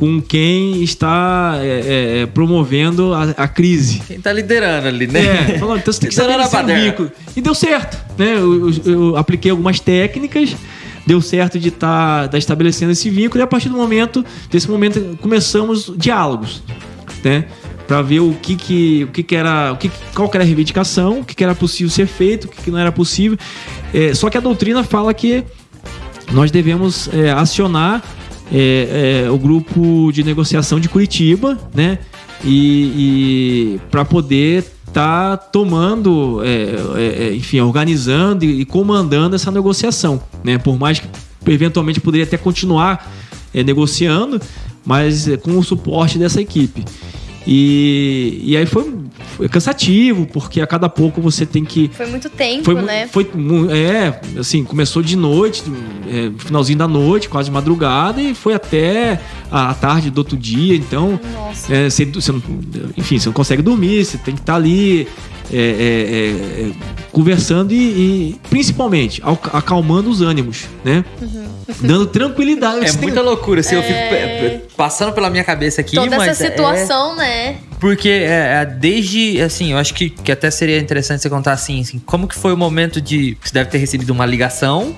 [0.00, 4.00] com quem está é, é, é, promovendo a, a, crise.
[4.06, 5.20] Quem está liderando ali, né?
[5.56, 7.12] É, falou, então você tem que estabelecer um vínculo.
[7.36, 8.32] E deu certo, né?
[8.36, 10.56] Eu, eu, eu apliquei algumas técnicas
[11.06, 14.70] deu certo de estar tá, tá estabelecendo esse vínculo e a partir do momento desse
[14.70, 16.62] momento começamos diálogos,
[17.24, 17.46] né?
[17.86, 20.46] Para ver o que que o que, que era o que qual que era a
[20.46, 23.36] reivindicação, o que, que era possível ser feito, o que, que não era possível.
[23.92, 25.44] É, só que a doutrina fala que
[26.30, 28.02] nós devemos é, acionar
[28.52, 31.98] é, é, o grupo de negociação de Curitiba, né?
[32.44, 40.20] E, e para poder está tomando, é, é, é, enfim, organizando e, comandando essa negociação.
[40.44, 40.58] Né?
[40.58, 41.08] Por mais que
[41.46, 43.10] eventualmente poderia até continuar
[43.54, 44.40] é, negociando,
[44.84, 46.84] mas é, com o suporte dessa equipe.
[47.46, 48.92] E, e aí foi,
[49.36, 51.90] foi cansativo, porque a cada pouco você tem que.
[51.94, 53.08] Foi muito tempo, foi, né?
[53.08, 53.30] Foi,
[53.70, 55.62] é, assim, começou de noite,
[56.08, 59.20] é, finalzinho da noite, quase madrugada, e foi até
[59.50, 60.76] a, tarde do outro dia.
[60.76, 61.18] Então,
[61.68, 62.42] é, você, você não,
[62.96, 65.08] enfim, você não consegue dormir, você tem que estar tá ali.
[65.52, 66.72] É, é, é, é,
[67.10, 69.20] conversando e, e, principalmente
[69.52, 71.04] acalmando os ânimos, né?
[71.20, 71.48] Uhum.
[71.80, 72.86] Dando tranquilidade.
[72.86, 74.60] É muita loucura, assim, eu fico é.
[74.76, 77.56] passando pela minha cabeça aqui, Toda mas essa situação, né?
[77.80, 78.26] Porque
[78.78, 82.34] desde, assim, eu acho que, que até seria interessante você contar assim, assim, como que
[82.34, 83.36] foi o momento de...
[83.42, 84.96] Você deve ter recebido uma ligação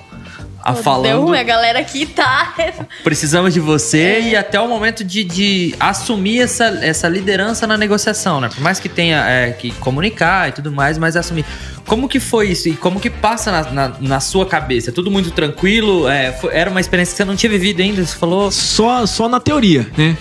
[0.63, 1.03] a falando.
[1.03, 2.55] Deu ruim, a galera aqui tá.
[3.03, 4.29] Precisamos de você é.
[4.29, 8.47] e até o momento de, de assumir essa, essa liderança na negociação, né?
[8.47, 11.45] Por mais que tenha é, que comunicar e tudo mais, mas assumir.
[11.85, 14.89] Como que foi isso e como que passa na, na, na sua cabeça?
[14.89, 16.07] Tudo muito tranquilo?
[16.07, 18.05] É, foi, era uma experiência que você não tinha vivido ainda?
[18.05, 18.49] Você falou.
[18.49, 20.15] Só, só na teoria, né?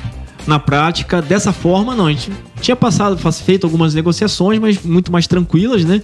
[0.47, 2.07] Na prática, dessa forma, não.
[2.07, 6.03] A gente tinha passado, feito algumas negociações, mas muito mais tranquilas, né?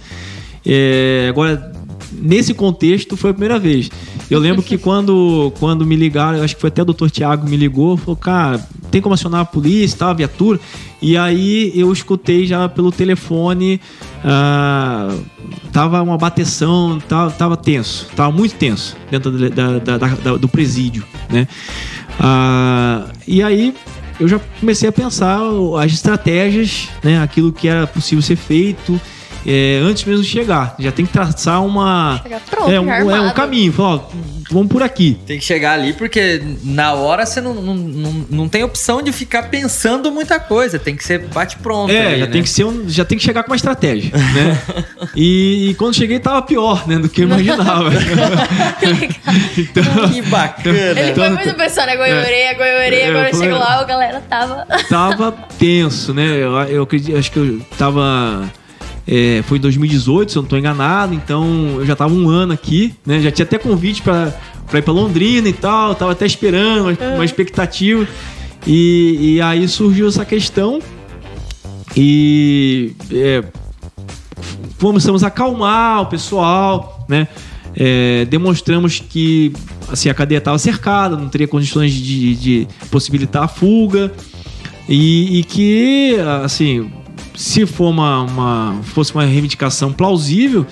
[0.65, 1.71] É, agora,
[2.11, 3.89] nesse contexto foi a primeira vez.
[4.29, 7.57] Eu lembro que quando, quando me ligaram, acho que foi até o doutor Tiago me
[7.57, 8.59] ligou, falou, cara,
[8.91, 10.59] tem como acionar a polícia, tá, a viatura.
[11.01, 13.79] E aí eu escutei já pelo telefone,
[14.19, 15.23] uh,
[15.71, 21.03] tava uma bateção, tava, tava tenso, tava muito tenso dentro da, da, da, do presídio,
[21.29, 21.47] né?
[22.19, 23.73] Uh, e aí
[24.19, 25.39] eu já comecei a pensar
[25.81, 28.99] as estratégias, né, aquilo que era possível ser feito
[29.45, 30.75] é, antes mesmo de chegar.
[30.79, 32.19] Já tem que traçar uma.
[32.23, 33.71] Chegar pronto, é, um, é um caminho.
[33.71, 34.07] Falar,
[34.51, 35.17] vamos por aqui.
[35.25, 39.11] Tem que chegar ali, porque na hora você não, não, não, não tem opção de
[39.11, 40.77] ficar pensando muita coisa.
[40.77, 41.91] Tem que ser bate-pronto.
[41.91, 42.31] É, já, né?
[42.31, 44.61] tem que ser um, já tem que chegar com uma estratégia, né?
[45.15, 46.97] e, e, quando cheguei tava pior, né?
[46.97, 47.89] Do que eu imaginava.
[49.57, 50.99] então, que bacana.
[50.99, 51.97] Ele foi muito pensando, né?
[51.97, 52.99] Goiorei, é, goiorei.
[52.99, 54.67] É, agora chegou lá, a galera tava...
[54.89, 56.37] Tava tenso, né?
[56.37, 56.87] Eu, eu
[57.17, 58.49] acho que eu tava
[59.11, 62.53] é, foi em 2018, se eu não estou enganado, então eu já estava um ano
[62.53, 63.19] aqui, né?
[63.19, 64.31] Já tinha até convite para
[64.75, 68.07] ir para Londrina e tal, tava até esperando uma, uma expectativa.
[68.67, 70.79] E, e, aí surgiu essa questão
[71.97, 73.43] e é,
[74.79, 77.27] começamos a acalmar o pessoal, né?
[77.75, 79.51] É, demonstramos que
[79.91, 84.11] assim, a cadeia estava cercada, não teria condições de, de possibilitar a fuga
[84.87, 86.91] e, e que assim
[87.39, 90.65] se for uma, uma, fosse uma reivindicação plausível,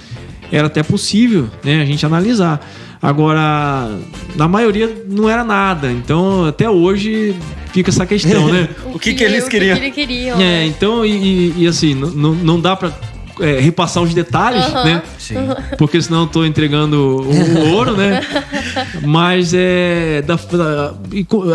[0.52, 2.60] era até possível né, a gente analisar.
[3.02, 3.90] Agora,
[4.36, 5.90] na maioria não era nada.
[5.90, 7.34] Então, até hoje
[7.72, 8.68] fica essa questão, né?
[8.94, 9.78] o que, que, que eles queriam?
[9.78, 12.92] O que queriam é, então, e, e assim, não, não dá para
[13.40, 14.84] é, repassar os detalhes, uhum.
[14.84, 15.04] né?
[15.18, 15.36] Sim.
[15.78, 18.20] Porque senão eu tô entregando o, ouro, né?
[19.08, 20.22] Mas é.
[20.24, 20.96] Da, da,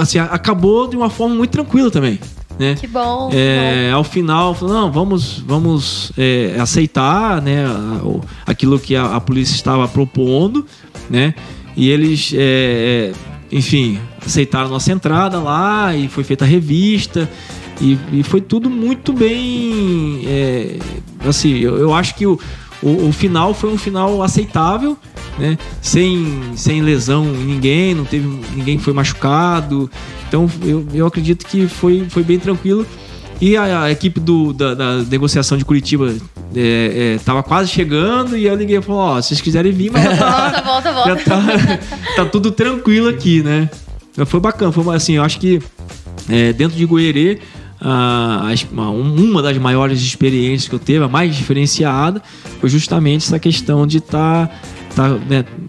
[0.01, 2.19] assim, acabou de uma forma muito tranquila também.
[2.63, 2.77] Né?
[2.77, 3.29] Que bom.
[3.33, 3.97] É, bom.
[3.97, 7.65] Ao final, não, vamos, vamos é, aceitar né,
[8.47, 10.65] aquilo que a, a, polícia estava propondo,
[11.11, 11.35] né?
[11.77, 13.13] E eles, é, é,
[13.51, 17.29] enfim, aceitaram nossa entrada lá e foi feita a revista.
[17.81, 20.23] E, e foi tudo muito bem.
[20.25, 20.79] É,
[21.27, 22.39] assim, eu, eu acho que o,
[22.83, 24.97] o, o, final foi um final aceitável,
[25.39, 25.57] né?
[25.81, 29.91] Sem, sem lesão em ninguém, não teve ninguém foi machucado.
[30.29, 32.87] Então eu, eu acredito que foi, foi bem tranquilo.
[33.41, 36.15] E a, a equipe do, da, da, negociação de Curitiba
[36.55, 39.91] é, é, tava quase chegando e eu liguei e falei, ó, se vocês quiserem vir,
[39.91, 41.09] mas já tá, Volta, volta, volta.
[41.09, 41.79] já tá,
[42.17, 43.69] tá tudo tranquilo aqui, né?
[44.27, 45.61] Foi bacana, foi assim, eu acho que
[46.29, 47.41] é, dentro de as-
[48.71, 52.23] uma- uma das maiores experiências que eu teve, a mais diferenciada,
[52.61, 54.61] foi justamente essa questão de estar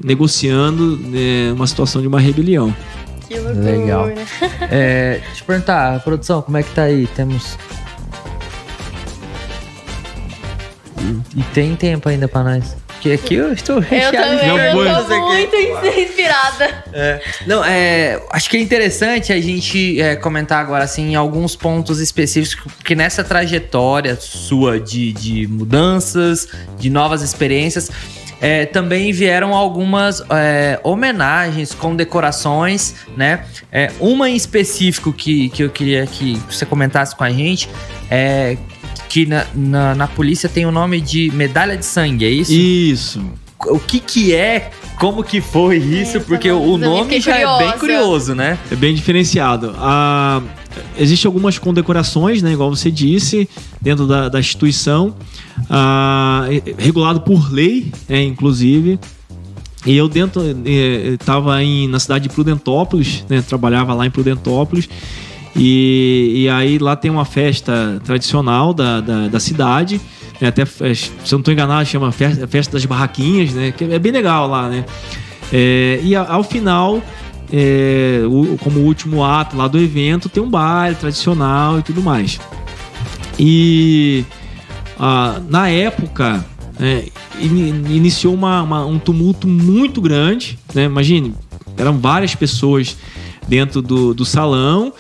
[0.03, 2.75] negociando né, uma situação de uma rebelião.
[3.27, 3.63] Que loucura.
[3.71, 4.07] Legal.
[4.69, 7.07] É, deixa eu perguntar, produção, como é que tá aí?
[7.15, 7.57] Temos.
[11.35, 12.75] E, tem tempo ainda pra nós?
[13.03, 15.55] Porque aqui eu estou Eu recheado de também, eu tô muito
[15.99, 16.85] inspirada.
[17.45, 22.71] Não, é, acho que é interessante a gente é, comentar agora assim alguns pontos específicos
[22.81, 26.47] que nessa trajetória sua de, de mudanças,
[26.79, 27.91] de novas experiências,
[28.39, 33.43] é, também vieram algumas é, homenagens, condecorações, né?
[33.69, 37.69] É, uma em específico que, que eu queria que você comentasse com a gente
[38.09, 38.57] é
[39.13, 42.51] que na, na, na polícia tem o nome de medalha de sangue, é isso?
[42.51, 43.23] Isso.
[43.67, 47.71] o que que é, como que foi isso, eu porque o nome já é bem
[47.73, 47.77] curiosa.
[47.77, 48.57] curioso, né?
[48.71, 49.75] É bem diferenciado.
[49.77, 50.41] Ah,
[50.97, 53.47] Existem algumas condecorações, né, igual você disse,
[53.79, 55.15] dentro da, da instituição,
[55.69, 58.99] ah, é- regulado por lei, é, inclusive.
[59.85, 64.89] E eu dentro estava na cidade de Prudentópolis, né, trabalhava lá em Prudentópolis.
[65.55, 70.01] E, e aí lá tem uma festa tradicional da, da, da cidade,
[70.41, 73.83] né, até eh, se eu não estou enganado chama festa, festa das barraquinhas, né, que
[73.83, 74.83] é bem legal lá, né.
[75.51, 76.99] É, e ao final
[77.51, 82.39] é, o- como último ato lá do evento, tem um baile tradicional e tudo mais.
[83.37, 84.25] E
[85.49, 86.43] na época
[86.79, 87.05] é,
[87.39, 90.85] ini- iniciou uma- uma- um tumulto muito grande, né?
[90.85, 91.35] Imagine,
[91.77, 92.97] eram várias pessoas
[93.47, 94.91] dentro do, do salão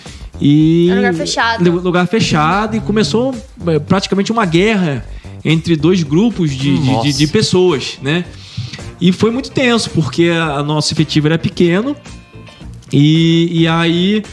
[0.41, 1.71] e Era lugar fechado.
[1.71, 3.35] lu- lugar fechado e começou
[3.67, 5.05] é, praticamente uma guerra
[5.45, 7.13] entre dois grupos de, de- de, Nossa.
[7.13, 8.25] de pessoas, né?
[9.01, 11.95] E foi muito tenso, porque a, a nosso efetivo era pequeno
[12.91, 14.23] e, e aí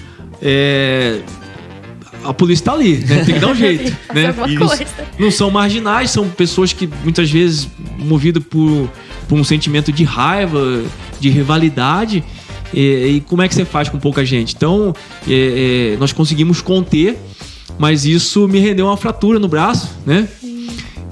[0.40, 1.20] é,
[2.24, 3.24] a polícia tá ali, né?
[3.24, 4.34] Tem que dar um jeito, né?
[5.18, 7.68] E não- são marginais, são pessoas que muitas vezes
[7.98, 8.88] movidas por,
[9.28, 10.82] por um sentimento de raiva,
[11.18, 12.22] de rivalidade.
[12.72, 14.54] E, e como é que você faz com pouca gente?
[14.54, 14.94] Então,
[15.28, 17.16] é, é, nós conseguimos conter,
[17.78, 20.28] mas isso me rendeu uma fratura no braço, né?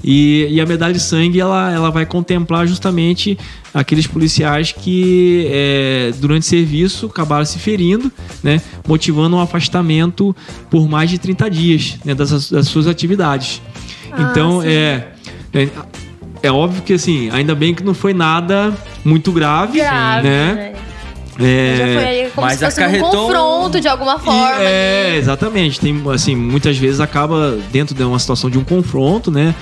[0.03, 3.37] E, e a medalha de sangue ela, ela vai contemplar justamente
[3.73, 8.09] aqueles policiais que é, durante serviço acabaram se ferindo,
[8.41, 10.33] né, motivando um afastamento
[10.69, 13.61] por mais de 30 dias né, das, das suas atividades.
[14.11, 14.67] Ah, então sim.
[14.69, 15.11] é,
[15.53, 15.69] é
[16.41, 18.73] é óbvio que assim ainda bem que não foi nada
[19.03, 20.53] muito grave, Grave, né?
[20.53, 20.73] né?
[21.39, 24.61] É, Já foi ali como mas se fosse um acarretou confronto de alguma e- forma.
[24.61, 25.17] é, ali.
[25.17, 25.79] exatamente.
[25.79, 29.55] Tem, assim, muitas vezes acaba dentro de uma situação de um confronto, né?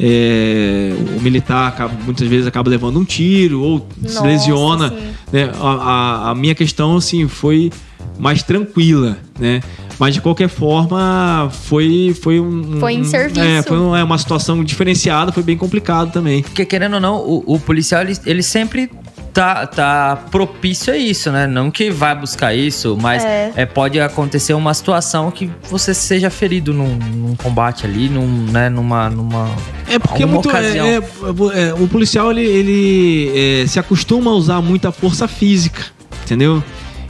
[0.00, 4.88] É, o militar acaba- muitas vezes acaba levando um tiro ou se Nossa, lesiona.
[4.90, 4.96] sim.
[5.32, 5.50] né?
[5.60, 7.70] A, a- a minha questão assim foi
[8.18, 9.62] mais tranquila, né?
[9.98, 13.40] Mas de qualquer forma foi foi um Foi em um- serviço.
[13.40, 16.42] É, foi um- é, uma situação diferenciada, foi bem complicado também.
[16.42, 18.90] Porque querendo ou não, o, o policial ele, ele sempre
[19.32, 21.46] tá, tá propício a isso, né?
[21.46, 23.52] Não que vai buscar isso, mas É.
[23.56, 28.68] é, pode acontecer uma situação que você seja ferido num, num combate ali, num, né,
[28.68, 29.48] numa, numa
[29.88, 30.48] É porque é muito.
[30.48, 30.86] ocasião.
[30.86, 35.82] é- é- é, o policial ele, ele, é, se acostuma a usar muita força física,
[36.24, 36.62] entendeu?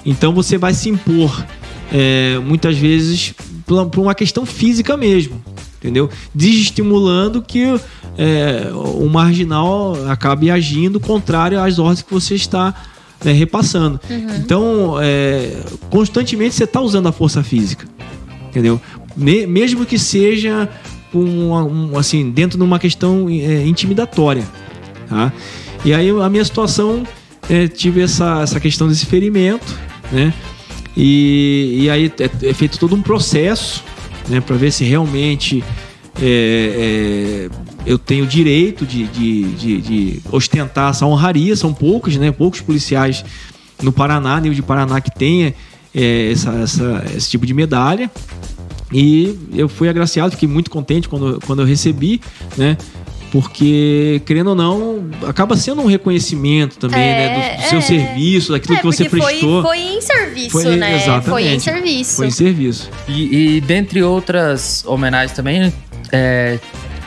[0.04, 1.44] Então você vai se impor
[1.92, 3.34] é, muitas vezes
[3.66, 5.42] por uma questão física mesmo,
[5.82, 6.08] entendeu?
[6.34, 7.64] Desestimulando que
[8.16, 12.72] é, o marginal acabe agindo contrário às ordens que você está
[13.24, 14.00] né, repassando.
[14.38, 15.60] Então, é,
[15.90, 17.86] constantemente você está usando a força física
[18.48, 18.80] entendeu?
[19.16, 20.68] Me- mesmo que seja
[21.12, 24.44] um, um, assim dentro de uma questão é, intimidatória,
[25.08, 25.32] tá?
[25.84, 27.02] E aí a minha situação
[27.48, 29.74] é, tive essa, essa questão desse ferimento,
[30.12, 30.32] né?
[30.94, 33.82] E, e aí é, é feito todo um processo,
[34.28, 35.62] né, para ver se realmente
[36.20, 41.56] é, é, eu tenho direito de, de, de, de ostentar essa honraria.
[41.56, 42.30] São poucos, né?
[42.30, 43.24] Poucos policiais
[43.82, 45.54] no Paraná, nível de Paraná, que tenha
[45.94, 48.10] é, essa, essa- esse tipo de medalha.
[48.92, 52.20] E eu fui agraciado, fiquei muito contente quando, quando eu recebi,
[52.58, 52.76] né?
[53.32, 57.56] Porque, querendo ou não, acaba sendo um reconhecimento também, É, né?
[57.56, 57.80] Do seu é.
[57.80, 59.62] serviço, daquilo É, que você prestou.
[59.62, 60.86] Foi, foi em serviço, Foi- né?
[60.86, 61.62] Foi em exatamente.
[61.62, 62.16] serviço.
[62.16, 62.90] Foi em serviço.
[63.08, 65.72] E, e dentre outras homenagens também,
[66.12, 66.58] é,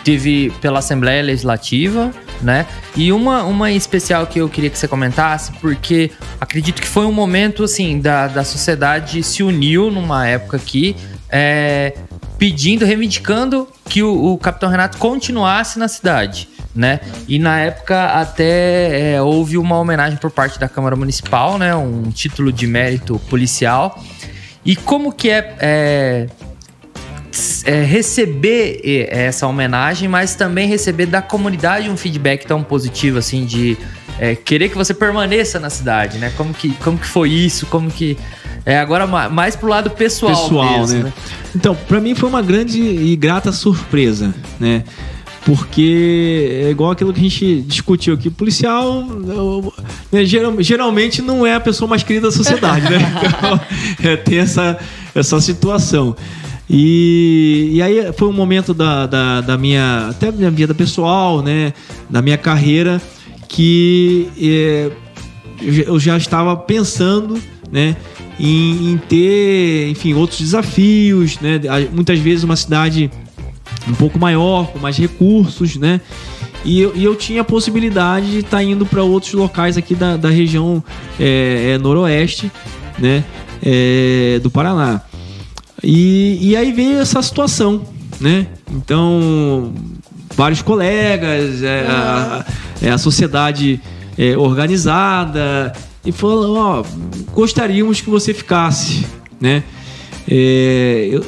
[0.04, 2.12] tive pela Assembleia Legislativa,
[2.42, 2.66] né?
[2.96, 6.10] E uma, uma em especial que eu queria que você comentasse, porque
[6.42, 10.96] acredito que foi um momento, assim, da, da sociedade se uniu numa época aqui,
[11.30, 11.94] é,
[12.38, 16.50] pedindo, reivindicando que o, o Capitão Renato continuasse na cidade.
[16.76, 17.00] Né?
[17.26, 21.74] E na época até é, houve uma homenagem por parte da Câmara Municipal, né?
[21.74, 24.04] Um título de mérito policial.
[24.66, 26.28] E como que é, é,
[27.64, 33.78] é receber essa homenagem, mas também receber da comunidade um feedback tão positivo assim de
[34.20, 36.32] é, querer que você permaneça na cidade, né?
[36.38, 37.66] Como que, como que foi isso?
[37.66, 38.18] Como que
[38.66, 41.04] é agora mais pro lado pessoal, pessoal mesmo, né?
[41.06, 41.14] né?
[41.56, 44.84] Então, para mim foi uma grande e grata surpresa, né?
[45.46, 48.32] Porque é igual aquilo que a gente discutiu aqui.
[48.32, 49.04] Policial
[50.12, 52.98] né, geral, geralmente não é a pessoa mais querida da sociedade, né?
[53.38, 54.80] Então, é, tem essa,
[55.14, 56.16] essa situação.
[56.68, 60.08] E, e aí foi um momento da, da, da minha.
[60.10, 61.74] até da minha vida pessoal, né?
[62.10, 63.00] Da minha carreira,
[63.48, 64.92] que é,
[65.62, 67.40] eu já estava pensando,
[67.72, 67.96] né?
[68.40, 71.60] Em, em, ter, enfim, outros desafios, né?
[71.94, 73.10] Muitas vezes uma cidade
[73.88, 76.02] um pouco maior, com mais recursos, né?
[76.66, 79.94] E eu, e eu tinha a possibilidade de estar tá indo para outros locais aqui
[79.94, 80.84] da, da região
[81.20, 82.52] é, é, noroeste,
[82.98, 83.24] né?
[83.64, 85.02] É, do Paraná.
[85.84, 87.84] E, e aí veio essa situação,
[88.20, 88.48] né?
[88.72, 89.74] Então,
[90.36, 92.44] vários colegas, é, a,
[92.82, 93.82] é, a, sociedade
[94.18, 95.74] é, organizada,
[96.06, 96.86] e falou, ó,
[97.34, 99.06] gostaríamos que você ficasse,
[99.42, 99.64] né?
[100.28, 101.26] É, eu,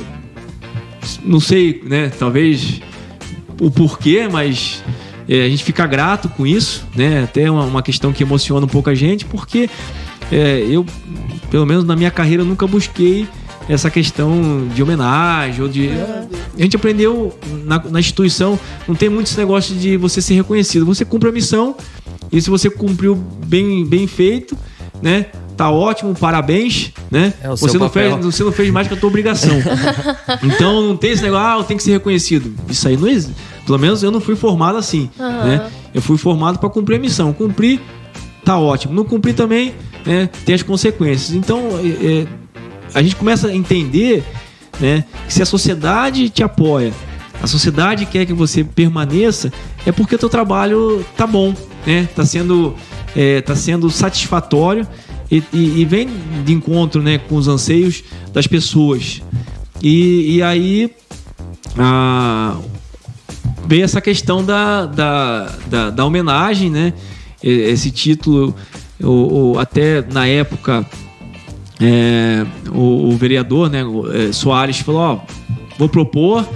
[1.23, 2.11] não sei, né?
[2.17, 2.81] Talvez
[3.59, 4.83] o porquê, mas
[5.27, 7.23] é, a gente fica grato com isso, né?
[7.23, 9.69] Até uma, uma questão que emociona um pouco a gente, porque
[10.31, 10.85] é, eu,
[11.49, 13.27] pelo menos na minha carreira, nunca busquei
[13.69, 15.89] essa questão de homenagem ou de.
[15.89, 20.85] A gente aprendeu na, na, instituição, não tem muito esse negócio de você ser reconhecido.
[20.85, 21.75] Você cumpre a missão
[22.31, 24.57] e se você cumpriu bem, bem feito,
[25.01, 25.27] né?
[25.57, 27.33] tá ótimo, parabéns, né?
[27.41, 29.57] É você, não fez, você não fez mais que a tua obrigação.
[30.43, 32.53] então não tem esse negócio, ah, eu tenho que ser reconhecido.
[32.69, 33.35] Isso aí não existe.
[33.65, 35.43] Pelo menos eu não fui formado assim, uhum.
[35.43, 35.67] né?
[35.93, 37.33] Eu fui formado para cumprir a missão.
[37.33, 37.81] Cumprir,
[38.45, 38.93] tá ótimo.
[38.93, 39.73] Não cumprir também,
[40.05, 40.29] né?
[40.45, 41.35] Tem as consequências.
[41.35, 42.27] Então é, é,
[42.93, 44.23] a gente começa a entender,
[44.79, 45.03] né?
[45.27, 46.93] Que se a sociedade te apoia,
[47.41, 49.51] a sociedade quer que você permaneça,
[49.85, 51.53] é porque o teu trabalho tá bom,
[51.85, 52.07] né?
[52.15, 52.75] Tá sendo,
[53.15, 54.87] é, tá sendo satisfatório
[55.29, 56.09] e, e, e, vem
[56.45, 58.03] de encontro né, com os anseios
[58.33, 59.21] das pessoas.
[59.81, 60.89] E, e aí
[61.77, 62.57] a,
[63.67, 66.93] veio essa questão da, da, da, da homenagem, né?
[67.43, 68.55] Esse título,
[68.99, 70.83] o, o até na época,
[71.81, 73.83] é, o, o, vereador né,
[74.13, 75.19] é, Soares falou: ó,
[75.77, 76.47] vou propor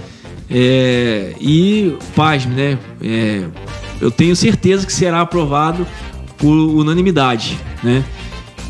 [0.50, 2.78] é, e, pasme, né?
[3.02, 3.44] É,
[4.02, 5.86] eu tenho certeza que será aprovado
[6.38, 8.04] por unanimidade, né?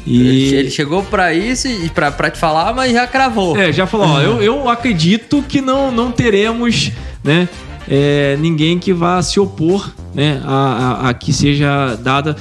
[0.05, 0.53] E...
[0.53, 3.57] Ele chegou para isso e para te falar, mas já cravou.
[3.57, 6.91] É, já falou, ó, eu, eu acredito que não, não teremos,
[7.23, 7.47] né,
[7.87, 12.35] é, ninguém que vá se opor, né, a, a, a, que seja dada.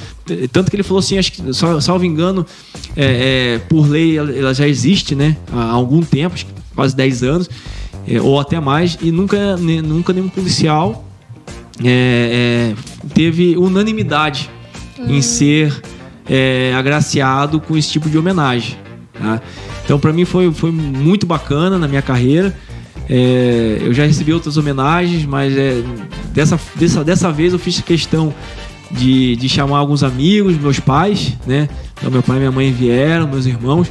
[0.52, 1.42] Tanto que ele falou assim, acho que,
[1.80, 2.46] salvo engano,
[2.96, 7.22] é, é, por lei ela já existe, né, há algum tempo, acho que quase 10
[7.22, 7.50] anos,
[8.06, 11.04] é, ou até mais, e nunca, nunca nenhum policial
[11.82, 14.50] é, é, teve unanimidade
[14.98, 15.06] hum.
[15.08, 15.82] em ser
[16.78, 18.76] agraciado com esse tipo de homenagem.
[19.12, 19.40] Tá?
[19.84, 22.56] Então, para mim, foi, foi muito bacana na minha carreira.
[23.12, 25.82] É, eu já recebi outras homenagens, mas é,
[26.32, 28.32] dessa, dessa, dessa vez eu fiz questão
[28.88, 31.68] de, de chamar alguns amigos, meus pais, né?
[31.98, 33.90] Então, meu pai e minha mãe vieram, meus irmãos.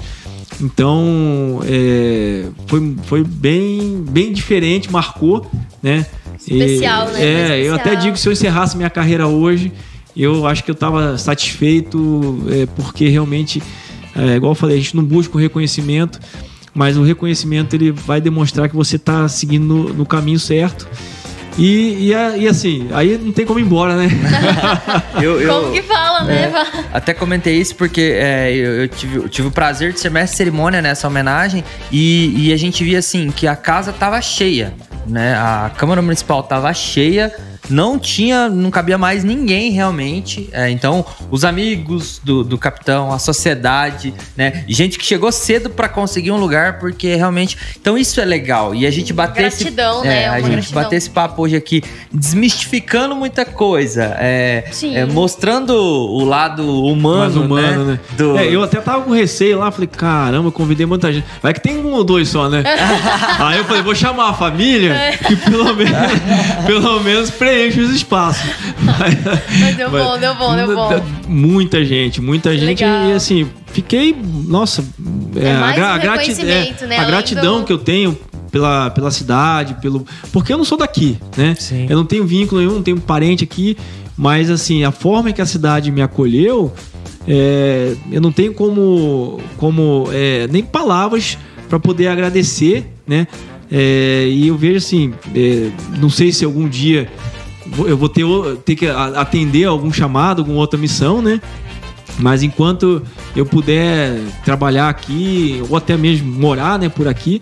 [0.61, 5.45] Então, é, foi, foi bem, bem diferente, marcou,
[5.83, 6.05] né?
[6.39, 7.21] Especial, e, né?
[7.21, 7.65] É, especial.
[7.65, 9.69] eu até digo que se eu encerrasse minha carreira hoje,
[10.15, 13.61] eu acho que eu estava satisfeito é, porque realmente,
[14.15, 16.19] é, igual eu falei, a gente não busca o reconhecimento,
[16.73, 20.87] mas o reconhecimento ele vai demonstrar que você está seguindo no, no, caminho certo.
[21.57, 24.07] E, e, e, assim, aí não tem como ir embora, né?
[25.21, 26.43] eu, eu, como que fala, né?
[26.43, 30.09] É, até comentei isso porque é, eu, eu, tive, eu, tive, o prazer de ser
[30.09, 34.21] mestre de cerimônia nessa homenagem e, e a gente via assim que a casa estava
[34.21, 34.73] cheia,
[35.05, 35.33] né?
[35.35, 37.33] A Câmara Municipal estava cheia
[37.69, 40.49] não tinha, não cabia mais ninguém realmente.
[40.51, 44.63] É, então, os amigos do, do capitão, a sociedade, né?
[44.67, 47.57] Gente que chegou cedo para conseguir um lugar, porque realmente.
[47.79, 48.73] Então, isso é legal.
[48.73, 50.23] E a gente bater gratidão, esse, né?
[50.23, 50.83] É, a gente gratidão.
[50.83, 54.15] bater esse papo hoje aqui, desmistificando muita coisa.
[54.19, 57.19] É, é, mostrando o lado humano.
[57.19, 57.93] Mais humano, né?
[57.93, 57.99] né?
[58.17, 58.37] Do...
[58.37, 61.25] É, eu até tava com receio lá, falei, caramba, eu convidei muita gente.
[61.41, 62.63] Vai que tem um ou dois só, né?
[63.39, 65.17] Aí eu falei, vou chamar a família, é.
[65.17, 65.91] que pelo menos,
[66.65, 68.49] pelo menos preenche os espaços.
[68.81, 70.89] Mas, deu bom, deu bom, deu bom.
[71.27, 72.83] Muita gente, muita gente.
[72.83, 73.09] Legal.
[73.09, 74.15] E assim, fiquei.
[74.47, 74.83] Nossa,
[75.35, 76.97] é, é a, gra, um a, grati é, né?
[76.97, 77.65] a gratidão do...
[77.65, 78.17] que eu tenho
[78.51, 80.05] pela, pela cidade, pelo.
[80.31, 81.55] Porque eu não sou daqui, né?
[81.57, 81.87] Sim.
[81.89, 83.77] Eu não tenho vínculo nenhum, não tenho parente aqui,
[84.15, 86.71] mas assim, a forma que a cidade me acolheu,
[87.27, 93.27] é, eu não tenho como, como é, nem palavras para poder agradecer, né?
[93.71, 95.69] É, e eu vejo assim, é,
[95.99, 97.07] não sei se algum dia
[97.85, 98.25] eu vou ter,
[98.65, 101.41] ter que atender algum chamado, alguma outra missão, né?
[102.17, 103.01] Mas enquanto
[103.35, 107.41] eu puder trabalhar aqui, ou até mesmo morar né, por aqui,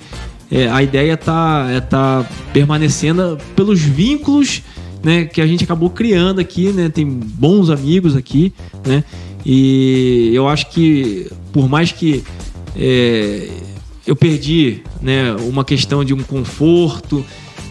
[0.51, 4.61] é, a ideia tá, é tá permanecendo pelos vínculos
[5.03, 6.89] né, que a gente acabou criando aqui, né?
[6.89, 8.53] Tem bons amigos aqui,
[8.85, 9.03] né?
[9.45, 12.23] E eu acho que por mais que
[12.75, 13.49] é,
[14.05, 17.25] eu perdi né, uma questão de um conforto,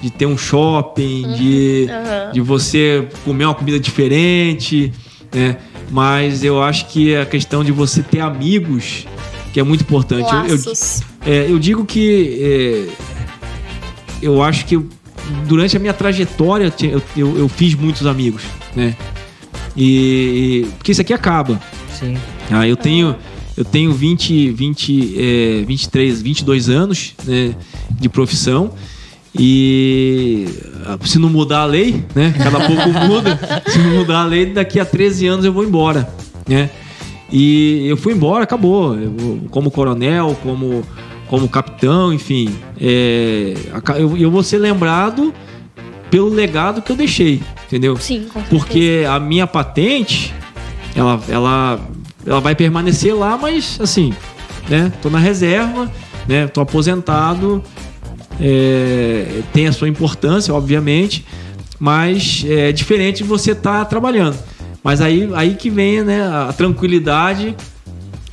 [0.07, 2.33] de ter um shopping, de, Aham.
[2.33, 4.93] de você comer uma comida diferente,
[5.35, 5.57] né?
[5.91, 9.05] Mas eu acho que a questão de você ter amigos,
[9.53, 10.33] que é muito importante.
[10.33, 11.03] Eu- eu, Laços.
[11.27, 12.89] é, eu digo que é,
[14.23, 14.87] eu acho que eu-
[15.49, 18.43] durante a minha trajetória eu, eu, eu- eu fiz muitos amigos,
[18.77, 18.95] né?
[19.77, 21.61] E, e- porque isso aqui acaba.
[21.99, 22.16] Sim.
[22.51, 23.16] Ah, eu tenho
[23.57, 27.55] eu tenho 20, 20 é, 23, 22 anos né,
[27.91, 28.70] de profissão
[29.39, 30.47] e
[30.85, 32.35] ah, se não mudar a lei, né?
[32.37, 33.39] Cada pouco muda.
[33.67, 36.09] Se não mudar a lei, daqui a 13 anos eu vou embora,
[36.49, 36.71] né?
[37.31, 38.97] E eu fui embora, acabou.
[38.97, 40.85] Eu, como coronel, como
[41.29, 43.55] como capitão, enfim, é,
[43.99, 45.35] eu, eu vou ser lembrado
[46.11, 47.97] pelo legado que eu deixei, entendeu?
[47.97, 48.49] Sim, com certeza.
[48.49, 50.33] Porque a minha patente,
[50.95, 51.81] ela, ela,
[52.25, 54.15] ela vai permanecer lá, mas assim,
[54.69, 54.93] né?
[55.03, 55.91] Tô na reserva,
[56.29, 56.47] né?
[56.47, 57.63] Tô aposentado,
[58.41, 61.25] é, tem a sua importância, obviamente,
[61.79, 64.37] mas é diferente de você estar trabalhando.
[64.83, 67.55] Mas aí, aí que vem né, a tranquilidade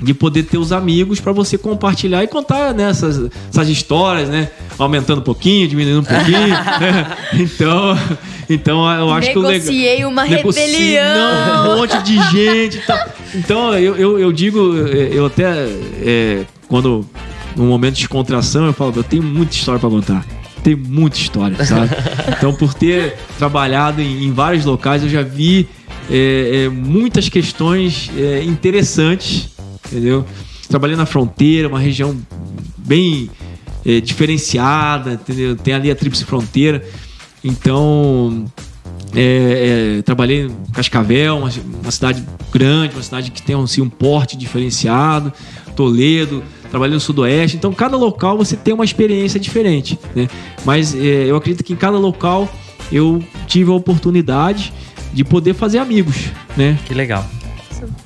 [0.03, 4.49] de poder ter os amigos para você compartilhar e contar né, essas, essas histórias, né?
[4.77, 6.49] Aumentando um pouquinho, diminuindo um pouquinho.
[6.49, 7.17] né?
[7.33, 7.97] Então,
[8.49, 9.59] então eu acho que o legal.
[9.59, 11.15] Negociei uma Negocia- rebelião.
[11.15, 12.99] Não, um monte de gente tal.
[13.33, 15.67] Então, eu, eu, eu digo, eu até,
[16.01, 17.07] é, quando,
[17.55, 20.25] no momento de descontração, eu falo, eu tenho muita história pra contar.
[20.63, 21.89] Tem muita história, sabe?
[22.37, 25.67] Então, por ter trabalhado em, em vários locais, eu já vi
[26.09, 29.49] é, é, muitas questões é, interessantes,
[29.85, 30.25] entendeu?
[30.67, 32.17] Trabalhei na fronteira, uma região
[32.77, 33.29] bem
[33.85, 35.55] é, diferenciada, entendeu?
[35.55, 36.83] Tem ali a Tríplice Fronteira.
[37.43, 38.45] Então,
[39.15, 41.51] é, é, trabalhei em Cascavel, uma,
[41.81, 45.31] uma cidade grande, uma cidade que tem assim, um porte diferenciado,
[45.75, 46.43] Toledo,
[46.73, 47.55] trabalhei no Sudoeste.
[47.55, 50.27] Então, cada local você tem uma experiência diferente, né?
[50.65, 52.49] Mas é, eu acredito que em cada local
[52.91, 54.73] eu tive a oportunidade
[55.13, 56.79] de poder fazer amigos, né?
[56.87, 57.23] Que legal.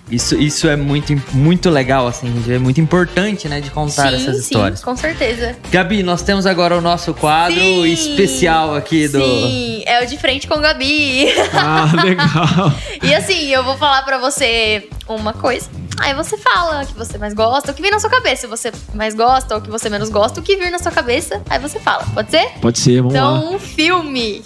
[0.10, 2.54] Isso, isso é muito, muito legal, assim, gente.
[2.54, 4.84] É muito importante, né, de contar sim, essas sim, histórias.
[4.84, 5.56] com certeza.
[5.70, 9.20] Gabi, nós temos agora o nosso quadro Sim, especial aqui do.
[9.20, 11.28] Sim, é o de frente com Gabi.
[11.54, 12.74] Ah, legal.
[13.04, 15.70] E assim, eu vou falar pra você uma coisa.
[16.00, 18.46] Aí você fala o que você mais gosta, o que vem na sua cabeça.
[18.46, 20.80] O que você mais gosta, ou o que você menos gosta, o que vir na
[20.80, 21.42] sua cabeça.
[21.50, 22.48] Aí você fala, pode ser?
[22.62, 23.20] Pode ser, vamos lá.
[23.20, 24.44] Então, um filme.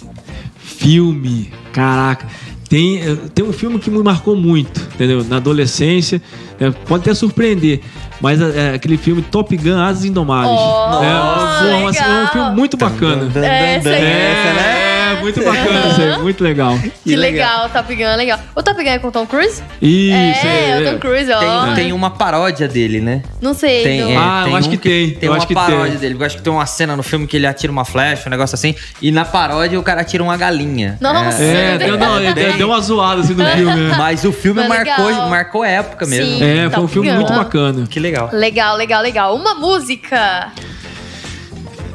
[0.58, 2.26] Filme, caraca.
[2.72, 5.22] Tem, eh, tem um filme que me marcou muito, entendeu?
[5.24, 6.22] Na adolescência,
[6.58, 6.72] né?
[6.86, 7.82] pode até surpreender,
[8.18, 10.58] mas é, é aquele filme Top Gun Asas Indomáveis.
[10.58, 11.82] Oh, né?
[11.82, 13.24] Pô, assim, é um filme muito bacana.
[13.26, 14.02] Essa aí.
[14.02, 14.91] Essa, né?
[15.22, 16.78] É, muito bacana isso aí, muito legal.
[17.04, 18.38] Que legal, Top Gun, legal.
[18.54, 19.62] O Top Gun é com o Tom Cruise?
[19.80, 21.38] Isso, é, o Tom Cruise, ó.
[21.66, 23.22] Tem, tem uma paródia dele, né?
[23.40, 23.82] Não sei.
[23.82, 24.10] Tem, não.
[24.10, 25.98] é, Ah, eu tem acho um que tem, Tem eu uma acho que paródia tem.
[25.98, 26.16] dele.
[26.18, 28.54] Eu acho que tem uma cena no filme que ele atira uma flecha, um negócio
[28.54, 28.74] assim.
[29.00, 30.98] E na paródia o cara tira uma galinha.
[31.00, 31.42] Nossa.
[31.42, 33.74] É, deu, não, bem- deu uma zoada assim no filme.
[33.88, 33.94] né?
[33.96, 35.28] Mas o filme Mas marcou, legal.
[35.28, 36.38] marcou época mesmo.
[36.38, 36.42] Sim.
[36.44, 37.16] É, foi um filme Gun.
[37.16, 37.86] muito bacana.
[37.88, 38.30] Que legal.
[38.32, 39.36] Legal, legal, legal.
[39.36, 40.52] Uma música.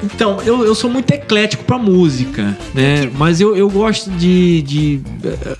[0.03, 3.09] Então, eu, eu sou muito eclético pra música, né?
[3.17, 5.01] Mas eu, eu gosto de, de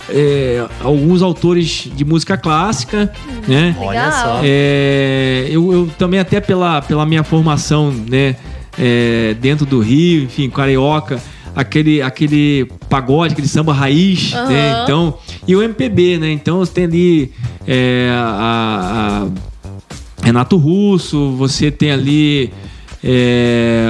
[0.09, 3.11] é, alguns autores de música clássica,
[3.47, 3.75] né?
[3.79, 4.41] Olha só.
[4.43, 8.35] É, eu, eu também até pela, pela minha formação, né?
[8.77, 11.21] é, dentro do Rio, enfim, carioca,
[11.55, 14.49] aquele, aquele pagode, aquele samba raiz, Aham.
[14.49, 14.81] né?
[14.83, 16.31] Então, e o MPB, né?
[16.31, 17.31] Então você tem ali
[17.67, 22.53] é, a, a Renato Russo, você tem ali
[23.03, 23.85] é,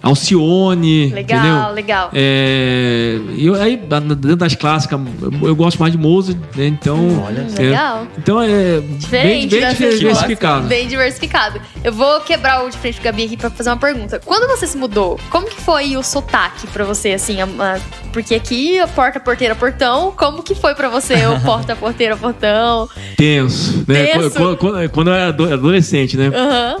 [0.00, 1.74] Alcione, Legal, entendeu?
[1.74, 2.10] legal.
[2.14, 4.98] É, e eu, aí, dentro das clássicas,
[5.42, 6.68] eu gosto mais de Mozart, né?
[6.68, 8.06] Então, Olha Hum, é, legal.
[8.16, 10.66] então é Diferente, bem, bem diversificado.
[10.68, 11.60] Bem diversificado.
[11.82, 14.20] Eu vou quebrar o de frente com Gabi aqui pra fazer uma pergunta.
[14.24, 17.40] Quando você se mudou, como que foi o sotaque pra você, assim?
[17.40, 17.80] a- a-
[18.12, 22.88] porque aqui, a porta, porteira, portão, como que foi pra você o porta, porteira, portão?
[23.16, 24.06] Tenso, né?
[24.06, 24.30] Tenso.
[24.30, 26.28] Quando, quando- quando eu era ado- adolescente, né?
[26.28, 26.76] Aham.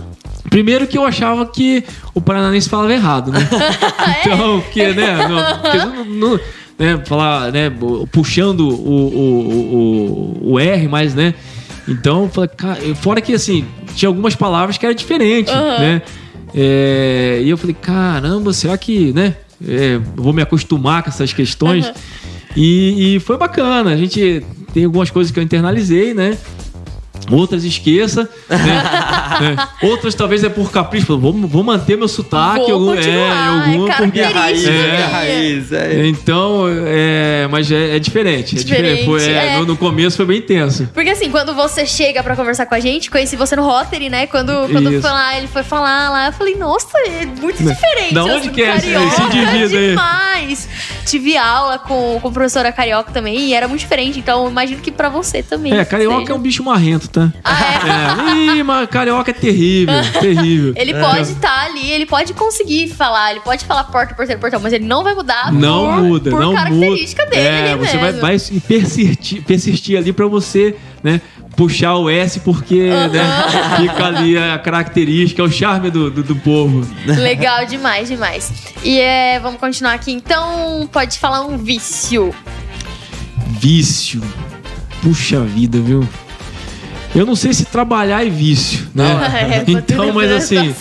[0.50, 1.84] Primeiro que eu achava que
[2.14, 3.40] o paranaense falava errado, né?
[4.20, 5.28] então, porque, né?
[5.28, 6.40] Não, porque não, não-
[6.78, 7.72] né, falar, né,
[8.12, 11.34] puxando o, o, o, o R, mas, né?
[11.88, 12.30] Então,
[13.00, 13.64] fora que assim,
[13.96, 15.78] tinha algumas palavras que era diferente, Aham.
[15.80, 16.02] né?
[16.54, 19.34] É, e eu falei, caramba, será que, né?
[19.66, 21.86] é, vou me acostumar com essas questões.
[21.86, 21.94] Aham.
[22.56, 23.90] E, e foi bacana.
[23.92, 26.36] A gente tem algumas coisas que eu internalizei, né?
[27.30, 28.58] Outras esqueça, né?
[29.38, 29.86] É.
[29.86, 31.16] Outras talvez é por capricho.
[31.16, 32.58] Vou, vou manter meu sotaque.
[32.64, 35.06] Vou algum, continuar, é, alguma, é porque- característica é, minha.
[35.06, 36.06] raiz, é.
[36.08, 38.58] Então, é, mas é, é diferente.
[38.58, 39.04] É diferente.
[39.04, 39.58] Foi, é, é.
[39.58, 40.88] No, no começo foi bem tenso.
[40.92, 44.26] Porque assim, quando você chega pra conversar com a gente, conheci você no Rotary, né?
[44.26, 48.14] Quando, quando foi lá, ele foi falar lá, eu falei, nossa, é muito Da- diferente.
[48.14, 48.88] da eu onde que é esse-
[49.22, 49.88] indivíduo aí?
[49.90, 50.68] demais.
[51.06, 54.90] Tive aula com, com professora carioca também e era muito diferente, então eu imagino que
[54.90, 55.72] pra você também.
[55.78, 56.32] É, carioca seja.
[56.32, 57.32] é um bicho marrento, tá?
[57.44, 57.58] Ah,
[58.24, 58.52] é?
[58.52, 58.56] É.
[58.58, 60.72] Ih, mas carioca é terrível, terrível.
[60.76, 64.72] Ele pode estar ali, ele pode conseguir falar, ele pode falar porta, porteiro, portão, mas
[64.72, 67.36] ele não vai mudar Não por, muda, por não característica muda.
[67.36, 68.20] dele É, você vai, mesmo.
[68.20, 71.20] vai persistir, persistir ali pra você, né?
[71.56, 73.20] Puxar o S porque né,
[73.78, 76.86] fica ali a característica, é o charme do, do, do povo.
[77.04, 78.52] Legal demais, demais.
[78.84, 80.12] E é, vamos continuar aqui.
[80.12, 82.32] Então, pode falar um vício.
[83.60, 84.22] Vício.
[85.02, 86.06] Puxa vida, viu?
[87.14, 89.06] Eu não sei se trabalhar é vício, né?
[89.64, 90.74] É, então, mas assim,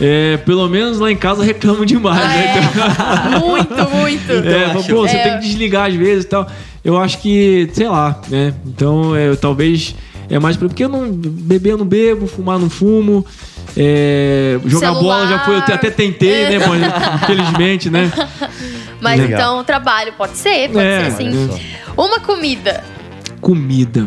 [0.00, 2.54] é, pelo menos lá em casa reclamo demais, né?
[2.70, 4.32] Então- É, muito, muito.
[4.32, 5.22] É, mas, pô, você É.
[5.24, 6.46] tem que desligar às vezes e tal.
[6.84, 8.54] Eu acho que, sei lá, né?
[8.66, 9.94] Então, é, talvez
[10.30, 10.68] é mais pra.
[10.68, 11.10] Porque eu não.
[11.12, 13.24] Beber eu não bebo, fumar eu não fumo.
[13.76, 15.02] é, jogar Celular.
[15.18, 16.66] bola já foi, eu até tentei, né?
[16.66, 18.10] Mas, infelizmente, né?
[19.00, 19.40] Mas Legal.
[19.40, 21.28] então, trabalho pode ser, pode É, ser sim.
[21.28, 21.48] olha
[21.96, 22.02] só.
[22.02, 22.84] Uma comida.
[23.40, 24.06] Comida.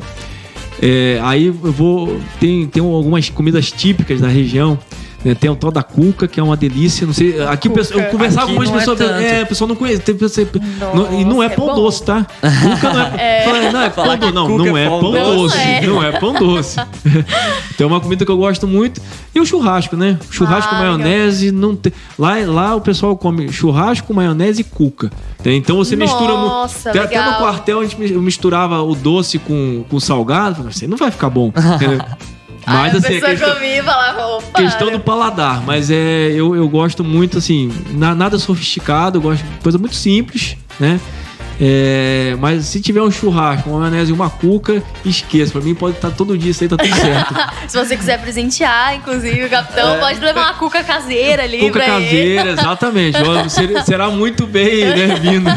[0.81, 2.19] É, aí eu vou.
[2.39, 4.77] Tem, tem algumas comidas típicas da região.
[5.25, 5.35] Né?
[5.35, 7.05] Tem o tal da cuca, que é uma delícia.
[7.05, 7.41] Não sei.
[7.43, 8.97] Aqui o pessoal, eu conversava Aqui com algumas não é pessoas.
[8.99, 9.25] tanto.
[9.25, 10.01] É, o pessoal não conhece.
[10.01, 10.47] Tem pessoa-
[10.93, 11.75] não- e não é pão é bom.
[11.75, 12.25] doce, tá?
[12.25, 13.43] Cuca não é.
[13.45, 14.31] Fala, Não é pão doce.
[14.33, 15.57] Não, não é é pão pão doce.
[15.87, 16.07] Não é.
[16.09, 16.77] É pão doce.
[17.73, 19.01] então é uma comida que eu gosto muito.
[19.33, 20.17] E o churrasco, né?
[20.29, 21.51] Churrasco Ah, com maionese.
[21.51, 25.11] Não tem, lá, lá o pessoal come churrasco, maionese e cuca.
[25.43, 26.33] Então você mistura.
[26.33, 30.55] Nossa, Até- Até no quartel a gente mis- misturava o doce com, com o salgado.
[30.57, 31.51] Falei, Assim, não vai ficar bom.
[32.65, 33.49] Mas Aí assim, a questão,
[34.53, 35.61] questão do paladar.
[35.63, 39.95] Mas é, eu, eu gosto muito, assim, na- nada sofisticado, eu gosto de coisa muito
[39.95, 40.99] simples, né?
[41.59, 45.53] É, mas se tiver um churrasco, uma maionese e uma cuca, esqueça.
[45.53, 47.33] Pra mim pode estar todo dia, isso aí tá tudo certo.
[47.67, 51.99] Se você quiser presentear, inclusive, o capitão pode levar uma cuca caseira ali cuca pra
[51.99, 52.05] ele.
[52.05, 53.17] caseira, exatamente.
[53.85, 55.49] Será muito bem, né, vindo.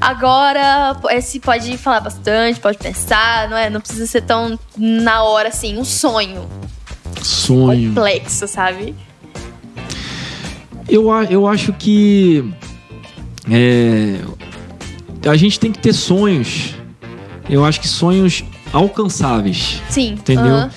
[0.00, 3.70] Agora, esse pode falar bastante, pode pensar, não é?
[3.70, 6.46] Não precisa ser tão na hora assim, um sonho
[7.22, 7.88] Sonho.
[7.88, 8.94] complexo, sabe?
[10.86, 12.44] Eu, eu acho que
[13.50, 14.20] é,
[15.26, 16.74] a gente tem que ter sonhos.
[17.48, 20.12] Eu acho que sonhos alcançáveis, Sim.
[20.12, 20.44] entendeu?
[20.44, 20.70] aham.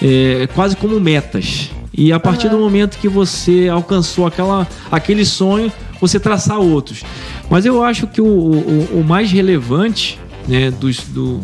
[0.00, 1.70] É, quase como metas.
[1.94, 5.70] E a partir do momento que você alcançou aquela, aquele sonho,
[6.00, 7.02] você traçar outros.
[7.48, 11.40] Mas eu acho que o, o, o mais relevante, né, dos, do,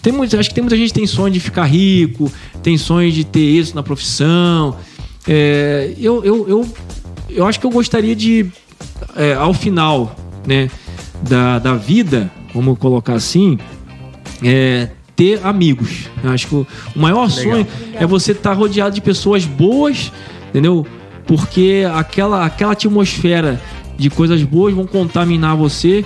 [0.00, 2.32] tem muito, acho que tem muita gente que tem sonho de ficar rico,
[2.62, 4.76] tem sonho de ter êxito na profissão.
[5.28, 6.74] É, eu, eu, eu,
[7.30, 8.50] eu acho que eu gostaria de,
[9.14, 10.16] é, ao final
[10.46, 10.68] né,
[11.22, 13.58] da, da vida, vamos colocar assim,
[14.42, 16.08] é, ter amigos.
[16.22, 16.66] Eu acho que o,
[16.96, 20.12] maior sonho é você estar rodeado de pessoas boas,
[20.48, 20.86] entendeu?
[21.26, 23.60] Porque aquela, aquela atmosfera
[23.96, 26.04] de coisas boas vão contaminar você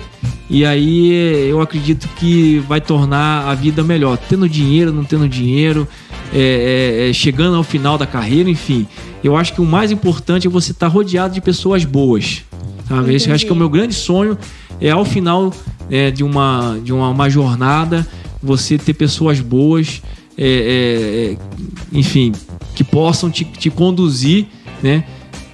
[0.49, 1.11] e aí
[1.49, 4.17] eu acredito que vai tornar a vida melhor.
[4.17, 5.87] Tendo dinheiro, não tendo dinheiro,
[6.33, 8.87] é, é, é, chegando ao final da carreira, enfim.
[9.23, 12.43] Eu acho que o mais importante é você estar rodeado de pessoas boas.
[12.87, 13.13] Sabe?
[13.13, 14.37] Esse eu acho que é o meu grande sonho
[14.79, 15.53] é ao final
[15.89, 18.07] é, de, uma, de uma, uma jornada
[18.41, 20.01] você ter pessoas boas,
[20.37, 21.37] é, é, é,
[21.91, 22.31] enfim,
[22.75, 24.47] que possam te, te conduzir,
[24.81, 25.03] né?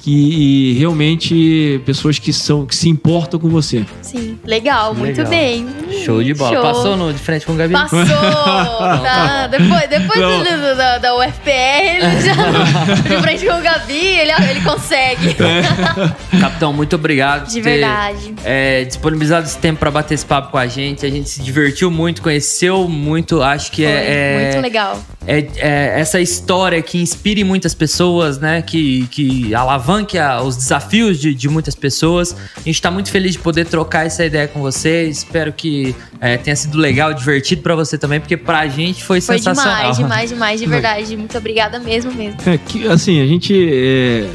[0.03, 3.85] Que e realmente pessoas que são que se importam com você.
[4.01, 4.38] Sim.
[4.43, 5.30] Legal, muito Legal.
[5.30, 5.65] bem.
[6.03, 6.53] Show de bola.
[6.53, 6.61] Show.
[6.61, 7.71] Passou no, de frente com o Gabi?
[7.71, 7.99] Passou!
[8.05, 9.47] tá?
[9.53, 12.34] Depois, depois do- do- da, da UFPR, ele já
[13.15, 15.35] de frente com o Gabi, ele, ele consegue.
[16.39, 17.47] Capitão, muito obrigado.
[17.47, 18.34] De por ter, verdade.
[18.43, 21.05] é, disponibilizado esse tempo pra bater esse papo com a gente.
[21.05, 23.41] A gente se divertiu muito, conheceu muito.
[23.41, 24.05] Acho que Foi é,
[24.41, 24.99] é, muito legal.
[25.27, 28.61] é- é essa história que inspire muitas pessoas, né?
[28.61, 29.53] Que, que
[29.94, 32.36] alavanque a- os desafios de, de muitas pessoas.
[32.56, 35.20] A gente tá muito feliz de poder trocar essa ideia com vocês.
[35.20, 39.38] Espero que é, tenha sido legal, divertido pra você também, porque pra gente foi, Foi
[39.38, 39.76] sensacional.
[39.91, 41.18] demais, demais, demais, de verdade.
[41.18, 42.38] Muito obrigada mesmo, mesmo.
[42.45, 43.53] É que, assim, a gente.
[43.72, 44.28] é,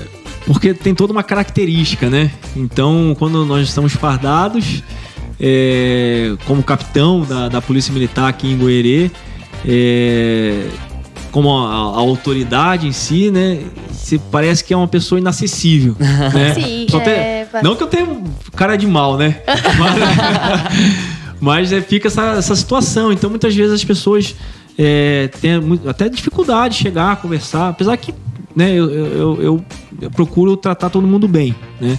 [0.46, 2.30] porque tem toda uma característica, né?
[2.56, 4.82] Então, quando nós estamos fardados,
[5.40, 9.10] é, como capitão da, da Polícia Militar aqui em Goerê,
[9.66, 10.64] é,
[11.30, 13.60] como a, a autoridade em si, né?
[13.90, 15.94] Você parece que é uma pessoa inacessível.
[16.00, 16.54] né?
[16.54, 18.06] Sim, tem- é, Não que eu tenha
[18.56, 19.40] cara de mal, né?
[19.78, 19.98] Mas,
[21.40, 23.12] mas, é, fica essa, essa situação.
[23.12, 24.34] Então, muitas vezes as pessoas
[24.76, 25.52] é, têm
[25.88, 27.68] até dificuldade de chegar, conversar.
[27.68, 28.12] Apesar que
[28.56, 29.64] né, eu, eu, eu-
[30.02, 31.98] eu procuro tratar todo mundo bem, né?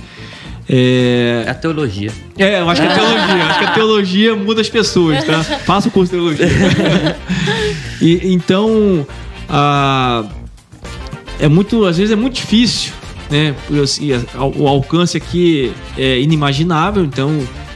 [0.69, 2.11] É, É a teologia.
[2.37, 5.43] é, eu acho que a teologia, acho que a teologia muda as pessoas, tá?
[5.43, 7.17] Faça o curso de teologia.
[8.01, 9.05] e, então,
[9.49, 10.25] a-
[11.39, 12.91] é muito, às vezes é muito difícil,
[13.31, 13.55] né?
[13.81, 14.09] Assim,
[14.57, 17.31] O alcance aqui é inimaginável, então,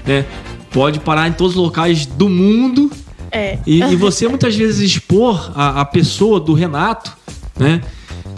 [0.05, 0.25] né?
[0.71, 2.91] Pode parar em todos os locais do mundo
[3.31, 3.57] É.
[3.65, 7.11] e, e você muitas vezes expor a, a pessoa do Renato,
[7.57, 7.81] né?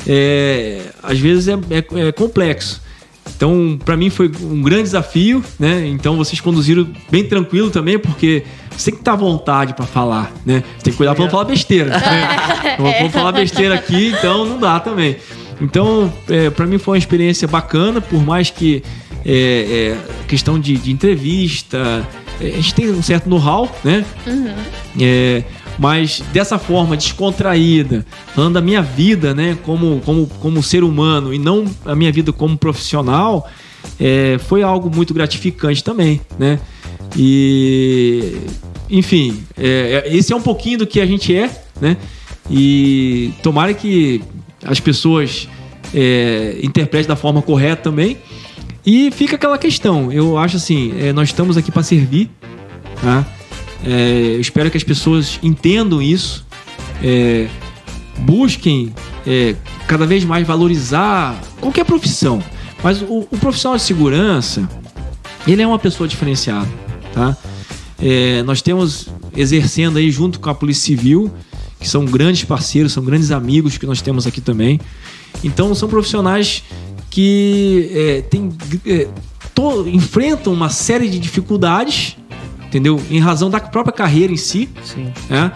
[0.08, 2.82] É, às vezes é, é- é complexo.
[3.36, 5.86] Então, para mim foi um grande desafio, né?
[5.88, 10.32] Então vocês conduziram bem tranquilo também, porque você tem que estar à vontade para falar,
[10.46, 10.64] né?
[10.78, 11.90] Você tem que cuidar para não falar besteira.
[11.90, 12.78] Né?
[12.80, 15.18] Vou vou falar besteira aqui, então não dá também.
[15.62, 18.84] Então, é, para mim foi uma experiência bacana, por mais que
[19.26, 22.06] é, é, questão de, de entrevista,
[22.40, 24.06] é, a gente tem um certo know-how, né?
[25.00, 25.44] É,
[25.78, 31.40] mas dessa forma descontraída, falando da minha vida, né, como, como, como ser humano e
[31.40, 33.50] não a minha vida como profissional,
[34.00, 36.60] é, foi algo muito gratificante também, né?
[37.18, 38.38] E,
[38.90, 41.50] enfim, é, é- esse é um pouquinho do que a gente é,
[41.80, 41.98] né?
[42.50, 44.22] E tomara que
[44.64, 45.48] as pessoas
[45.94, 48.18] é, interpretem da forma correta também.
[48.86, 52.30] E fica aquela questão, eu acho assim, é, nós estamos aqui para servir,
[53.02, 53.26] tá?
[53.84, 56.46] É, eu espero que as pessoas entendam isso,
[57.04, 57.48] é,
[58.20, 58.94] busquem
[59.28, 59.56] é,
[59.88, 62.42] cada vez mais valorizar qualquer profissão.
[62.84, 64.68] Mas o, o profissional de segurança,
[65.48, 66.68] ele é uma pessoa diferenciada,
[67.14, 67.36] tá?
[68.02, 71.32] É, nós temos exercendo aí junto com a Polícia Civil,
[71.80, 74.80] que são grandes parceiros, são grandes amigos que nós temos aqui também.
[75.44, 76.64] Então são profissionais
[77.10, 78.50] que é, tem,
[78.86, 79.08] é,
[79.54, 82.18] to- enfrentam uma série de dificuldades,
[82.68, 83.02] entendeu?
[83.10, 85.12] Em razão da própria carreira em si, Sim.
[85.30, 85.52] né?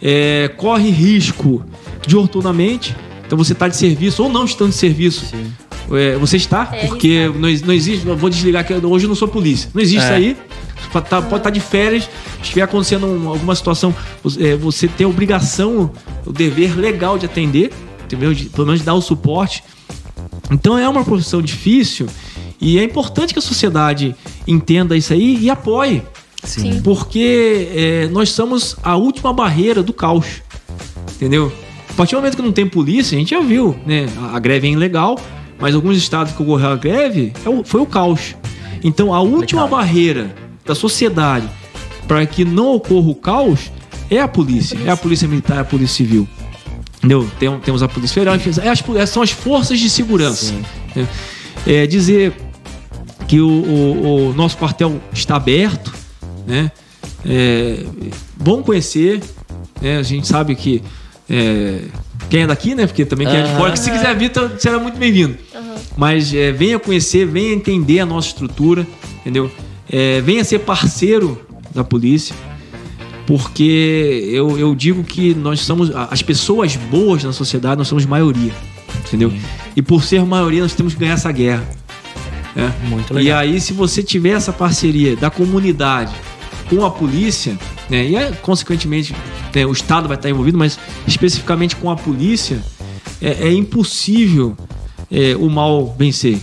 [0.00, 1.64] É, corre risco
[2.06, 2.94] diortunamente.
[3.26, 5.26] Então você está de serviço ou não estando de serviço.
[5.26, 5.52] Sim.
[5.92, 8.04] É, você está, É porque não, não existe.
[8.06, 9.70] Vou desligar que hoje eu não sou polícia.
[9.74, 10.04] Não existe É.
[10.04, 10.36] isso aí.
[10.92, 14.86] Pode tá, pode estar de férias, se estiver acontecendo um- alguma situação, você- é, você
[14.88, 15.90] tem a obrigação,
[16.26, 17.72] o dever legal de atender,
[18.04, 18.34] entendeu?
[18.34, 19.62] De, pelo menos de dar o suporte.
[20.50, 22.06] Então é uma profissão difícil
[22.60, 24.14] e é importante que a sociedade
[24.46, 26.02] entenda isso aí e apoie.
[26.44, 26.80] Sim.
[26.82, 30.42] Porque é, nós somos a última barreira do caos.
[31.16, 31.52] Entendeu?
[31.88, 34.06] A partir do momento que não tem polícia, a gente já viu, né?
[34.18, 35.18] A, a greve é ilegal,
[35.60, 38.34] mas alguns estados que ocorreu a greve é o- foi o caos.
[38.82, 39.70] Então a última Complicado.
[39.70, 41.48] barreira da sociedade
[42.08, 43.70] para que não ocorra o caos
[44.10, 44.76] é a polícia.
[44.84, 46.26] É a polícia militar, é a polícia civil.
[46.98, 47.28] Entendeu?
[47.38, 50.52] Tem- temos a polícia federal, é as- é- são as forças de segurança.
[51.66, 52.32] É, dizer
[53.28, 55.92] que o, o- o nosso quartel está aberto,
[56.46, 56.70] né?
[57.24, 57.84] É,
[58.36, 59.20] bom conhecer,
[59.80, 59.98] né?
[59.98, 60.82] A gente sabe que
[61.28, 61.80] é,
[62.28, 62.86] quem é daqui, né?
[62.86, 65.36] Porque também quem é de fora, que se quiser vir, tá- será muito bem-vindo.
[65.96, 68.86] Mas é, venha conhecer, venha entender a nossa estrutura,
[69.20, 69.50] entendeu?
[69.90, 71.40] É, venha ser parceiro
[71.74, 72.34] da polícia,
[73.26, 78.52] porque eu, eu digo que nós somos as pessoas boas na sociedade, nós somos maioria,
[79.06, 79.32] entendeu?
[79.76, 81.64] E por ser maioria, nós temos que ganhar essa guerra.
[82.54, 82.72] né?
[82.88, 83.38] Muito E legal.
[83.40, 86.12] aí, se você tiver essa parceria da comunidade
[86.72, 87.58] com a polícia,
[87.90, 89.14] né, e é, consequentemente
[89.54, 92.62] né, o Estado vai estar envolvido, mas especificamente com a polícia,
[93.20, 94.56] é, é impossível
[95.10, 96.38] é, o mal vencer.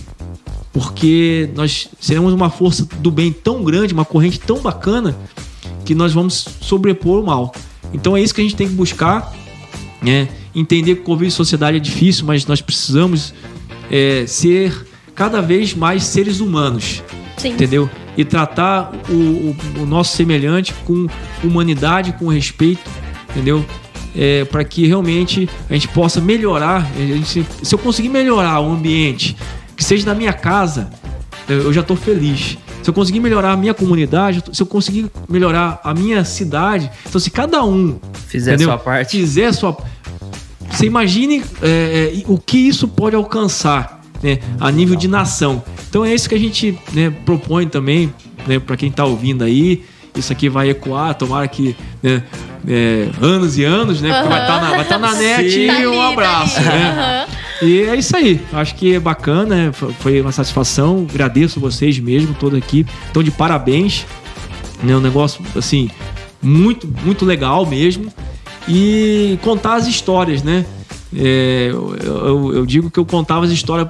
[0.72, 5.18] Porque nós seremos uma força do bem tão grande, uma corrente tão bacana,
[5.84, 7.52] que nós vamos sobrepor o mal.
[7.92, 9.34] Então é isso que a gente tem que buscar,
[10.00, 10.28] né?
[10.54, 13.34] Entender que convívio em sociedade é difícil, mas nós precisamos
[13.90, 17.02] é, ser cada vez mais seres humanos,
[17.36, 17.50] Sim.
[17.50, 17.90] entendeu?
[18.20, 21.06] E tratar o, o- o nosso semelhante com
[21.42, 22.88] humanidade, com respeito,
[23.30, 23.64] entendeu?
[24.16, 26.86] É, para que realmente a gente possa melhorar.
[26.96, 29.36] gente- se eu conseguir melhorar o ambiente,
[29.76, 30.90] que seja na minha casa,
[31.48, 32.58] eu já estou feliz.
[32.82, 37.20] Se eu conseguir melhorar a minha comunidade, se eu conseguir melhorar a minha cidade, então
[37.20, 38.68] se cada um Fizer a entendeu?
[38.74, 39.10] sua parte.
[39.18, 39.76] fizer sua
[40.70, 45.62] você imagine é, é, o que isso pode alcançar né, a nível de nação.
[45.88, 48.12] Então é isso que a gente né, propõe também
[48.46, 49.84] né, para quem está ouvindo aí
[50.16, 52.22] isso aqui vai ecoar, tomara que né,
[52.66, 54.12] é, anos e anos, né?
[54.12, 55.60] Porque vai estar na, vai tá na net Sim.
[55.60, 56.66] e Tá um tá abraço, ali.
[56.68, 57.26] né?
[57.28, 57.36] Aham.
[57.62, 58.40] E é isso aí.
[58.52, 59.72] Acho que é bacana, né?
[59.72, 61.06] Foi- uma satisfação.
[61.08, 62.84] Agradeço vocês mesmo, todos aqui.
[63.06, 64.04] Estão de parabéns.
[64.82, 64.96] Né?
[64.96, 65.88] Um negócio, assim,
[66.42, 68.12] muito, muito legal mesmo.
[68.68, 70.64] E contar as histórias, né?
[71.16, 73.88] É, eu, eu- eu digo que eu contava as histórias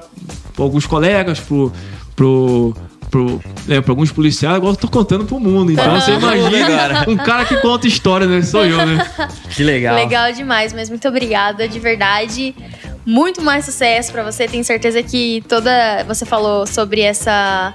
[0.55, 1.71] para alguns colegas, pro,
[2.15, 2.73] pro,
[3.09, 5.71] pro, é, pra alguns policiais, agora eu tô contando pro mundo.
[5.71, 8.41] Então você imagina um cara que conta história, né?
[8.41, 9.05] Sou eu, né?
[9.55, 9.95] Que legal.
[9.95, 12.55] Legal demais, mas muito obrigada, de verdade.
[13.05, 14.47] Muito mais sucesso pra você.
[14.47, 16.03] Tenho certeza que toda.
[16.07, 17.73] Você falou sobre essa.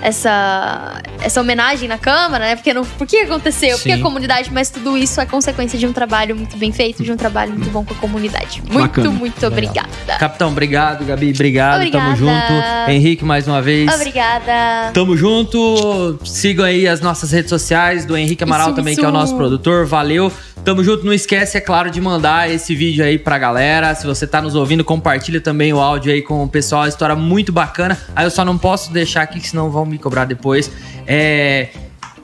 [0.00, 2.56] Essa, essa homenagem na Câmara, né?
[2.56, 3.76] Porque não, por que aconteceu?
[3.76, 4.00] Porque Sim.
[4.00, 7.16] a comunidade, mas tudo isso é consequência de um trabalho muito bem feito, de um
[7.16, 8.62] trabalho muito bom com a comunidade.
[8.62, 9.10] Muito, Bacana.
[9.10, 9.88] muito obrigada.
[10.18, 11.04] Capitão, obrigado.
[11.04, 11.90] Gabi, obrigado.
[11.90, 12.16] Tamo Obrigada.
[12.16, 12.90] junto.
[12.90, 13.92] Henrique, mais uma vez.
[13.92, 14.92] Obrigada.
[14.92, 16.18] Tamo junto.
[16.24, 19.00] Sigam aí as nossas redes sociais do Henrique Amaral Isso, também, isso.
[19.00, 19.86] que é o nosso produtor.
[19.86, 20.32] Valeu.
[20.64, 21.04] Tamo junto.
[21.04, 23.94] Não esquece, é claro, de mandar esse vídeo aí pra galera.
[23.94, 26.82] Se você tá nos ouvindo, compartilha também o áudio aí com o pessoal.
[26.82, 27.98] A história muito bacana.
[28.14, 30.70] Aí eu só não posso deixar aqui, que senão vão me cobrar depois.
[31.06, 31.68] É.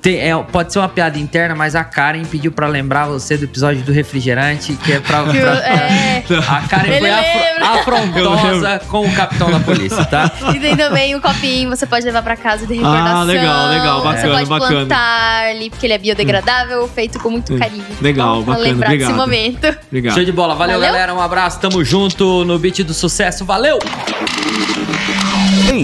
[0.02, 3.44] tem- é, pode ser uma piada interna, mas a Karen pediu pra lembrar você do
[3.44, 5.22] episódio do refrigerante, que é pra.
[5.24, 5.32] Pra-
[5.66, 6.22] é.
[6.46, 10.30] A Karen Ele foi afro- afrontosa com o capitão da polícia, tá?
[10.54, 13.20] E tem também o copinho, você pode levar pra casa de recordação.
[13.20, 14.70] Ah, legal, legal, Você bacana, pode bacana.
[14.86, 17.84] plantar ali, porque ele é biodegradável, feito com muito carinho.
[18.02, 19.16] Legal, Então, pra bacana, lembrar desse obrigado.
[19.16, 19.78] momento.
[19.86, 20.14] Obrigado.
[20.14, 20.54] Show de bola.
[20.54, 20.92] Valeu, Valeu.
[20.92, 21.14] galera.
[21.14, 21.58] Um abraço.
[21.60, 23.42] Tamo junto no beat do sucesso.
[23.46, 23.78] Valeu!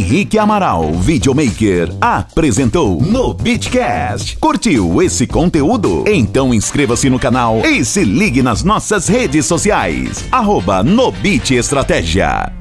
[0.00, 4.38] Henrique Amaral, videomaker, apresentou no Beatcast.
[4.38, 6.04] Curtiu esse conteúdo?
[6.08, 10.24] Então inscreva-se no canal e se ligue nas nossas redes sociais.
[10.32, 12.59] Arroba no Beat Estratégia.